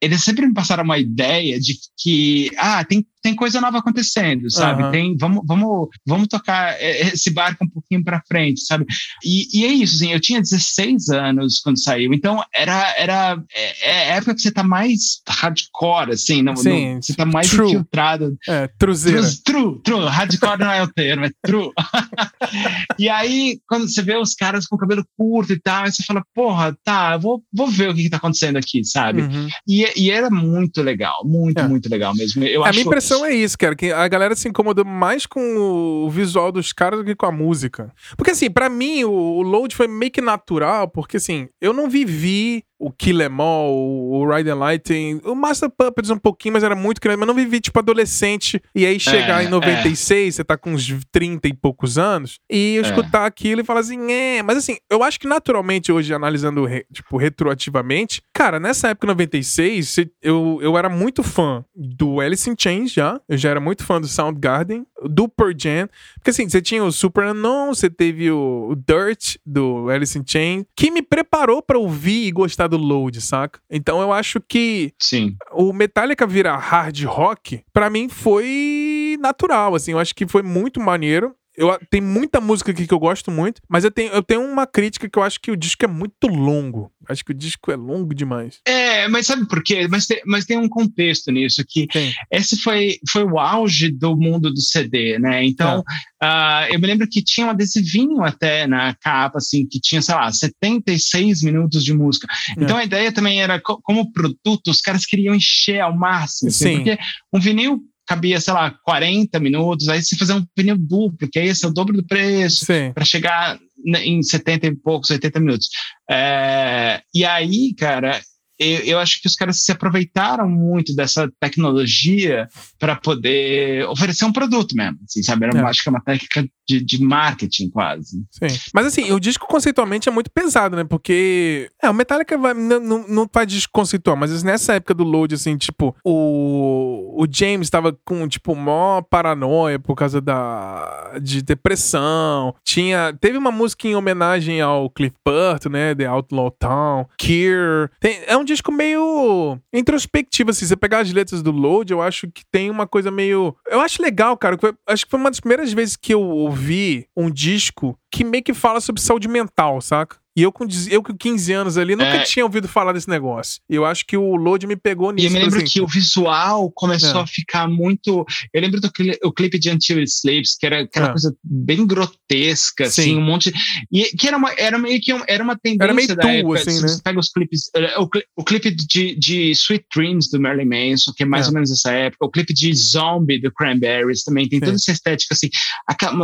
[0.00, 4.82] eles sempre me passaram uma ideia de que ah, tem, tem coisa nova acontecendo, sabe?
[4.82, 4.90] Aham.
[4.92, 8.84] Tem, vamos, vamos, vamos tocar eh, esse barco um pouquinho para frente, sabe?
[9.24, 13.90] E, e é isso, assim, eu tinha 16 anos quando saiu, então era, era é,
[13.90, 17.50] é a época que você tá mais hardcore, assim, no, Sim, no- você tá mais
[17.50, 17.66] true.
[17.68, 19.20] infiltrado É, truzeira.
[19.20, 20.06] True, true, true.
[20.08, 21.70] Hardcore não é o termo, é true.
[22.98, 26.22] e aí, quando você vê os caras com cabelo curto e tal, aí você fala,
[26.34, 29.22] porra, tá, vou, vou ver o que, que tá acontecendo aqui, sabe?
[29.22, 29.48] Uhum.
[29.68, 31.68] E, e era muito legal, muito, É.
[31.68, 32.44] muito legal mesmo.
[32.44, 32.78] Eu a acho,
[33.10, 37.00] impressão é isso, cara, que a galera se incomodou mais com o visual dos caras
[37.00, 37.92] do que com a música.
[38.16, 42.64] Porque assim, pra mim o load foi meio que natural, porque assim, eu não vivi
[42.80, 46.74] o Kill Em All, o Ride and Lighting, o Master Puppets um pouquinho, mas era
[46.74, 50.56] muito grande, mas não vivi tipo adolescente e aí chegar É, em 96, você tá
[50.56, 52.86] com uns 30 e poucos anos, e eu É.
[52.88, 57.16] escutar aquilo e falar assim, é, mas assim, eu acho que naturalmente hoje, analisando tipo,
[57.54, 62.92] retroativamente, cara, nessa época 96, cê- eu, eu era muito fã do Alice in Chains
[62.92, 66.82] já, eu já era muito fã do Soundgarden, do Pearl Jam, porque assim, você tinha
[66.84, 71.60] o Super Unknown, você teve o, o Dirt do Alice in Chains, que me preparou
[71.62, 73.60] pra ouvir e gostar do Load, saca?
[73.70, 75.36] Então eu acho que Sim.
[75.52, 80.80] o Metallica virar hard rock, pra mim foi natural, assim, eu acho que foi muito
[80.80, 81.34] maneiro.
[81.60, 84.66] Eu, tem muita música aqui que eu gosto muito, mas eu tenho, eu tenho uma
[84.66, 86.90] crítica que eu acho que o disco é muito longo.
[87.06, 88.60] Acho que o disco é longo demais.
[88.66, 89.86] É, mas sabe por quê?
[89.86, 92.12] Mas tem, mas tem um contexto nisso, que Sim.
[92.32, 95.44] esse foi, foi o auge do mundo do CD, né?
[95.44, 95.84] Então,
[96.22, 96.26] é.
[96.26, 100.14] uh, eu me lembro que tinha um adesivinho até na capa, assim, que tinha, sei
[100.14, 102.26] lá, 76 minutos de música.
[102.56, 102.64] É.
[102.64, 106.98] Então a ideia também era, como produto, os caras queriam encher ao máximo, assim, porque
[107.30, 111.46] um vinil cabia, sei lá, 40 minutos, aí se fazer um vinil duplo, que aí
[111.46, 113.56] esse é o dobro do preço, para chegar
[113.86, 115.68] em 70 e poucos, 80 minutos.
[116.10, 118.20] É, e aí, cara,
[118.60, 122.46] eu, eu, acho que os caras se aproveitaram muito dessa tecnologia
[122.78, 125.46] para poder oferecer um produto mesmo, assim, sabe?
[125.46, 125.62] Era, é.
[125.62, 128.22] Acho que é uma técnica de, de marketing, quase.
[128.30, 128.60] Sim.
[128.74, 130.84] Mas assim, o disco conceitualmente é muito pesado, né?
[130.84, 131.70] Porque.
[131.82, 135.34] É, o Metallica vai, não, não, não faz disco conceitual, mas nessa época do Load,
[135.34, 141.18] assim, tipo, o, o James tava com, tipo, mó paranoia por causa da.
[141.20, 142.54] de depressão.
[142.62, 143.16] Tinha.
[143.18, 145.94] Teve uma música em homenagem ao Cliff Burton, né?
[145.94, 147.06] The Outlaw Town.
[147.18, 147.90] Kier.
[147.98, 150.66] Tem, é um disco meio introspectivo, assim.
[150.66, 153.56] Você pegar as letras do Load, eu acho que tem uma coisa meio.
[153.66, 154.58] Eu acho legal, cara.
[154.86, 158.52] Acho que foi uma das primeiras vezes que eu ouvi um disco que meio que
[158.54, 160.19] fala sobre saúde mental, saca?
[160.36, 162.22] E eu com, eu com 15 anos ali nunca é.
[162.22, 163.60] tinha ouvido falar desse negócio.
[163.68, 165.26] E eu acho que o Load me pegou nisso.
[165.26, 165.66] E eu me lembro assim.
[165.66, 167.22] que o visual começou é.
[167.24, 168.24] a ficar muito.
[168.52, 169.18] Eu lembro do cli...
[169.24, 171.10] o clipe de Until It Sleeps, que era aquela é.
[171.10, 173.02] coisa bem grotesca, Sim.
[173.02, 173.52] assim, um monte.
[173.90, 176.28] E que era, uma, era meio que um, era uma tendência era meio da tu,
[176.28, 176.58] época.
[176.60, 176.88] Assim, né?
[176.88, 177.70] Você pega os clipes.
[177.74, 181.48] Eh, o, o clipe de, de Sweet Dreams do Marilyn Manson, que é mais é.
[181.48, 182.24] ou menos essa época.
[182.24, 184.66] O clipe de Zombie do Cranberries também tem Sim.
[184.66, 185.48] toda essa estética, assim.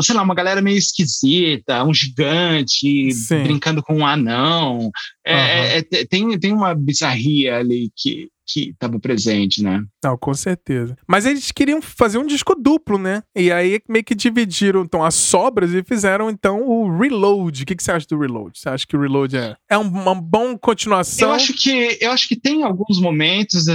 [0.02, 3.42] Sei lá, uma galera meio esquisita, um gigante Sim.
[3.42, 4.90] brincando com um anão.
[5.24, 5.84] É, uhum.
[5.92, 9.82] é, tem, tem uma bizarria ali que, que estava presente, né?
[10.02, 10.96] Não, com certeza.
[11.06, 13.22] Mas eles queriam fazer um disco duplo, né?
[13.34, 17.62] E aí meio que dividiram então as sobras e fizeram então o Reload.
[17.62, 18.58] O que, que você acha do Reload?
[18.58, 21.28] Você acha que o Reload é, é uma boa continuação?
[21.28, 23.66] Eu acho que eu acho que tem alguns momentos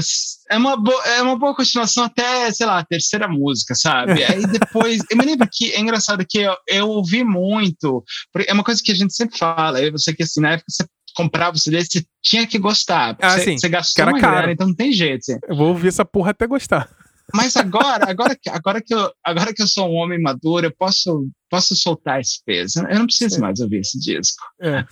[0.49, 4.23] é uma boa, é uma boa continuação até, sei lá, a terceira música, sabe?
[4.23, 8.03] aí depois, eu me lembro que é engraçado que eu, eu ouvi muito,
[8.47, 11.59] é uma coisa que a gente sempre fala, você que assim, época você comprava o
[11.59, 13.15] CD, você tinha que gostar.
[13.21, 13.57] Ah, você, sim.
[13.57, 14.37] você gastou uma cara.
[14.37, 15.19] grana, então não tem jeito.
[15.19, 15.39] Assim.
[15.47, 16.89] Eu vou ouvir essa porra até gostar.
[17.33, 21.27] Mas agora, agora, agora, que eu, agora que eu sou um homem maduro, eu posso,
[21.51, 22.79] posso soltar esse peso.
[22.89, 23.41] Eu não preciso Sim.
[23.41, 24.41] mais ouvir esse disco.
[24.61, 24.85] É.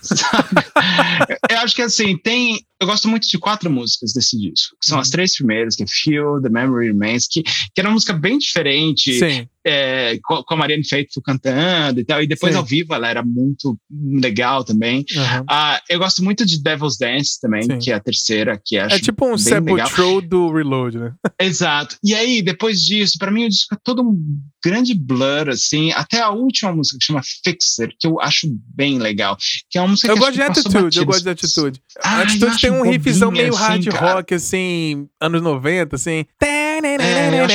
[1.50, 2.60] eu acho que assim, tem.
[2.78, 5.02] Eu gosto muito de quatro músicas desse disco, que são uhum.
[5.02, 8.38] as três primeiras, que é Feel, The Memory Remains, que, que era uma música bem
[8.38, 9.18] diferente.
[9.62, 12.22] É, com, a Marianne Faithfull cantando e tal.
[12.22, 12.58] E depois Sim.
[12.58, 15.04] ao vivo ela era muito legal também.
[15.14, 15.40] Uhum.
[15.40, 17.78] Uh, eu gosto muito de Devil's Dance também, Sim.
[17.78, 21.12] que é a terceira, que acho É tipo um Sepultura do Reload, né?
[21.38, 21.96] Exato.
[22.02, 24.16] E aí, depois disso, para mim o disco é todo um
[24.64, 29.36] grande blur, assim, até a última música que chama Fixer, que eu acho bem legal.
[29.68, 31.82] Que é uma música eu que gosto de Attitude, eu gosto de Attitude.
[32.02, 34.14] Ah, Attitude tem um riffzão meio assim, hard cara.
[34.14, 36.24] rock, assim, anos 90, assim.
[36.42, 37.54] É, eu, acho...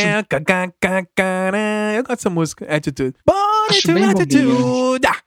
[1.96, 3.16] eu gosto dessa música, Attitude.
[3.26, 5.25] Born to Attitude!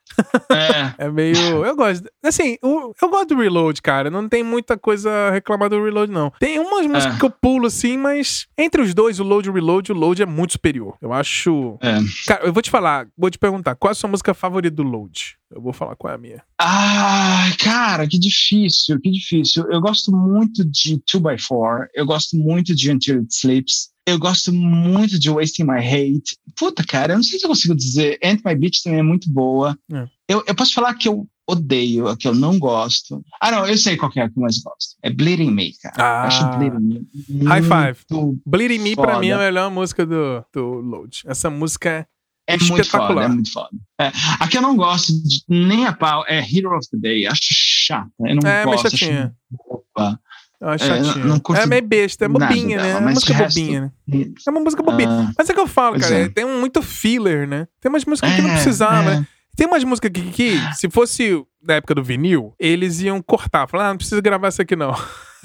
[0.51, 1.07] É.
[1.07, 1.65] é meio.
[1.65, 2.09] Eu gosto.
[2.23, 4.11] Assim, eu, eu gosto do Reload, cara.
[4.11, 6.33] Não tem muita coisa a reclamar do Reload, não.
[6.39, 7.19] Tem umas músicas é.
[7.19, 10.23] que eu pulo assim, mas entre os dois, o Load e o Reload, o Load
[10.23, 10.97] é muito superior.
[11.01, 11.79] Eu acho.
[11.81, 11.99] É.
[12.27, 14.83] Cara, eu vou te falar, vou te perguntar, qual é a sua música favorita do
[14.83, 15.39] Load?
[15.51, 16.43] Eu vou falar qual é a minha.
[16.61, 19.65] Ah, cara, que difícil, que difícil.
[19.71, 23.91] Eu gosto muito de 2x4, eu gosto muito de Until It Sleeps.
[24.09, 26.35] Eu gosto muito de Wasting My Hate.
[26.57, 28.19] Puta, cara, eu não sei se eu consigo dizer.
[28.25, 29.79] Ant My Beach também é muito boa.
[29.93, 30.09] É.
[30.27, 33.23] Eu, eu posso falar que eu odeio, a que eu não gosto.
[33.39, 34.97] Ah, não, eu sei qual é a que eu mais gosto.
[35.03, 35.95] É Bleeding Me, cara.
[35.99, 37.45] Ah, acho Bleeding Me.
[37.45, 38.41] High five.
[38.47, 39.09] Bleeding Me, foda.
[39.09, 41.23] pra mim, é a melhor música do, do Load.
[41.27, 42.09] Essa música
[42.49, 43.77] é, é muito foda, é muito foda.
[44.01, 44.11] É,
[44.41, 47.27] a que eu não gosto de, nem a pau é Hero of the Day.
[47.27, 48.11] Acho chata.
[48.21, 48.87] Eu não é, gosto.
[48.87, 50.19] Acho boba.
[50.61, 52.91] Acho é, não, não é meio besta, é bobinha, né?
[52.91, 54.25] É uma música bobinha, né?
[54.45, 55.09] É uma música bobinha.
[55.09, 56.29] Ah, mas é que eu falo, cara, é.
[56.29, 57.69] tem muito filler, né?
[57.81, 59.27] Tem umas músicas que não é, precisava, né?
[59.57, 63.69] Tem umas músicas que, que, se fosse na época do vinil, eles iam cortar.
[63.69, 64.91] Falar, ah, não precisa gravar isso aqui não.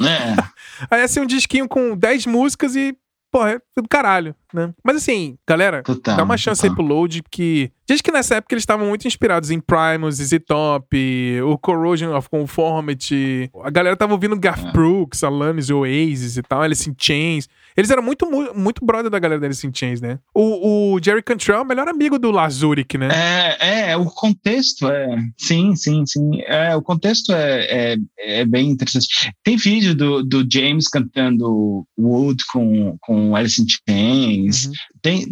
[0.01, 0.35] É.
[0.89, 2.95] Aí assim, um disquinho com 10 músicas e
[3.33, 4.71] porra, é do caralho, né?
[4.83, 6.71] Mas assim, galera, total, dá uma chance total.
[6.71, 10.37] aí pro Load, que diz que nessa época eles estavam muito inspirados em Primus, ZZ
[10.47, 10.95] Top,
[11.41, 14.71] o Corrosion of Conformity, a galera tava ouvindo Garth é.
[14.71, 17.49] Brooks, Alanis, Oasis e tal, Alice in Chains.
[17.75, 20.19] Eles eram muito, muito brother da galera da Alice in Chains, né?
[20.33, 23.09] O, o Jerry Cantrell é o melhor amigo do Lazuric, né?
[23.11, 25.17] É, é, o contexto é.
[25.37, 26.41] Sim, sim, sim.
[26.45, 27.97] É, o contexto é, é,
[28.41, 29.07] é bem interessante.
[29.43, 34.65] Tem vídeo do, do James cantando Wood com, com Alice in Chains.
[34.65, 34.71] Uhum.
[35.01, 35.31] Tem,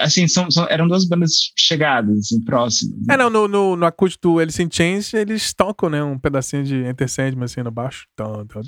[0.00, 2.98] assim, são, são, eram duas bandas chegadas, assim, próximas.
[3.06, 3.14] Né?
[3.14, 6.64] É, não, no, no, no acústico do Alice in Chains, eles tocam, né, um pedacinho
[6.64, 8.06] de Enter Sandman, assim, no baixo.
[8.14, 8.62] Então, então,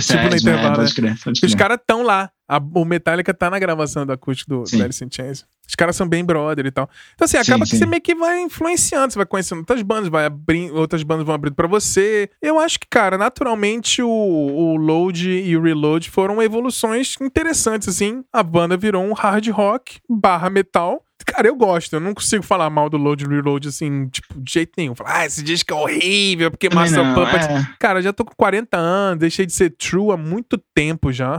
[0.00, 1.16] tipo no intervalo, é, né?
[1.42, 2.30] Os caras tão lá.
[2.48, 5.44] A, o Metallica tá na gravação do acústico do, do Alice in Chains.
[5.68, 6.88] Os caras são bem brother e tal.
[7.14, 7.84] Então, assim, acaba sim, que sim.
[7.84, 11.34] você meio que vai influenciando, você vai conhecendo outras bandas, vai abrindo, outras bandas vão
[11.34, 12.30] abrindo para você.
[12.40, 18.24] Eu acho que, cara, naturalmente o, o Load e o Reload foram evoluções interessantes, assim.
[18.32, 21.92] A banda virou um hard rock barra metal Cara, eu gosto.
[21.92, 24.94] Eu não consigo falar mal do Load Reload assim, tipo, de jeito nenhum.
[24.94, 27.44] Falar, ah, esse disco é horrível, porque Master não, Puppet.
[27.44, 27.74] É.
[27.78, 31.38] Cara, já tô com 40 anos, deixei de ser true há muito tempo já.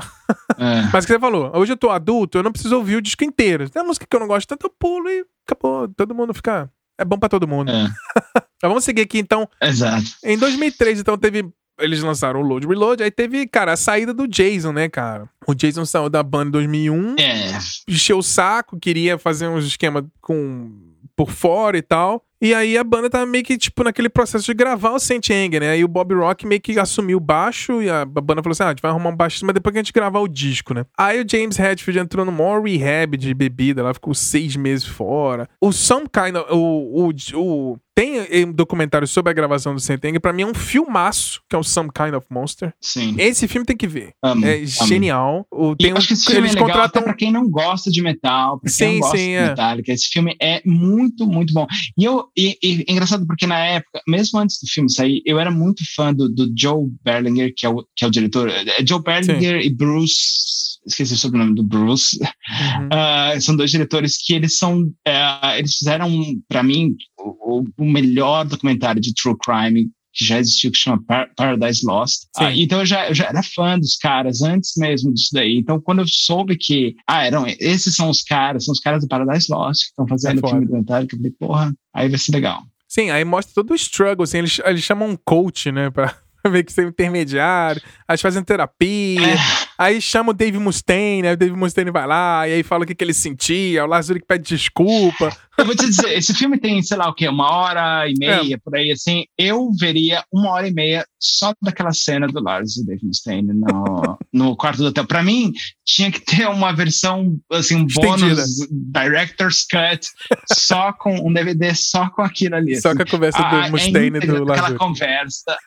[0.57, 0.84] É.
[0.94, 3.24] Mas o que você falou, hoje eu tô adulto, eu não preciso ouvir o disco
[3.24, 3.70] inteiro.
[3.70, 5.88] Tem uma música que eu não gosto tanto, eu pulo e acabou.
[5.90, 6.70] Todo mundo fica.
[6.98, 7.72] É bom para todo mundo.
[7.72, 7.84] É.
[8.61, 9.49] Mas vamos seguir aqui então.
[9.61, 10.06] Exato.
[10.24, 11.49] Em 2003, então, teve
[11.80, 15.30] eles lançaram o Load Reload, aí teve, cara, a saída do Jason, né, cara?
[15.47, 17.57] O Jason saiu da banda em 2001, é.
[17.88, 20.72] encheu o saco, queria fazer uns esquema com
[21.15, 22.23] por fora e tal.
[22.41, 25.60] E aí a banda tava meio que, tipo, naquele processo de gravar o Saint Anger,
[25.60, 25.72] né?
[25.72, 28.68] Aí o Bob Rock meio que assumiu o baixo e a banda falou assim: ah,
[28.68, 30.86] a gente vai arrumar um baixo, mas depois que a gente gravar o disco, né?
[30.98, 35.49] Aí o James Hetfield entrou no maior rehab de bebida, lá ficou seis meses fora.
[35.61, 40.02] O Some Kind of, o, o, o tem um documentário sobre a gravação do Saint
[40.06, 42.74] Anger, pra mim é um filmaço, que é o Some Kind of Monster.
[42.80, 43.16] Sim.
[43.18, 44.14] Esse filme tem que ver.
[44.24, 44.68] Amo, é amo.
[44.88, 45.45] genial.
[45.52, 47.03] O, tem um, acho que esse filme eles é legal contratam...
[47.03, 49.49] pra quem não gosta de metal, pra sim, quem não gosta sim, de é.
[49.49, 49.91] Metallica.
[49.91, 51.68] Esse filme é muito, muito bom.
[51.98, 55.39] E eu, e, e, é engraçado porque na época, mesmo antes do filme sair, eu
[55.39, 58.49] era muito fã do, do Joe Berlinger, que é o, que é o diretor.
[58.49, 59.68] É Joe Berlinger sim.
[59.68, 60.49] e Bruce
[60.85, 62.18] esqueci o sobrenome do Bruce.
[62.19, 62.88] Uhum.
[62.88, 66.10] Uh, são dois diretores que eles são, uh, eles fizeram
[66.47, 71.30] para mim o, o, melhor documentário de true crime que já existiu, que chama Par
[71.36, 72.23] Paradise Lost.
[72.38, 75.57] Uh, então eu já, eu já era fã dos caras antes mesmo disso daí.
[75.57, 79.07] Então quando eu soube que, ah, eram, esses são os caras, são os caras do
[79.07, 82.18] Paradise Lost que estão fazendo é o filme documentário, que eu falei, porra, aí vai
[82.18, 82.64] ser legal.
[82.88, 86.15] Sim, aí mostra todo o struggle, assim, eles, eles chamam um coach, né, pra
[86.49, 89.38] ver que você é intermediário, aí fazem terapia, é.
[89.78, 92.88] aí chama o Dave Mustaine, aí o Dave Mustaine vai lá, e aí fala o
[92.88, 95.36] que, que ele sentia, o Lazuri que pede desculpa.
[95.57, 98.56] Eu vou te dizer, esse filme tem, sei lá o quê, uma hora e meia,
[98.56, 98.57] é.
[98.57, 103.06] por aí, assim, eu veria uma hora e meia só daquela cena do Lars e
[103.06, 105.06] Mustaine no, no quarto do hotel.
[105.06, 105.52] Pra mim,
[105.86, 110.08] tinha que ter uma versão, assim, um bônus Director's Cut,
[110.54, 112.80] só com um DVD só com aquilo ali.
[112.80, 112.98] Só assim.
[112.98, 114.52] com a conversa do ah, Mustaine é do Lazuri.
[114.52, 115.58] Aquela conversa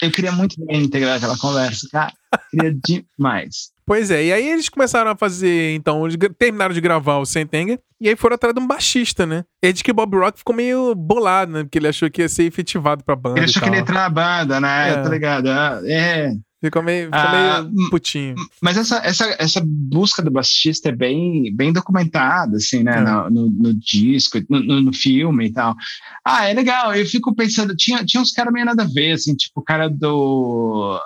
[0.00, 2.12] eu queria muito bem integrar aquela conversa, cara.
[2.50, 3.72] Queria demais.
[3.86, 7.78] Pois é, e aí eles começaram a fazer, então, eles terminaram de gravar o Sentenger,
[8.00, 9.44] e aí foram atrás de um baixista, né?
[9.62, 11.62] E aí de que Bob Rock ficou meio bolado, né?
[11.62, 13.38] Porque ele achou que ia ser efetivado pra banda.
[13.38, 14.90] Ele achou que ele ia entrar na banda, né?
[14.90, 14.96] É.
[14.96, 15.48] Tá ligado?
[15.48, 16.34] É.
[16.60, 18.34] Ficou meio, ficou ah, meio putinho.
[18.60, 22.98] Mas essa, essa, essa busca do baixista é bem, bem documentada, assim, né?
[22.98, 23.00] É.
[23.00, 25.76] No, no, no, disco, no, no, filme e tal.
[26.24, 26.92] Ah, é legal.
[26.92, 29.88] Eu fico pensando, tinha, tinha uns caras meio nada a ver, assim, tipo o cara
[29.88, 31.00] do.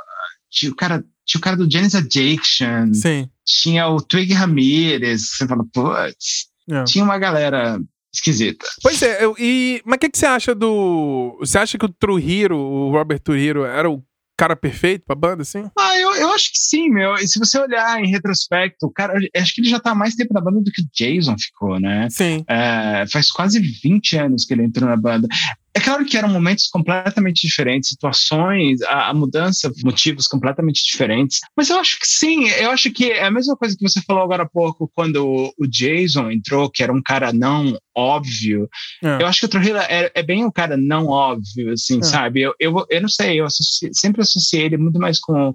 [0.50, 2.92] Tinha o cara, tinha o cara do Genesis Addiction.
[2.92, 3.30] Sim.
[3.46, 5.28] Tinha o Twig Ramirez.
[5.28, 6.48] Você fala, putz.
[6.68, 6.82] É.
[6.84, 7.80] Tinha uma galera
[8.12, 8.66] esquisita.
[8.82, 11.36] Pois é, eu, e, mas o que, que você acha do.
[11.38, 14.02] Você acha que o Trujillo, o Robert Trujillo, era o
[14.36, 15.70] cara perfeito pra banda, assim?
[15.78, 17.14] Ah, eu, eu acho que sim, meu.
[17.14, 20.34] E se você olhar em retrospecto, o cara, acho que ele já tá mais tempo
[20.34, 22.08] na banda do que o Jason ficou, né?
[22.10, 22.44] Sim.
[22.48, 25.28] É, faz quase 20 anos que ele entrou na banda.
[25.74, 31.38] É claro que eram momentos completamente diferentes, situações, a, a, mudança, motivos completamente diferentes.
[31.56, 34.22] Mas eu acho que sim, eu acho que é a mesma coisa que você falou
[34.22, 38.68] agora há pouco, quando o, o Jason entrou, que era um cara não óbvio.
[39.02, 39.22] É.
[39.22, 42.02] Eu acho que o Trujillo é, é, bem um cara não óbvio, assim, é.
[42.02, 42.40] sabe?
[42.40, 43.46] Eu, eu, eu não sei, eu
[43.92, 45.54] sempre associei ele muito mais com.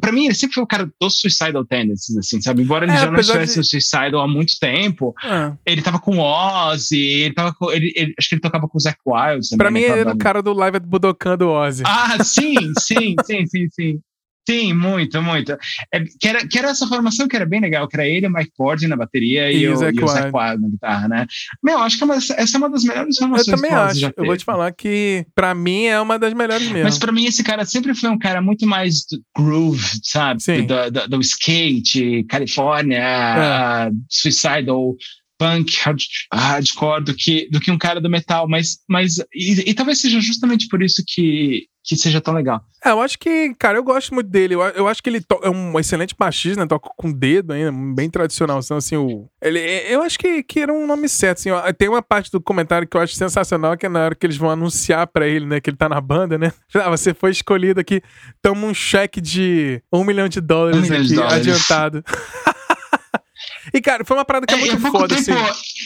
[0.00, 2.62] Para mim, ele sempre foi o cara dos Suicidal Tendencies, assim, sabe?
[2.62, 3.58] Embora ele é, já não estivesse de...
[3.58, 5.52] no Suicidal há muito tempo, é.
[5.64, 7.70] ele tava com Ozzy, ele tava com.
[7.70, 9.56] Ele, ele, acho que ele tocava com o Zac Wild.
[9.56, 11.82] Pra mim, né, ele era o cara do Live at Budokan do Ozzy.
[11.86, 14.00] Ah, sim, sim, sim, sim, sim.
[14.48, 15.58] Sim, muito, muito.
[15.92, 18.32] É, que, era, que era essa formação que era bem legal, que era ele, o
[18.32, 21.26] Mike Ford na bateria e, e, o, o, Zach Wild na guitarra, né?
[21.60, 24.12] Meu, acho que é uma, essa é uma das melhores formações Eu também acho.
[24.16, 26.84] Eu vou te falar que, pra mim, é uma das melhores mesmo.
[26.84, 29.04] Mas pra mim, esse cara sempre foi um cara muito mais
[29.36, 30.40] groove, sabe?
[30.40, 30.64] Sim.
[30.64, 33.88] Do, do, do skate, Califórnia, é.
[33.88, 34.94] uh, Suicidal
[35.38, 36.00] punk hard,
[36.32, 40.20] hardcore do que, do que um cara do metal, mas, mas e, e talvez seja
[40.20, 42.60] justamente por isso que, que seja tão legal.
[42.84, 44.54] É, eu acho que, cara, eu gosto muito dele.
[44.54, 46.66] Eu, eu acho que ele é um excelente baixista, né?
[46.66, 48.60] Toca com dedo ainda, bem tradicional.
[48.62, 49.58] Então, assim, o, ele,
[49.88, 51.38] eu acho que, que era um nome certo.
[51.38, 54.14] Assim, ó, tem uma parte do comentário que eu acho sensacional, que é na hora
[54.14, 55.60] que eles vão anunciar pra ele, né?
[55.60, 56.52] Que ele tá na banda, né?
[56.76, 58.02] Ah, você foi escolhido aqui,
[58.42, 61.38] toma um cheque de um milhão de dólares um aqui, de dólares.
[61.38, 62.04] adiantado.
[63.72, 65.32] E, cara, foi uma parada que é, é muito foda, tempo, assim.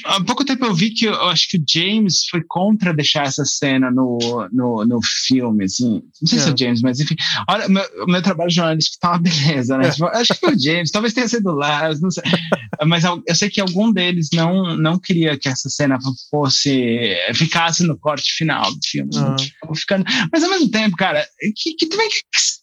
[0.05, 3.44] Há pouco tempo eu vi que eu acho que o James foi contra deixar essa
[3.44, 4.18] cena no,
[4.52, 6.02] no, no filme, assim.
[6.20, 6.43] Não sei é.
[6.43, 7.16] se é o James, mas enfim.
[7.48, 9.89] Olha, meu, meu trabalho jornalístico tá uma beleza, né?
[9.89, 9.90] É.
[9.90, 12.24] Tipo, acho que foi o James, talvez tenha sido lá, não sei.
[12.86, 15.98] mas eu, sei que algum deles não, não queria que essa cena
[16.31, 17.16] fosse.
[17.35, 19.10] ficasse no corte final do filme.
[19.14, 19.74] Uhum.
[19.74, 21.24] Ficando, mas ao mesmo tempo, cara,
[21.56, 21.97] que, que, que,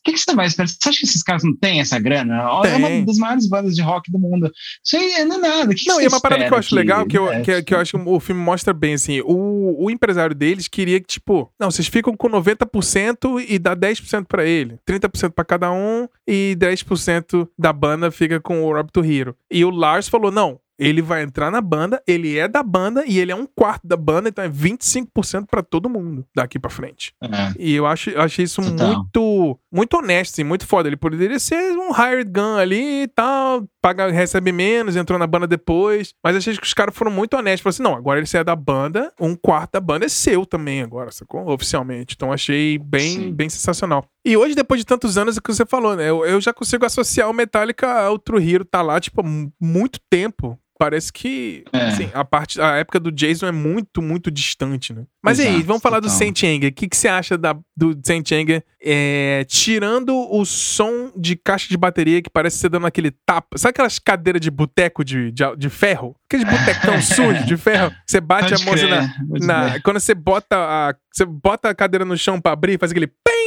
[0.04, 0.68] que, que você vai esperar?
[0.68, 2.62] Você acha que esses caras não têm essa grana?
[2.62, 2.72] Tem.
[2.72, 4.52] É uma das maiores bandas de rock do mundo.
[4.84, 5.76] Isso aí é, não é nada.
[5.76, 7.80] Que não, e é uma parada que eu acho legal, que eu, que, que, eu
[7.80, 11.72] acho que o filme mostra bem, assim, o, o empresário deles queria que, tipo, não,
[11.72, 14.80] vocês ficam com 90% e dá 10% pra ele.
[14.88, 19.36] 30% pra cada um e 10% da banda fica com o Rob Hero.
[19.52, 23.20] E o Lars falou, não, ele vai entrar na banda, ele é da banda e
[23.20, 27.14] ele é um quarto da banda, então é 25% para todo mundo daqui para frente.
[27.22, 27.54] É.
[27.58, 28.88] E eu acho, eu achei isso Total.
[28.88, 30.90] muito muito honesto, assim, muito foda.
[30.90, 35.48] Ele poderia ser um hired gun ali e tal, paga, recebe menos, entrou na banda
[35.48, 36.14] depois.
[36.24, 37.62] Mas achei que os caras foram muito honestos.
[37.62, 40.82] Falaram assim: não, agora ele é da banda, um quarto da banda é seu também
[40.82, 41.50] agora, sacou?
[41.50, 42.16] Oficialmente.
[42.16, 44.06] Então achei bem, bem sensacional.
[44.28, 46.10] E hoje, depois de tantos anos, é o que você falou, né?
[46.10, 49.24] Eu, eu já consigo associar o Metallica ao Hero, tá lá, tipo, há
[49.58, 50.60] muito tempo.
[50.78, 51.88] Parece que é.
[51.88, 55.06] assim, a parte a época do Jason é muito muito distante né?
[55.24, 56.70] Mas Exato, aí vamos falar do Saint Anger.
[56.70, 58.64] O que, que você acha da, do Saint Anger?
[58.80, 63.72] É, tirando o som de caixa de bateria que parece ser dando aquele tapa sabe
[63.72, 66.16] aquelas cadeiras de boteco de, de, de ferro?
[66.30, 69.10] Aquele botecão sujo de ferro você bate Pode a mão
[69.40, 72.92] na, na quando você bota a você bota a cadeira no chão para abrir faz
[72.92, 73.47] aquele ping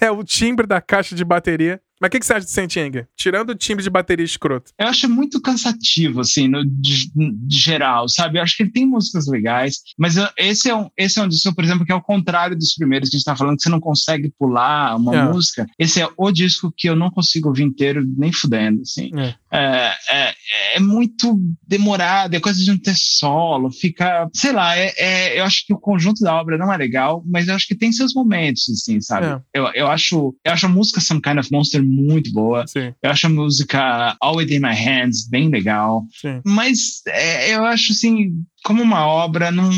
[0.00, 2.76] é o timbre da caixa de bateria mas o que, que, você acha de Saint
[2.76, 3.08] Anger?
[3.16, 4.72] Tirando o timbre de bateria escroto.
[4.78, 8.38] Eu acho muito cansativo, assim, no, de, de, geral, sabe?
[8.38, 11.28] Eu acho que ele tem músicas legais, mas eu, esse, é um, esse é um
[11.28, 13.62] disco, por exemplo, que é o contrário dos primeiros que a gente tá falando, que
[13.62, 15.24] você não consegue pular uma é.
[15.24, 15.66] música.
[15.78, 19.10] Esse é o disco que eu não consigo ouvir inteiro nem fudendo, assim.
[19.16, 19.34] É.
[19.52, 20.34] É, é,
[20.76, 25.44] é muito demorado, é coisa de não ter solo, fica, sei lá, é, é, eu
[25.44, 28.12] acho que o conjunto da obra não é legal, mas eu acho que tem seus
[28.14, 29.26] momentos, assim, sabe?
[29.26, 29.40] É.
[29.54, 32.66] Eu, eu, acho, eu acho a música Some Kind of Monster muito boa.
[32.66, 32.92] Sim.
[33.02, 36.04] Eu acho a música All Within My Hands bem legal.
[36.20, 36.40] Sim.
[36.44, 38.32] Mas é, eu acho assim,
[38.64, 39.68] como uma obra, não,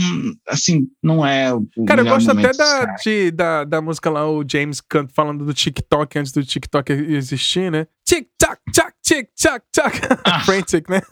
[0.49, 1.67] assim, não é o.
[1.87, 5.53] Cara, eu gosto até da, de, da, da música lá, o James Kant falando do
[5.53, 7.89] TikTok antes do TikTok existir, né?
[8.07, 10.01] Tic-tac, tac, tic-tac, tac.
[10.25, 10.39] Ah.
[10.47, 11.03] Frantic, né?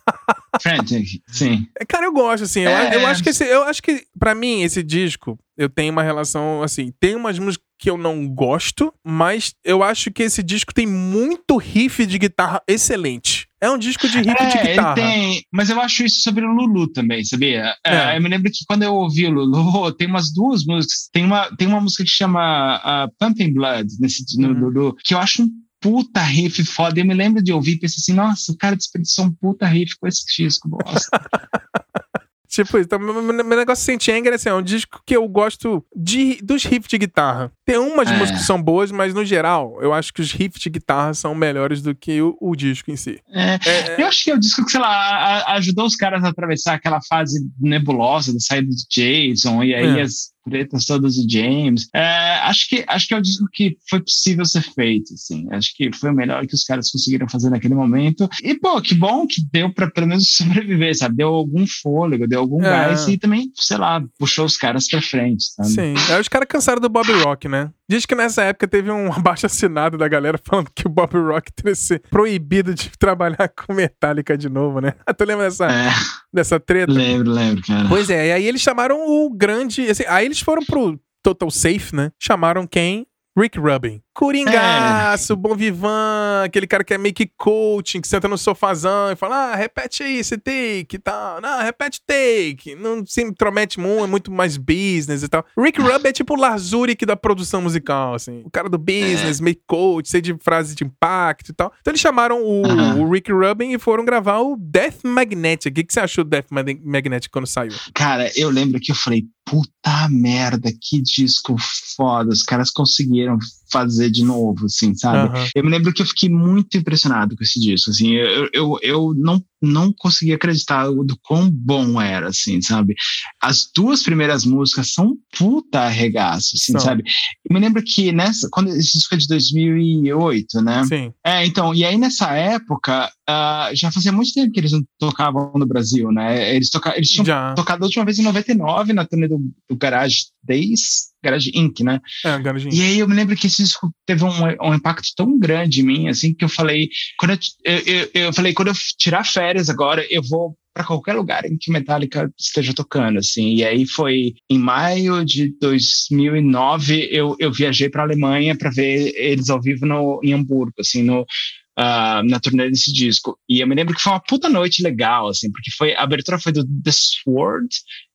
[0.62, 1.66] Frantic, sim.
[1.78, 2.64] É, cara, eu gosto, assim.
[2.64, 2.94] É.
[2.94, 6.02] Eu, eu, acho que esse, eu acho que, pra mim, esse disco, eu tenho uma
[6.04, 10.72] relação, assim, tem umas músicas que eu não gosto, mas eu acho que esse disco
[10.72, 13.48] tem muito riff de guitarra excelente.
[13.60, 14.94] É um disco de riff é, de guitarra.
[14.94, 17.74] Tem, mas eu acho isso sobre o Lulu também, sabia?
[17.84, 17.94] É.
[17.94, 21.08] É, eu me lembro que quando eu ouvi o Lulu, tem umas duas músicas.
[21.12, 24.54] Tem uma, tem uma música que chama uh, Pumping Blood nesse, no uhum.
[24.54, 25.48] Lulu, que eu acho um
[25.80, 27.00] puta riff foda.
[27.00, 29.96] Eu me lembro de ouvir e pensei assim, nossa, o cara desperdiçou um puta riff
[29.98, 31.08] com esse disco, bosta.
[32.54, 36.38] Tipo, então, meu, meu negócio Saint Anger assim, é um disco que eu gosto de,
[36.40, 37.50] dos riffs de guitarra.
[37.64, 38.16] Tem umas é.
[38.16, 41.34] músicas que são boas, mas no geral, eu acho que os riffs de guitarra são
[41.34, 43.18] melhores do que o, o disco em si.
[43.32, 43.58] É.
[43.66, 46.28] É, eu acho que é o disco que, sei lá, a, ajudou os caras a
[46.28, 50.02] atravessar aquela fase nebulosa da saída de Jason, e aí é.
[50.02, 51.88] as pretas todas do James.
[51.94, 55.46] É, acho, que, acho que é o disco que foi possível ser feito, assim.
[55.50, 58.28] Acho que foi o melhor que os caras conseguiram fazer naquele momento.
[58.42, 61.16] E, pô, que bom que deu pra pelo menos sobreviver, sabe?
[61.16, 62.70] Deu algum fôlego, deu algum é.
[62.70, 65.68] gás e também, sei lá, puxou os caras pra frente, sabe?
[65.70, 65.94] Sim.
[66.12, 67.70] Aí os caras cansaram do Bob Rock, né?
[67.88, 71.52] Diz que nessa época teve um abaixo assinado da galera falando que o Bob Rock
[71.52, 74.94] teria ser proibido de trabalhar com Metallica de novo, né?
[75.16, 75.92] tu lembra dessa, é.
[76.32, 76.92] dessa treta?
[76.92, 77.88] Lembro, lembro, cara.
[77.88, 79.88] Pois é, e aí eles chamaram o grande.
[79.88, 82.10] Assim, aí eles foram pro Total Safe, né?
[82.18, 83.06] Chamaram quem?
[83.36, 84.03] Rick Rubin.
[84.14, 85.36] Coringaço, é.
[85.36, 89.52] bom vivan, aquele cara que é meio que coaching, que senta no sofazão e fala,
[89.52, 91.40] ah, repete aí esse take e tal.
[91.40, 92.76] Não, repete take.
[92.76, 95.44] Não se intromete muito, é muito mais business e tal.
[95.58, 98.42] Rick Rubin é tipo o Lazuric da produção musical, assim.
[98.44, 99.42] O cara do business, é.
[99.42, 101.72] meio coach, sei de frase de impacto e tal.
[101.80, 102.62] Então eles chamaram o,
[103.00, 105.72] o Rick Rubin e foram gravar o Death Magnetic.
[105.72, 107.72] O que, que você achou do Death Magnetic quando saiu?
[107.92, 111.56] Cara, eu lembro que eu falei, puta merda, que disco
[111.96, 112.30] foda.
[112.30, 113.38] Os caras conseguiram
[113.70, 115.36] fazer de novo, assim, sabe?
[115.36, 115.46] Uhum.
[115.54, 119.14] Eu me lembro que eu fiquei muito impressionado com esse disco, assim, eu, eu, eu
[119.14, 122.94] não não conseguia acreditar do quão bom era, assim, sabe?
[123.40, 127.02] As duas primeiras músicas são puta arregaço, assim, sabe?
[127.48, 130.84] Eu me lembro que nessa, quando esse disco é de 2008, né?
[130.84, 131.12] Sim.
[131.24, 135.52] É, então, e aí nessa época, uh, já fazia muito tempo que eles não tocavam
[135.54, 136.54] no Brasil, né?
[136.54, 137.54] Eles, toca, eles tinham já.
[137.54, 139.38] tocado a última vez em 99 na turnê do,
[139.68, 142.00] do Garage Days, Garage Inc., né?
[142.24, 142.76] É, Garage Inc.
[142.76, 144.30] E aí eu me lembro que esse disco teve um,
[144.62, 146.88] um impacto tão grande em mim, assim, que eu falei,
[147.18, 151.14] quando eu, eu, eu, eu falei, quando eu tirar férias agora, eu vou para qualquer
[151.14, 153.54] lugar em que Metallica esteja tocando, assim.
[153.54, 159.48] E aí foi em maio de 2009 eu, eu viajei para Alemanha para ver eles
[159.48, 163.38] ao vivo no, em Hamburgo, assim, no, uh, na turnê desse disco.
[163.48, 166.40] E eu me lembro que foi uma puta noite legal, assim, porque foi a abertura
[166.40, 167.68] foi do The Sword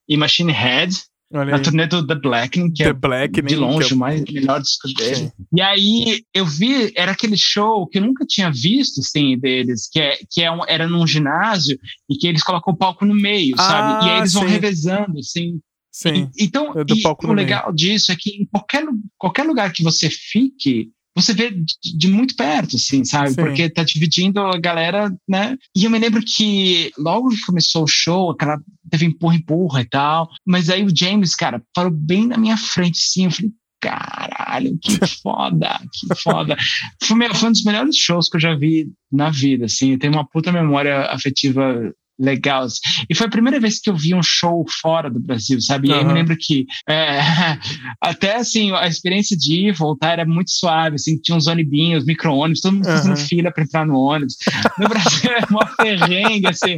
[0.08, 0.94] e Machine Head
[1.32, 3.96] Olha na turnê do The Blackening, que The é Blackening, de longe é...
[3.96, 5.32] o mais, melhor disco dele.
[5.56, 10.00] E aí eu vi, era aquele show que eu nunca tinha visto, assim, deles, que,
[10.00, 11.78] é, que é um, era num ginásio
[12.10, 14.06] e que eles colocam o palco no meio, ah, sabe?
[14.06, 14.40] E aí eles sim.
[14.40, 15.60] vão revezando, assim.
[15.92, 16.32] Sim.
[16.36, 17.76] E, então, é e o legal meio.
[17.76, 18.84] disso é que em qualquer,
[19.18, 20.90] qualquer lugar que você fique,
[21.22, 23.30] você vê de, de muito perto, assim, sabe?
[23.30, 23.36] Sim.
[23.36, 25.58] Porque tá dividindo a galera, né?
[25.76, 28.60] E eu me lembro que logo que começou o show, aquela
[28.90, 30.30] teve empurra, empurra e tal.
[30.46, 33.26] Mas aí o James, cara, parou bem na minha frente, sim.
[33.26, 36.58] Eu falei, caralho, que foda, que foda.
[37.04, 39.92] Foi, foi um dos melhores shows que eu já vi na vida, assim.
[39.92, 42.68] Eu tenho uma puta memória afetiva legal.
[43.10, 45.88] E foi a primeira vez que eu vi um show fora do Brasil, sabe?
[45.88, 45.98] E uhum.
[45.98, 47.20] aí eu me lembro que é,
[48.02, 52.62] até assim, a experiência de ir voltar era muito suave, assim, tinha uns ônibinhos, micro-ônibus,
[52.62, 52.92] todo mundo uhum.
[52.92, 54.36] fazendo fila para entrar no ônibus.
[54.78, 56.78] No Brasil é uma ferrengue, assim.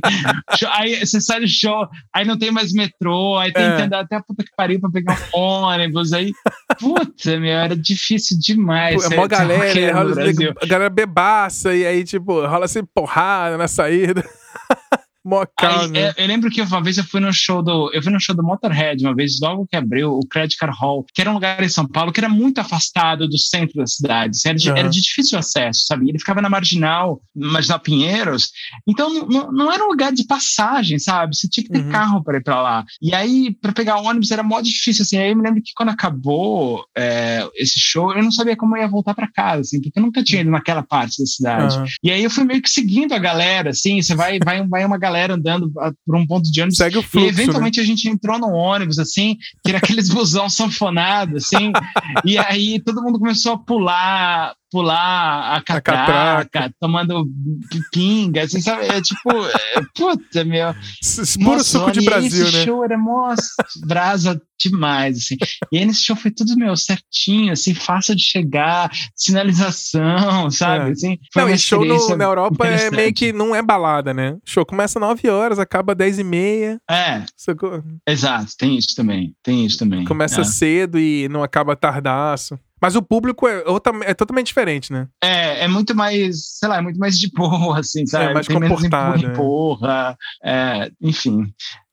[0.73, 3.75] Aí você sai do show, aí não tem mais metrô, aí tem é.
[3.75, 6.31] que andar até a puta que pariu pra pegar um ônibus, aí,
[6.79, 9.03] puta, meu, era difícil demais.
[9.03, 10.11] É uma galera, rola,
[10.61, 14.23] a galera bebaça, e aí, tipo, rola assim porrada na saída.
[15.23, 16.09] Mocal, né?
[16.09, 17.91] eu, eu, lembro que uma vez eu fui no show do.
[17.93, 21.05] Eu fui no show do Motorhead, uma vez, logo que abriu o Credit Card Hall,
[21.13, 24.31] que era um lugar em São Paulo que era muito afastado do centro da cidade.
[24.31, 24.77] Assim, era, de, uhum.
[24.77, 26.09] era de difícil acesso, sabe?
[26.09, 28.51] Ele ficava na marginal, marginal Pinheiros.
[28.87, 31.35] Então não, não era um lugar de passagem, sabe?
[31.35, 31.91] Você tinha que ter uhum.
[31.91, 32.85] carro para ir para lá.
[32.99, 35.17] E aí, para pegar o ônibus era mó difícil, assim.
[35.17, 38.81] Aí eu me lembro que quando acabou é, esse show, eu não sabia como eu
[38.81, 41.77] ia voltar para casa, assim, porque eu nunca tinha ido naquela parte da cidade.
[41.77, 41.85] Uhum.
[42.03, 44.01] E aí eu fui meio que seguindo a galera, assim.
[44.01, 45.71] Você vai, vai, vai uma galera galera andando
[46.05, 46.77] por um ponto de ônibus.
[46.77, 47.83] Segue o fluxo, e eventualmente né?
[47.83, 51.71] a gente entrou no ônibus, assim, que era aqueles busão sanfonado, assim,
[52.25, 56.75] e aí todo mundo começou a pular, pular a catraca, a catraca.
[56.79, 57.25] tomando
[57.91, 58.87] pinga, assim, sabe?
[58.87, 60.73] É tipo, é, puta, meu.
[61.43, 62.65] Puro suco de Brasil, esse né?
[62.65, 63.35] show era mó
[63.85, 65.35] brasa demais, assim.
[65.71, 70.89] E aí nesse show foi tudo, meu, certinho, assim, fácil de chegar, sinalização, sabe?
[70.89, 70.91] É.
[70.91, 74.37] Assim, não, e show no, na Europa é meio que não é balada, né?
[74.45, 76.81] show começa 9 horas, acaba 10 e meia.
[76.89, 77.23] É.
[77.35, 77.83] Sacou?
[78.07, 80.05] Exato, tem isso também, tem isso também.
[80.05, 80.45] Começa é.
[80.45, 82.57] cedo e não acaba tardaço.
[82.81, 85.07] Mas o público é, outra, é totalmente diferente, né?
[85.23, 88.31] É, é muito mais, sei lá, é muito mais de boa, assim, sabe?
[88.31, 89.19] É mais Tem comportado.
[89.19, 90.51] Menos empurra, é.
[90.51, 91.43] é, enfim.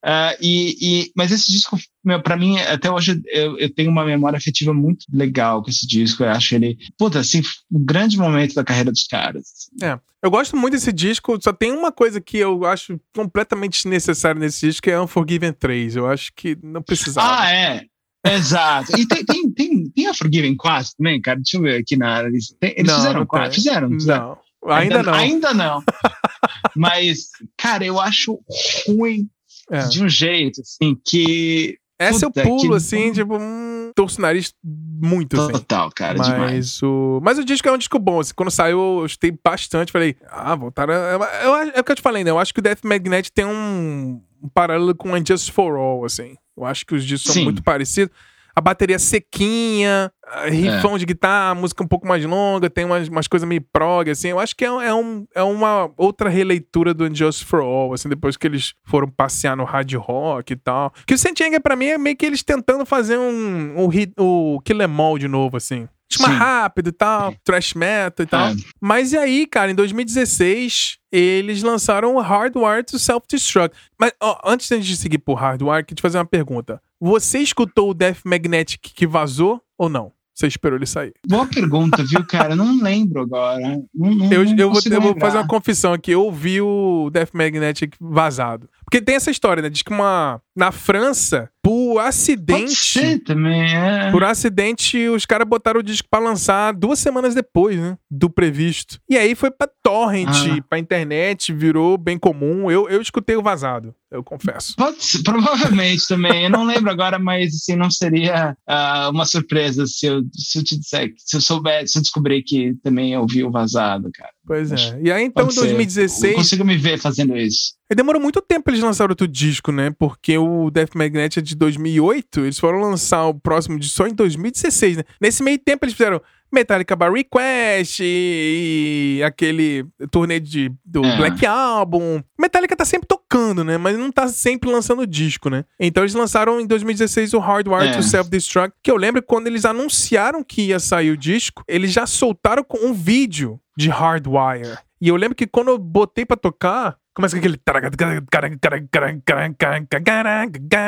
[0.03, 4.05] Uh, e, e, mas esse disco, meu, pra mim, até hoje eu, eu, tenho uma
[4.05, 6.23] memória afetiva muito legal com esse disco.
[6.23, 7.41] Eu acho ele, puta, assim,
[7.71, 9.69] um grande momento da carreira dos caras.
[9.83, 9.99] É.
[10.23, 14.67] Eu gosto muito desse disco, só tem uma coisa que eu acho completamente desnecessária nesse
[14.67, 15.97] disco, que é Unforgiven 3.
[15.97, 17.41] Eu acho que não precisava.
[17.41, 17.85] Ah, é.
[18.25, 18.99] Exato.
[18.99, 21.37] E tem, tem, tem, tem a Forgiven 4 também, cara.
[21.37, 22.23] Deixa eu ver aqui na.
[22.23, 23.53] Eles, eles não, fizeram 4?
[23.53, 24.37] Fizeram, fizeram.
[24.63, 25.13] Não, ainda, ainda não.
[25.13, 25.83] Ainda não.
[26.75, 28.39] Mas, cara, eu acho
[28.87, 29.29] ruim
[29.69, 29.87] é.
[29.87, 31.77] de um jeito, assim, que.
[31.97, 32.75] Essa eu pulo, que...
[32.75, 35.53] assim, tipo, hum, torço o nariz muito, Total, assim.
[35.53, 36.83] Total, cara, mas demais.
[36.83, 37.19] O...
[37.21, 40.55] Mas o disco é um disco bom, assim, quando saiu eu gostei bastante, falei, ah,
[40.55, 40.93] voltaram...
[40.93, 43.29] Eu, eu, é o que eu te falei, né, eu acho que o Death Magnet
[43.33, 46.35] tem um, um paralelo com Unjust For All, assim.
[46.59, 47.39] Eu acho que os discos Sim.
[47.39, 48.13] são muito parecidos.
[48.55, 50.11] A bateria sequinha,
[50.49, 50.99] rifão é.
[50.99, 54.29] de guitarra, música um pouco mais longa, tem umas, umas coisas meio prog, assim.
[54.29, 58.09] Eu acho que é, é, um, é uma outra releitura do Unjust for All, assim,
[58.09, 60.91] depois que eles foram passear no hard rock e tal.
[61.05, 64.59] Que o Sentinga, pra mim, é meio que eles tentando fazer um, um, um, o
[64.61, 65.87] Kill Em All de novo, assim
[66.17, 68.47] mais rápido e tal, trash metal e tal.
[68.47, 68.55] É.
[68.81, 73.75] Mas e aí, cara, em 2016, eles lançaram o Hardware to Self-Destruct.
[73.99, 76.81] Mas ó, antes de seguir por Hardware, queria te fazer uma pergunta.
[76.99, 80.11] Você escutou o Death Magnetic que vazou ou não?
[80.39, 81.13] Você esperou ele sair?
[81.27, 82.55] Boa pergunta, viu, cara?
[82.55, 83.59] Não lembro agora.
[83.93, 86.11] Não, não, eu, eu, vou, eu, vou, fazer uma confissão aqui.
[86.11, 88.69] Eu ouvi o Death Magnetic vazado.
[88.85, 89.69] Porque tem essa história, né?
[89.69, 90.41] Diz que uma.
[90.55, 93.19] Na França, por por acidente.
[93.19, 94.11] também, é.
[94.11, 97.97] Por acidente, os caras botaram o disco pra lançar duas semanas depois, né?
[98.09, 98.99] Do previsto.
[99.09, 100.63] E aí foi pra torrent, ah.
[100.67, 102.69] pra internet, virou bem comum.
[102.69, 104.75] Eu, eu escutei o vazado eu confesso.
[104.75, 106.45] Pode provavelmente também.
[106.45, 110.63] Eu não lembro agora, mas assim, não seria uh, uma surpresa se eu, se eu
[110.63, 114.31] te disser, se eu souber, se eu descobrir que também ouvi o vazado, cara.
[114.45, 114.99] Pois é.
[115.03, 116.23] E aí, então, em 2016.
[116.23, 117.77] Eu consigo me ver fazendo isso.
[117.91, 119.91] E demorou muito tempo eles lançaram outro disco, né?
[119.91, 124.13] Porque o Death Magnet é de 2008, eles foram lançar o próximo disco só em
[124.13, 125.03] 2016, né?
[125.21, 131.17] Nesse meio tempo eles fizeram Metallica Bar Request e, aquele turnê de, do é.
[131.17, 132.21] Black Album.
[132.39, 133.77] Metallica tá sempre tocando, né?
[133.77, 135.65] Mas não tá sempre lançando disco, né?
[135.79, 137.91] Então eles lançaram em 2016 o Hardwire é.
[137.91, 142.05] to Self-Destruct, que eu lembro quando eles anunciaram que ia sair o disco, eles já
[142.05, 144.77] soltaram um vídeo de Hardwire.
[145.01, 147.57] E eu lembro que quando eu botei pra tocar, começa com aquele.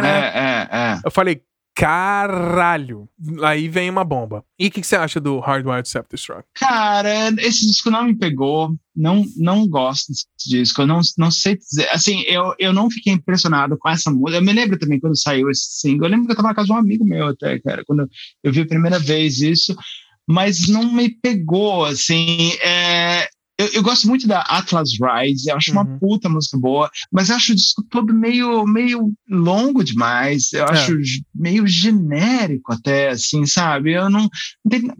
[0.08, 1.00] É, é, é.
[1.06, 1.42] Eu falei,
[1.82, 3.10] caralho.
[3.44, 4.46] Aí vem uma bomba.
[4.60, 6.46] E o que, que, você acha do Hardwired Self-Destruct?
[6.54, 8.76] Cara, esse disco não me pegou.
[8.96, 10.84] Não, não gosto desse disco.
[10.84, 11.90] Eu não, não sei dizer.
[11.90, 14.38] Assim, eu, eu não fiquei impressionado com essa música.
[14.38, 16.06] Eu me lembro também quando saiu esse single.
[16.06, 18.08] Eu lembro que eu tava na casa de um amigo meu até, cara, quando
[18.44, 19.76] eu vi a primeira vez isso.
[20.30, 22.52] Mas não me pegou, assim.
[22.62, 23.28] É,
[23.62, 25.82] eu, eu, gosto muito da Atlas Rise, eu acho uhum.
[25.82, 30.66] uma puta música boa, mas eu acho o disco todo meio, meio longo demais, eu
[30.66, 30.72] é.
[30.72, 30.98] acho
[31.34, 33.94] meio genérico até, assim, sabe?
[33.94, 34.30] Eu não.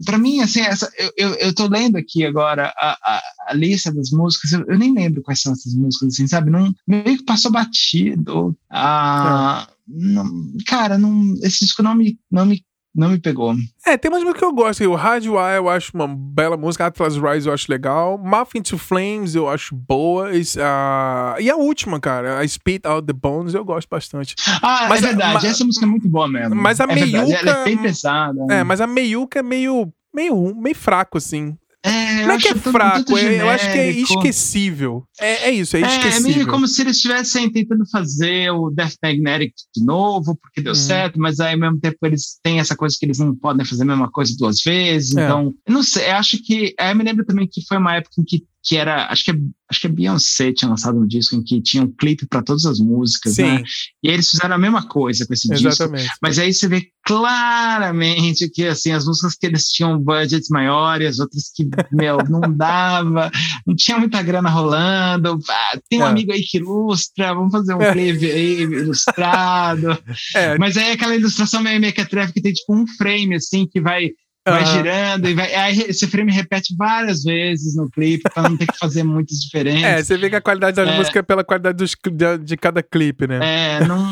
[0.04, 3.92] Para mim, assim, essa, eu, eu, eu tô lendo aqui agora a, a, a lista
[3.92, 6.50] das músicas, eu, eu, nem lembro quais são essas músicas, assim, sabe?
[6.50, 8.56] Não, meio que passou batido.
[8.70, 9.74] Ah, é.
[9.88, 12.62] não, cara, não, esse disco não me, não me
[12.94, 13.54] não me pegou.
[13.86, 14.84] É, tem umas músicas que eu gosto.
[14.84, 16.86] O Radio Eye eu acho uma bela música.
[16.86, 18.18] Atlas Rise eu acho legal.
[18.18, 20.28] Mouth into Flames eu acho boa.
[20.30, 24.34] Uh, e a última, cara, a Spit Out the Bones, eu gosto bastante.
[24.62, 25.46] Ah, mas, é verdade.
[25.46, 26.54] essa música é muito boa mesmo.
[26.54, 27.34] Mas a é meiuca...
[27.34, 28.46] Ela é bem pesada.
[28.50, 31.56] É, mas a meiuca é meio, meio, meio fraco, assim.
[31.84, 35.04] É, não é que é fraco, é, eu acho que é esquecível.
[35.18, 36.30] É, é isso, é, é esquecível.
[36.30, 40.72] É meio como se eles estivessem tentando fazer o Death Magnetic de novo, porque deu
[40.72, 40.78] uhum.
[40.78, 43.82] certo, mas aí ao mesmo tempo eles têm essa coisa que eles não podem fazer
[43.82, 45.16] a mesma coisa duas vezes.
[45.16, 45.24] É.
[45.24, 46.72] Então, não sei, eu acho que.
[46.78, 49.32] Eu me lembro também que foi uma época em que que era, acho que,
[49.68, 52.64] acho que a Beyoncé tinha lançado um disco em que tinha um clipe para todas
[52.64, 53.44] as músicas, né?
[53.44, 53.62] Sim.
[53.62, 53.64] né?
[54.04, 56.02] E aí eles fizeram a mesma coisa com esse Exatamente.
[56.02, 56.18] disco.
[56.22, 61.50] Mas aí você vê claramente que, assim, as músicas que eles tinham budgets maiores, outras
[61.52, 63.32] que, meu, não dava,
[63.66, 65.40] não tinha muita grana rolando.
[65.50, 66.08] Ah, tem um é.
[66.08, 67.92] amigo aí que ilustra, vamos fazer um é.
[67.92, 69.98] clipe aí ilustrado.
[70.36, 70.56] É.
[70.56, 74.10] Mas aí aquela ilustração meio mequetrefe que tem, tipo, um frame, assim, que vai
[74.44, 75.54] Vai girando e vai.
[75.54, 79.82] Aí esse frame repete várias vezes no clipe para não ter que fazer muitas diferentes.
[79.92, 82.56] É, você vê que a qualidade da é, música é pela qualidade dos, de, de,
[82.56, 83.40] cada clipe, né?
[83.42, 84.02] É, não.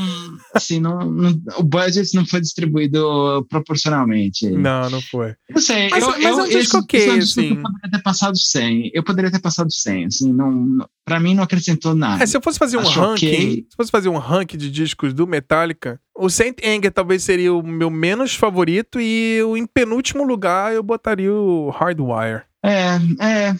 [0.55, 4.51] Assim, não, não, o budget não foi distribuído proporcionalmente.
[4.51, 5.35] Não, não foi.
[5.49, 5.89] Não sei.
[5.91, 7.49] Mas, eu, mas eu, é um disco ok, assim.
[7.51, 8.91] Eu poderia ter passado 100.
[8.93, 10.05] Eu poderia ter passado 100.
[10.07, 12.23] Assim, não, pra mim não acrescentou nada.
[12.23, 13.27] É, se eu fosse fazer um Acho ranking.
[13.27, 13.67] Okay.
[13.71, 17.63] Se fosse fazer um ranking de discos do Metallica, o Saint Anger talvez seria o
[17.63, 22.43] meu menos favorito e o, em penúltimo lugar eu botaria o Hardwire.
[22.63, 23.55] É, é,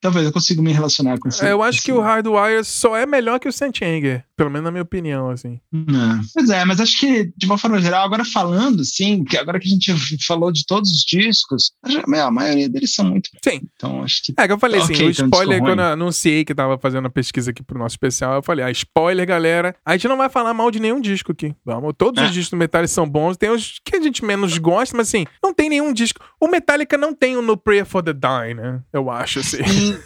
[0.00, 1.44] talvez eu consiga me relacionar com isso.
[1.44, 4.64] É, eu acho que o Hardwire só é melhor que o Saint Anger, pelo menos
[4.64, 5.60] na minha opinião, assim.
[5.72, 6.20] É.
[6.34, 9.66] Pois é, mas acho que, de uma forma geral, agora falando, sim, que agora que
[9.66, 9.94] a gente
[10.26, 13.30] falou de todos os discos, a maioria deles são muito.
[13.42, 13.62] Sim.
[13.74, 14.34] Então acho que.
[14.36, 17.10] É, que eu falei assim, okay, o spoiler, quando eu anunciei que tava fazendo a
[17.10, 20.52] pesquisa aqui pro nosso especial, eu falei, ah, spoiler, galera, a gente não vai falar
[20.52, 21.54] mal de nenhum disco aqui.
[21.64, 22.26] Vamos, todos é.
[22.26, 25.24] os discos do Metallica são bons, tem os que a gente menos gosta, mas assim,
[25.42, 26.20] não tem nenhum disco.
[26.40, 28.82] O Metallica não tem o No Prayer for the Die, né?
[28.92, 29.98] Eu acho, assim.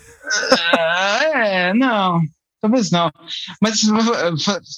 [1.34, 2.20] é, não.
[2.60, 3.10] Talvez não.
[3.60, 3.80] Mas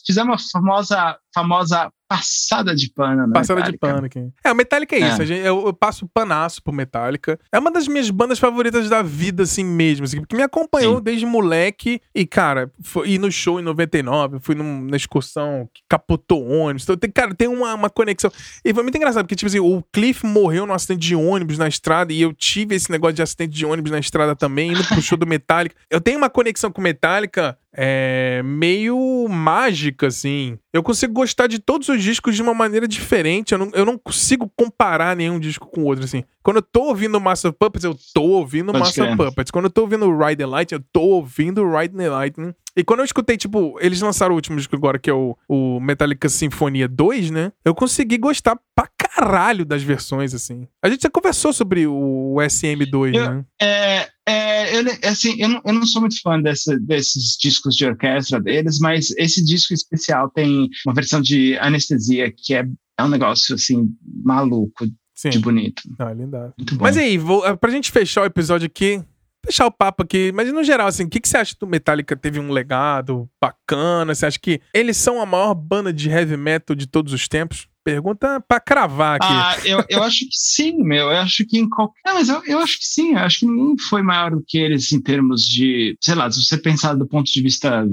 [0.07, 3.33] fizemos uma famosa, famosa passada de pano, né?
[3.33, 3.87] Passada Metallica.
[3.87, 4.33] de pano aqui.
[4.45, 5.09] É, o Metallica é, é.
[5.09, 5.23] isso.
[5.23, 7.41] Eu, eu, passo panaço pro Metallica.
[7.51, 10.05] É uma das minhas bandas favoritas da vida, assim mesmo.
[10.05, 11.03] Assim, porque me acompanhou Sim.
[11.03, 12.03] desde moleque.
[12.15, 16.83] E, cara, foi, ir no show em 99, fui num, na excursão que capotou ônibus.
[16.83, 18.31] Então, tem, cara, tem uma, uma conexão.
[18.63, 21.67] E foi muito engraçado, porque, tipo assim, o Cliff morreu num acidente de ônibus na
[21.67, 22.13] estrada.
[22.13, 25.17] E eu tive esse negócio de acidente de ônibus na estrada também, indo pro show
[25.17, 25.75] do Metallica.
[25.91, 30.59] Eu tenho uma conexão com o Metallica é meio mágica, assim.
[30.73, 33.53] Eu consigo gostar de todos os discos de uma maneira diferente.
[33.53, 36.25] Eu não, eu não consigo comparar nenhum disco com o outro, assim.
[36.43, 39.51] Quando eu tô ouvindo Master of Puppets, eu tô ouvindo Pode Master of Puppets.
[39.51, 42.55] Quando eu tô ouvindo Ride the Light, eu tô ouvindo Ride the Lightning.
[42.77, 45.79] E quando eu escutei, tipo, eles lançaram o último disco agora, que é o, o
[45.81, 47.53] Metallica Sinfonia 2, né?
[47.65, 50.67] Eu consegui gostar pra caralho das versões, assim.
[50.83, 53.45] A gente já conversou sobre o SM2, eu, né?
[53.61, 57.85] É, é, eu, assim, eu não, eu não sou muito fã dessa, desses discos de
[57.85, 62.65] orquestra deles, mas esse disco especial tem uma versão de anestesia que é,
[62.99, 63.91] é um negócio, assim,
[64.25, 65.29] maluco Sim.
[65.29, 65.83] de bonito.
[65.99, 66.55] Ah, linda.
[66.81, 69.03] Mas aí, vou, pra gente fechar o episódio aqui,
[69.45, 72.17] fechar o papo aqui, mas no geral, assim, o que, que você acha do Metallica
[72.17, 74.15] teve um legado bacana?
[74.15, 77.69] Você acha que eles são a maior banda de heavy metal de todos os tempos?
[77.85, 79.27] Pergunta pra cravar aqui.
[79.29, 81.11] Ah, eu, eu acho que sim, meu.
[81.11, 82.01] Eu acho que em qualquer.
[82.07, 83.13] Não, mas eu, eu acho que sim.
[83.13, 85.97] Eu acho que ninguém foi maior do que eles em termos de.
[86.01, 87.85] Sei lá, se você pensar do ponto de vista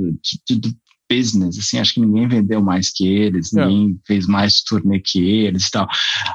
[0.48, 0.70] de, do
[1.12, 3.66] business, assim, acho que ninguém vendeu mais que eles, é.
[3.66, 4.08] ninguém é.
[4.08, 5.88] fez mais turnê que eles e tal.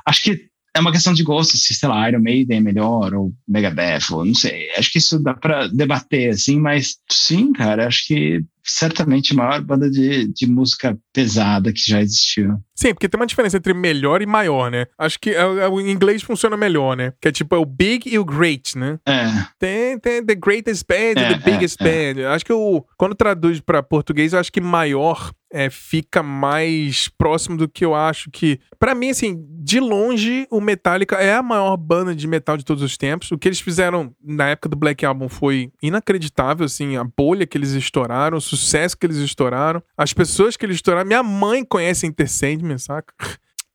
[0.05, 3.33] Acho que é uma questão de gosto, se, sei lá, Iron Maiden é melhor, ou
[3.47, 4.71] Megadeth, ou não sei.
[4.77, 9.61] Acho que isso dá pra debater, assim, mas sim, cara, acho que certamente a maior
[9.61, 12.57] banda de, de música pesada que já existiu.
[12.75, 14.87] Sim, porque tem uma diferença entre melhor e maior, né?
[14.99, 17.13] Acho que é, é, o inglês funciona melhor, né?
[17.21, 18.99] Que é tipo é o big e o great, né?
[19.07, 19.27] É.
[19.59, 21.85] Tem, tem the greatest band e é, the biggest é,
[22.15, 22.35] band.
[22.35, 27.57] Acho que o, quando traduz para português, eu acho que maior é, fica mais próximo
[27.57, 28.59] do que eu acho que.
[28.77, 32.83] para mim, assim, de longe, o Metallica é a maior banda de metal de todos
[32.83, 33.31] os tempos.
[33.31, 37.57] O que eles fizeram na época do Black Album foi inacreditável, assim, a bolha que
[37.57, 41.07] eles estouraram, o sucesso que eles estouraram, as pessoas que eles estouraram.
[41.07, 43.15] Minha mãe conhece Intercedment, saca?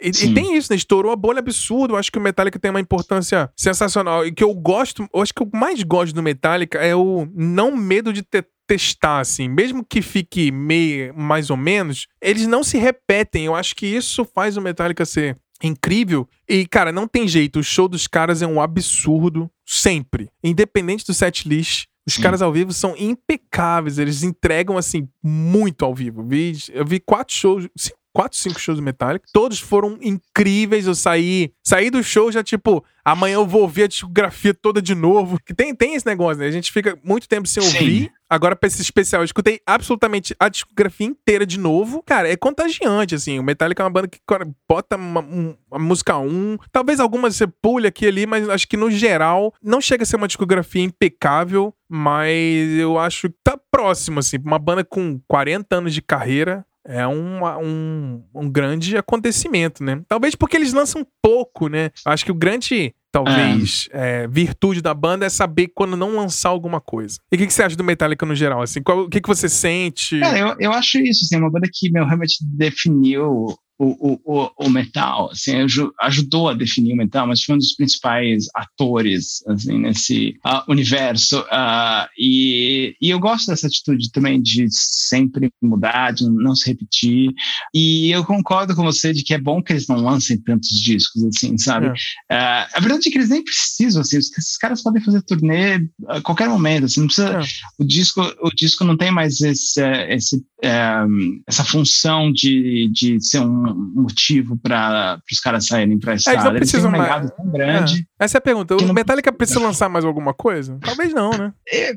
[0.01, 0.77] E, e, tem isso, né?
[0.77, 1.93] Estourou a bolha absurdo.
[1.93, 4.25] Eu acho que o Metallica tem uma importância sensacional.
[4.25, 7.75] E que eu gosto, eu acho que eu mais gosto do Metallica é o não
[7.75, 12.77] medo de ter testar, assim, mesmo que fique meio mais ou menos, eles não se
[12.77, 13.45] repetem.
[13.45, 16.29] Eu acho que isso faz o Metallica ser incrível.
[16.47, 17.59] E, cara, não tem jeito.
[17.59, 20.29] O show dos caras é um absurdo, sempre.
[20.43, 21.87] Independente do set list.
[22.07, 22.21] Os Sim.
[22.21, 26.23] caras ao vivo são impecáveis, eles entregam, assim, muito ao vivo.
[26.23, 27.67] Vi, eu vi quatro shows,
[28.13, 29.25] quatro, cinco shows do Metallica.
[29.31, 30.87] Todos foram incríveis.
[30.87, 34.95] Eu saí, saí do show já, tipo, amanhã eu vou ouvir a discografia toda de
[34.95, 35.39] novo.
[35.45, 36.47] Que tem, tem esse negócio, né?
[36.47, 37.77] A gente fica muito tempo sem Sim.
[37.77, 38.11] ouvir.
[38.29, 42.03] Agora, pra esse especial, eu escutei absolutamente a discografia inteira de novo.
[42.05, 43.39] Cara, é contagiante, assim.
[43.39, 46.27] O Metallica é uma banda que cara, bota uma, uma música 1.
[46.27, 50.03] Um, talvez algumas você pule aqui e ali, mas acho que no geral não chega
[50.03, 51.73] a ser uma discografia impecável.
[51.91, 54.37] Mas eu acho que tá próximo, assim.
[54.45, 60.01] Uma banda com 40 anos de carreira é um, um, um grande acontecimento, né?
[60.07, 61.91] Talvez porque eles lançam pouco, né?
[62.05, 64.23] Acho que o grande talvez, é.
[64.23, 67.19] É, virtude da banda é saber quando não lançar alguma coisa.
[67.31, 68.61] E o que, que, você acha do Metallica no geral?
[68.61, 70.19] Assim, qual, o que, que você sente?
[70.19, 74.69] Cara, eu, eu acho isso, assim, uma banda que meu, realmente definiu o, o, o
[74.69, 75.53] metal, assim,
[76.01, 81.39] ajudou a definir o metal, mas foi um dos principais atores, assim, nesse uh, universo.
[81.39, 87.31] Uh, e, e eu gosto dessa atitude também de sempre mudar, de não se repetir.
[87.73, 91.23] E eu concordo com você de que é bom que eles não lancem tantos discos,
[91.23, 91.87] assim, sabe?
[92.29, 92.35] É.
[92.35, 96.21] Uh, a verdade é que eles nem precisam, assim, esses caras podem fazer turnê a
[96.21, 97.41] qualquer momento, assim, não precisa, é.
[97.77, 101.05] o disco, o disco não tem mais esse, esse é,
[101.47, 106.59] essa função de, de ser um motivo para os caras saírem para essa é, Eles
[106.59, 107.31] precisam um mais.
[107.31, 108.05] tão grande.
[108.19, 108.25] É.
[108.25, 108.75] Essa é a pergunta.
[108.75, 110.77] O Metallica precisa lançar mais alguma coisa?
[110.81, 111.53] Talvez não, né?
[111.67, 111.93] É,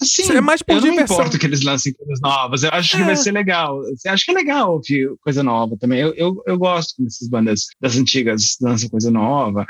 [0.00, 1.16] assim, é mais por eu diversão.
[1.16, 2.62] não importo que eles lancem coisas novas.
[2.62, 3.16] Eu acho que vai é.
[3.16, 3.80] ser legal.
[3.82, 6.00] Eu acho que é legal ouvir coisa nova também.
[6.00, 9.66] Eu, eu, eu gosto quando essas bandas das antigas lançam coisa nova.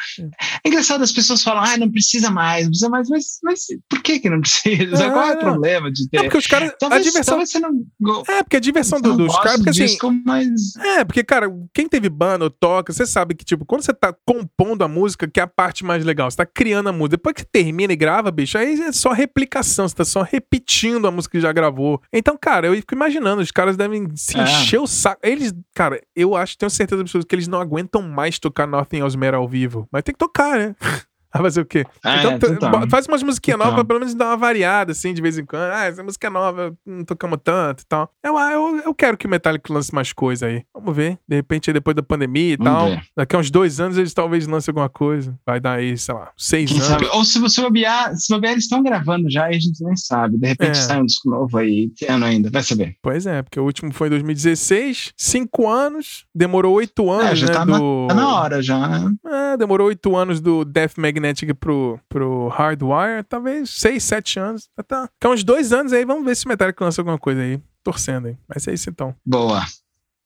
[0.65, 3.09] É engraçado, as pessoas falam, ah, não precisa mais, não precisa mais.
[3.09, 5.05] Mas, mas por que que não precisa?
[5.05, 5.11] É.
[5.11, 6.19] Qual é o problema de ter?
[6.19, 6.73] É porque os caras...
[6.78, 7.39] Talvez, a diversão...
[7.39, 7.53] talvez
[8.01, 8.23] não...
[8.28, 9.57] É, porque a diversão do, dos caras...
[9.57, 10.77] Porque, assim, disco, mas...
[10.77, 14.15] É, porque, cara, quem teve banda ou toca, você sabe que, tipo, quando você tá
[14.24, 17.16] compondo a música, que é a parte mais legal, você tá criando a música.
[17.16, 21.10] Depois que termina e grava, bicho, aí é só replicação, você tá só repetindo a
[21.10, 22.01] música que já gravou.
[22.12, 24.43] Então, cara, eu fico imaginando, os caras devem se é.
[24.43, 25.20] encher o saco.
[25.23, 29.16] Eles, cara, eu acho, tenho certeza absoluta que eles não aguentam mais tocar Nothing Else
[29.16, 29.89] Matter ao vivo.
[29.90, 30.77] Mas tem que tocar, né?
[31.37, 31.85] Ah, fazer o quê?
[32.03, 35.23] Ah, então, é, então, faz umas musiquinhas novas, pelo menos dar uma variada, assim, de
[35.23, 35.73] vez em quando.
[35.73, 38.11] Ah, essa música é nova, não tocamos tanto e tal.
[38.23, 40.63] Eu, ah, eu, eu quero que o Metallica lance mais coisa aí.
[40.75, 41.19] Vamos ver.
[41.29, 43.03] De repente, depois da pandemia e Vamos tal, ver.
[43.17, 45.39] daqui a uns dois anos eles talvez lancem alguma coisa.
[45.45, 46.89] Vai dar aí, sei lá, seis Quem anos.
[46.89, 47.07] Sabe?
[47.13, 50.39] Ou se você bobear, se bobear, eles estão gravando já e a gente nem sabe.
[50.39, 50.83] De repente é.
[50.83, 52.97] sai um disco novo aí, que ano ainda, vai saber.
[53.03, 57.37] Pois é, porque o último foi em 2016, cinco anos, demorou oito é, anos, é,
[57.37, 57.53] já né?
[57.53, 58.03] Tá, do...
[58.03, 59.13] na, tá na hora já, né?
[59.27, 61.26] É, demorou oito anos do Death Magnetic
[61.59, 64.69] pro, pro Hardwire, talvez 6, 7 anos.
[64.86, 65.09] Tá.
[65.15, 67.61] Ficar uns dois anos aí, vamos ver se o Metallica lança alguma coisa aí.
[67.82, 68.36] Torcendo aí.
[68.48, 69.15] Mas é isso então.
[69.24, 69.65] Boa.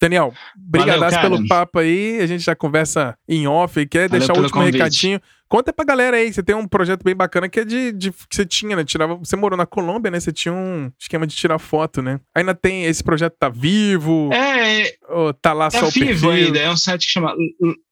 [0.00, 2.20] Daniel, brigadaço pelo papo aí.
[2.20, 4.78] A gente já conversa em off e quer Valeu deixar o último convite.
[4.78, 5.20] recadinho.
[5.50, 8.36] Conta pra galera aí, você tem um projeto bem bacana que é de, de que
[8.36, 8.84] você tinha, né?
[8.84, 10.20] Tirava, você morou na Colômbia, né?
[10.20, 12.20] Você tinha um esquema de tirar foto, né?
[12.32, 14.30] Ainda tem esse projeto tá vivo?
[14.32, 16.56] É, ou tá lá só é vivo ainda.
[16.56, 17.34] É um site que chama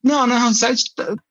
[0.05, 0.85] não, não, é um site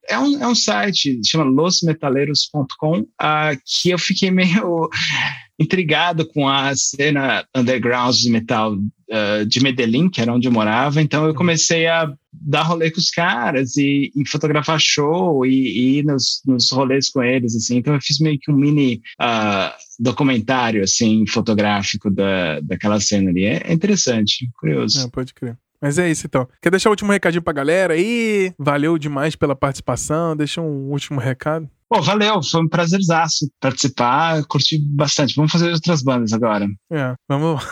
[0.09, 4.89] é um, é um site chama losmetaleiros.com, uh, que eu fiquei meio
[5.57, 8.75] intrigado com a cena underground de metal
[9.09, 11.35] uh, de Medellín, que era onde eu morava, então eu uhum.
[11.35, 16.41] comecei a dar rolê com os caras e, e fotografar show e, e ir nos,
[16.45, 17.77] nos rolês com eles, assim.
[17.77, 23.45] Então eu fiz meio que um mini uh, documentário, assim, fotográfico da, daquela cena ali.
[23.45, 24.99] É, é interessante, curioso.
[24.99, 25.57] É, pode crer.
[25.81, 26.47] Mas é isso então.
[26.61, 28.53] Quer deixar o último recadinho pra galera aí?
[28.57, 30.35] Valeu demais pela participação.
[30.35, 31.69] Deixa um último recado.
[31.89, 35.33] Pô, valeu, foi um prazerzaço participar, curti bastante.
[35.35, 36.67] Vamos fazer outras bandas agora.
[36.91, 37.63] É, vamos.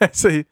[0.00, 0.44] é isso aí.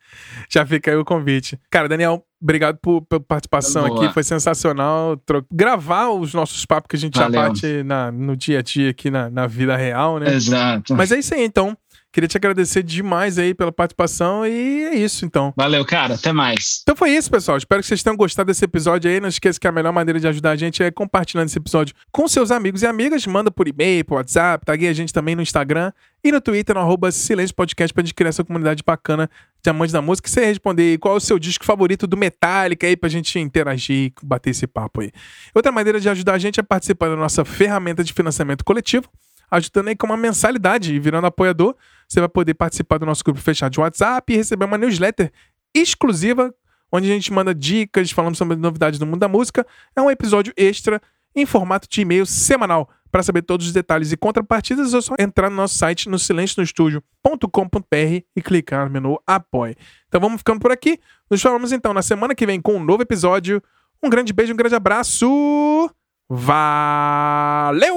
[0.49, 1.61] Já fica aí o convite.
[1.71, 4.05] Cara, Daniel, obrigado por, pela participação Boa.
[4.05, 5.19] aqui, foi sensacional.
[5.19, 5.45] Tro...
[5.53, 7.39] Gravar os nossos papos que a gente valeu.
[7.39, 10.35] já bate na, no dia a dia aqui na, na vida real, né?
[10.35, 10.97] Exato.
[10.97, 11.77] Mas é isso aí, então.
[12.13, 15.51] Queria te agradecer demais aí pela participação e é isso, então.
[15.57, 16.15] Valeu, cara.
[16.15, 16.81] Até mais.
[16.83, 17.57] Então foi isso, pessoal.
[17.57, 19.19] Espero que vocês tenham gostado desse episódio aí.
[19.19, 22.29] Não esqueça que a melhor maneira de ajudar a gente é compartilhando esse episódio com
[22.29, 23.27] seus amigos e amigas.
[23.27, 25.91] Manda por e-mail, por WhatsApp, tague a gente também no Instagram
[26.23, 29.31] e no Twitter, no arroba Silêncio Podcast, pra gente criar essa comunidade bacana
[29.63, 30.29] de amantes da música.
[30.29, 34.13] E você responder qual é o seu disco favorito do Metallica aí pra gente interagir,
[34.23, 35.11] bater esse papo aí.
[35.55, 39.09] Outra maneira de ajudar a gente é participar da nossa ferramenta de financiamento coletivo
[39.53, 41.77] ajudando aí com uma mensalidade e virando apoiador,
[42.13, 45.33] você vai poder participar do nosso grupo fechado de WhatsApp e receber uma newsletter
[45.75, 46.55] exclusiva,
[46.93, 49.67] onde a gente manda dicas, falando sobre novidades do mundo da música.
[49.97, 51.01] É um episódio extra
[51.35, 52.91] em formato de e-mail semanal.
[53.11, 58.25] Para saber todos os detalhes e contrapartidas, é só entrar no nosso site no silencionostudio.com.br
[58.35, 59.77] e clicar no menu Apoie.
[60.09, 60.99] Então vamos ficando por aqui.
[61.31, 63.63] Nos falamos então na semana que vem com um novo episódio.
[64.03, 65.91] Um grande beijo, um grande abraço.
[66.29, 67.95] Valeu!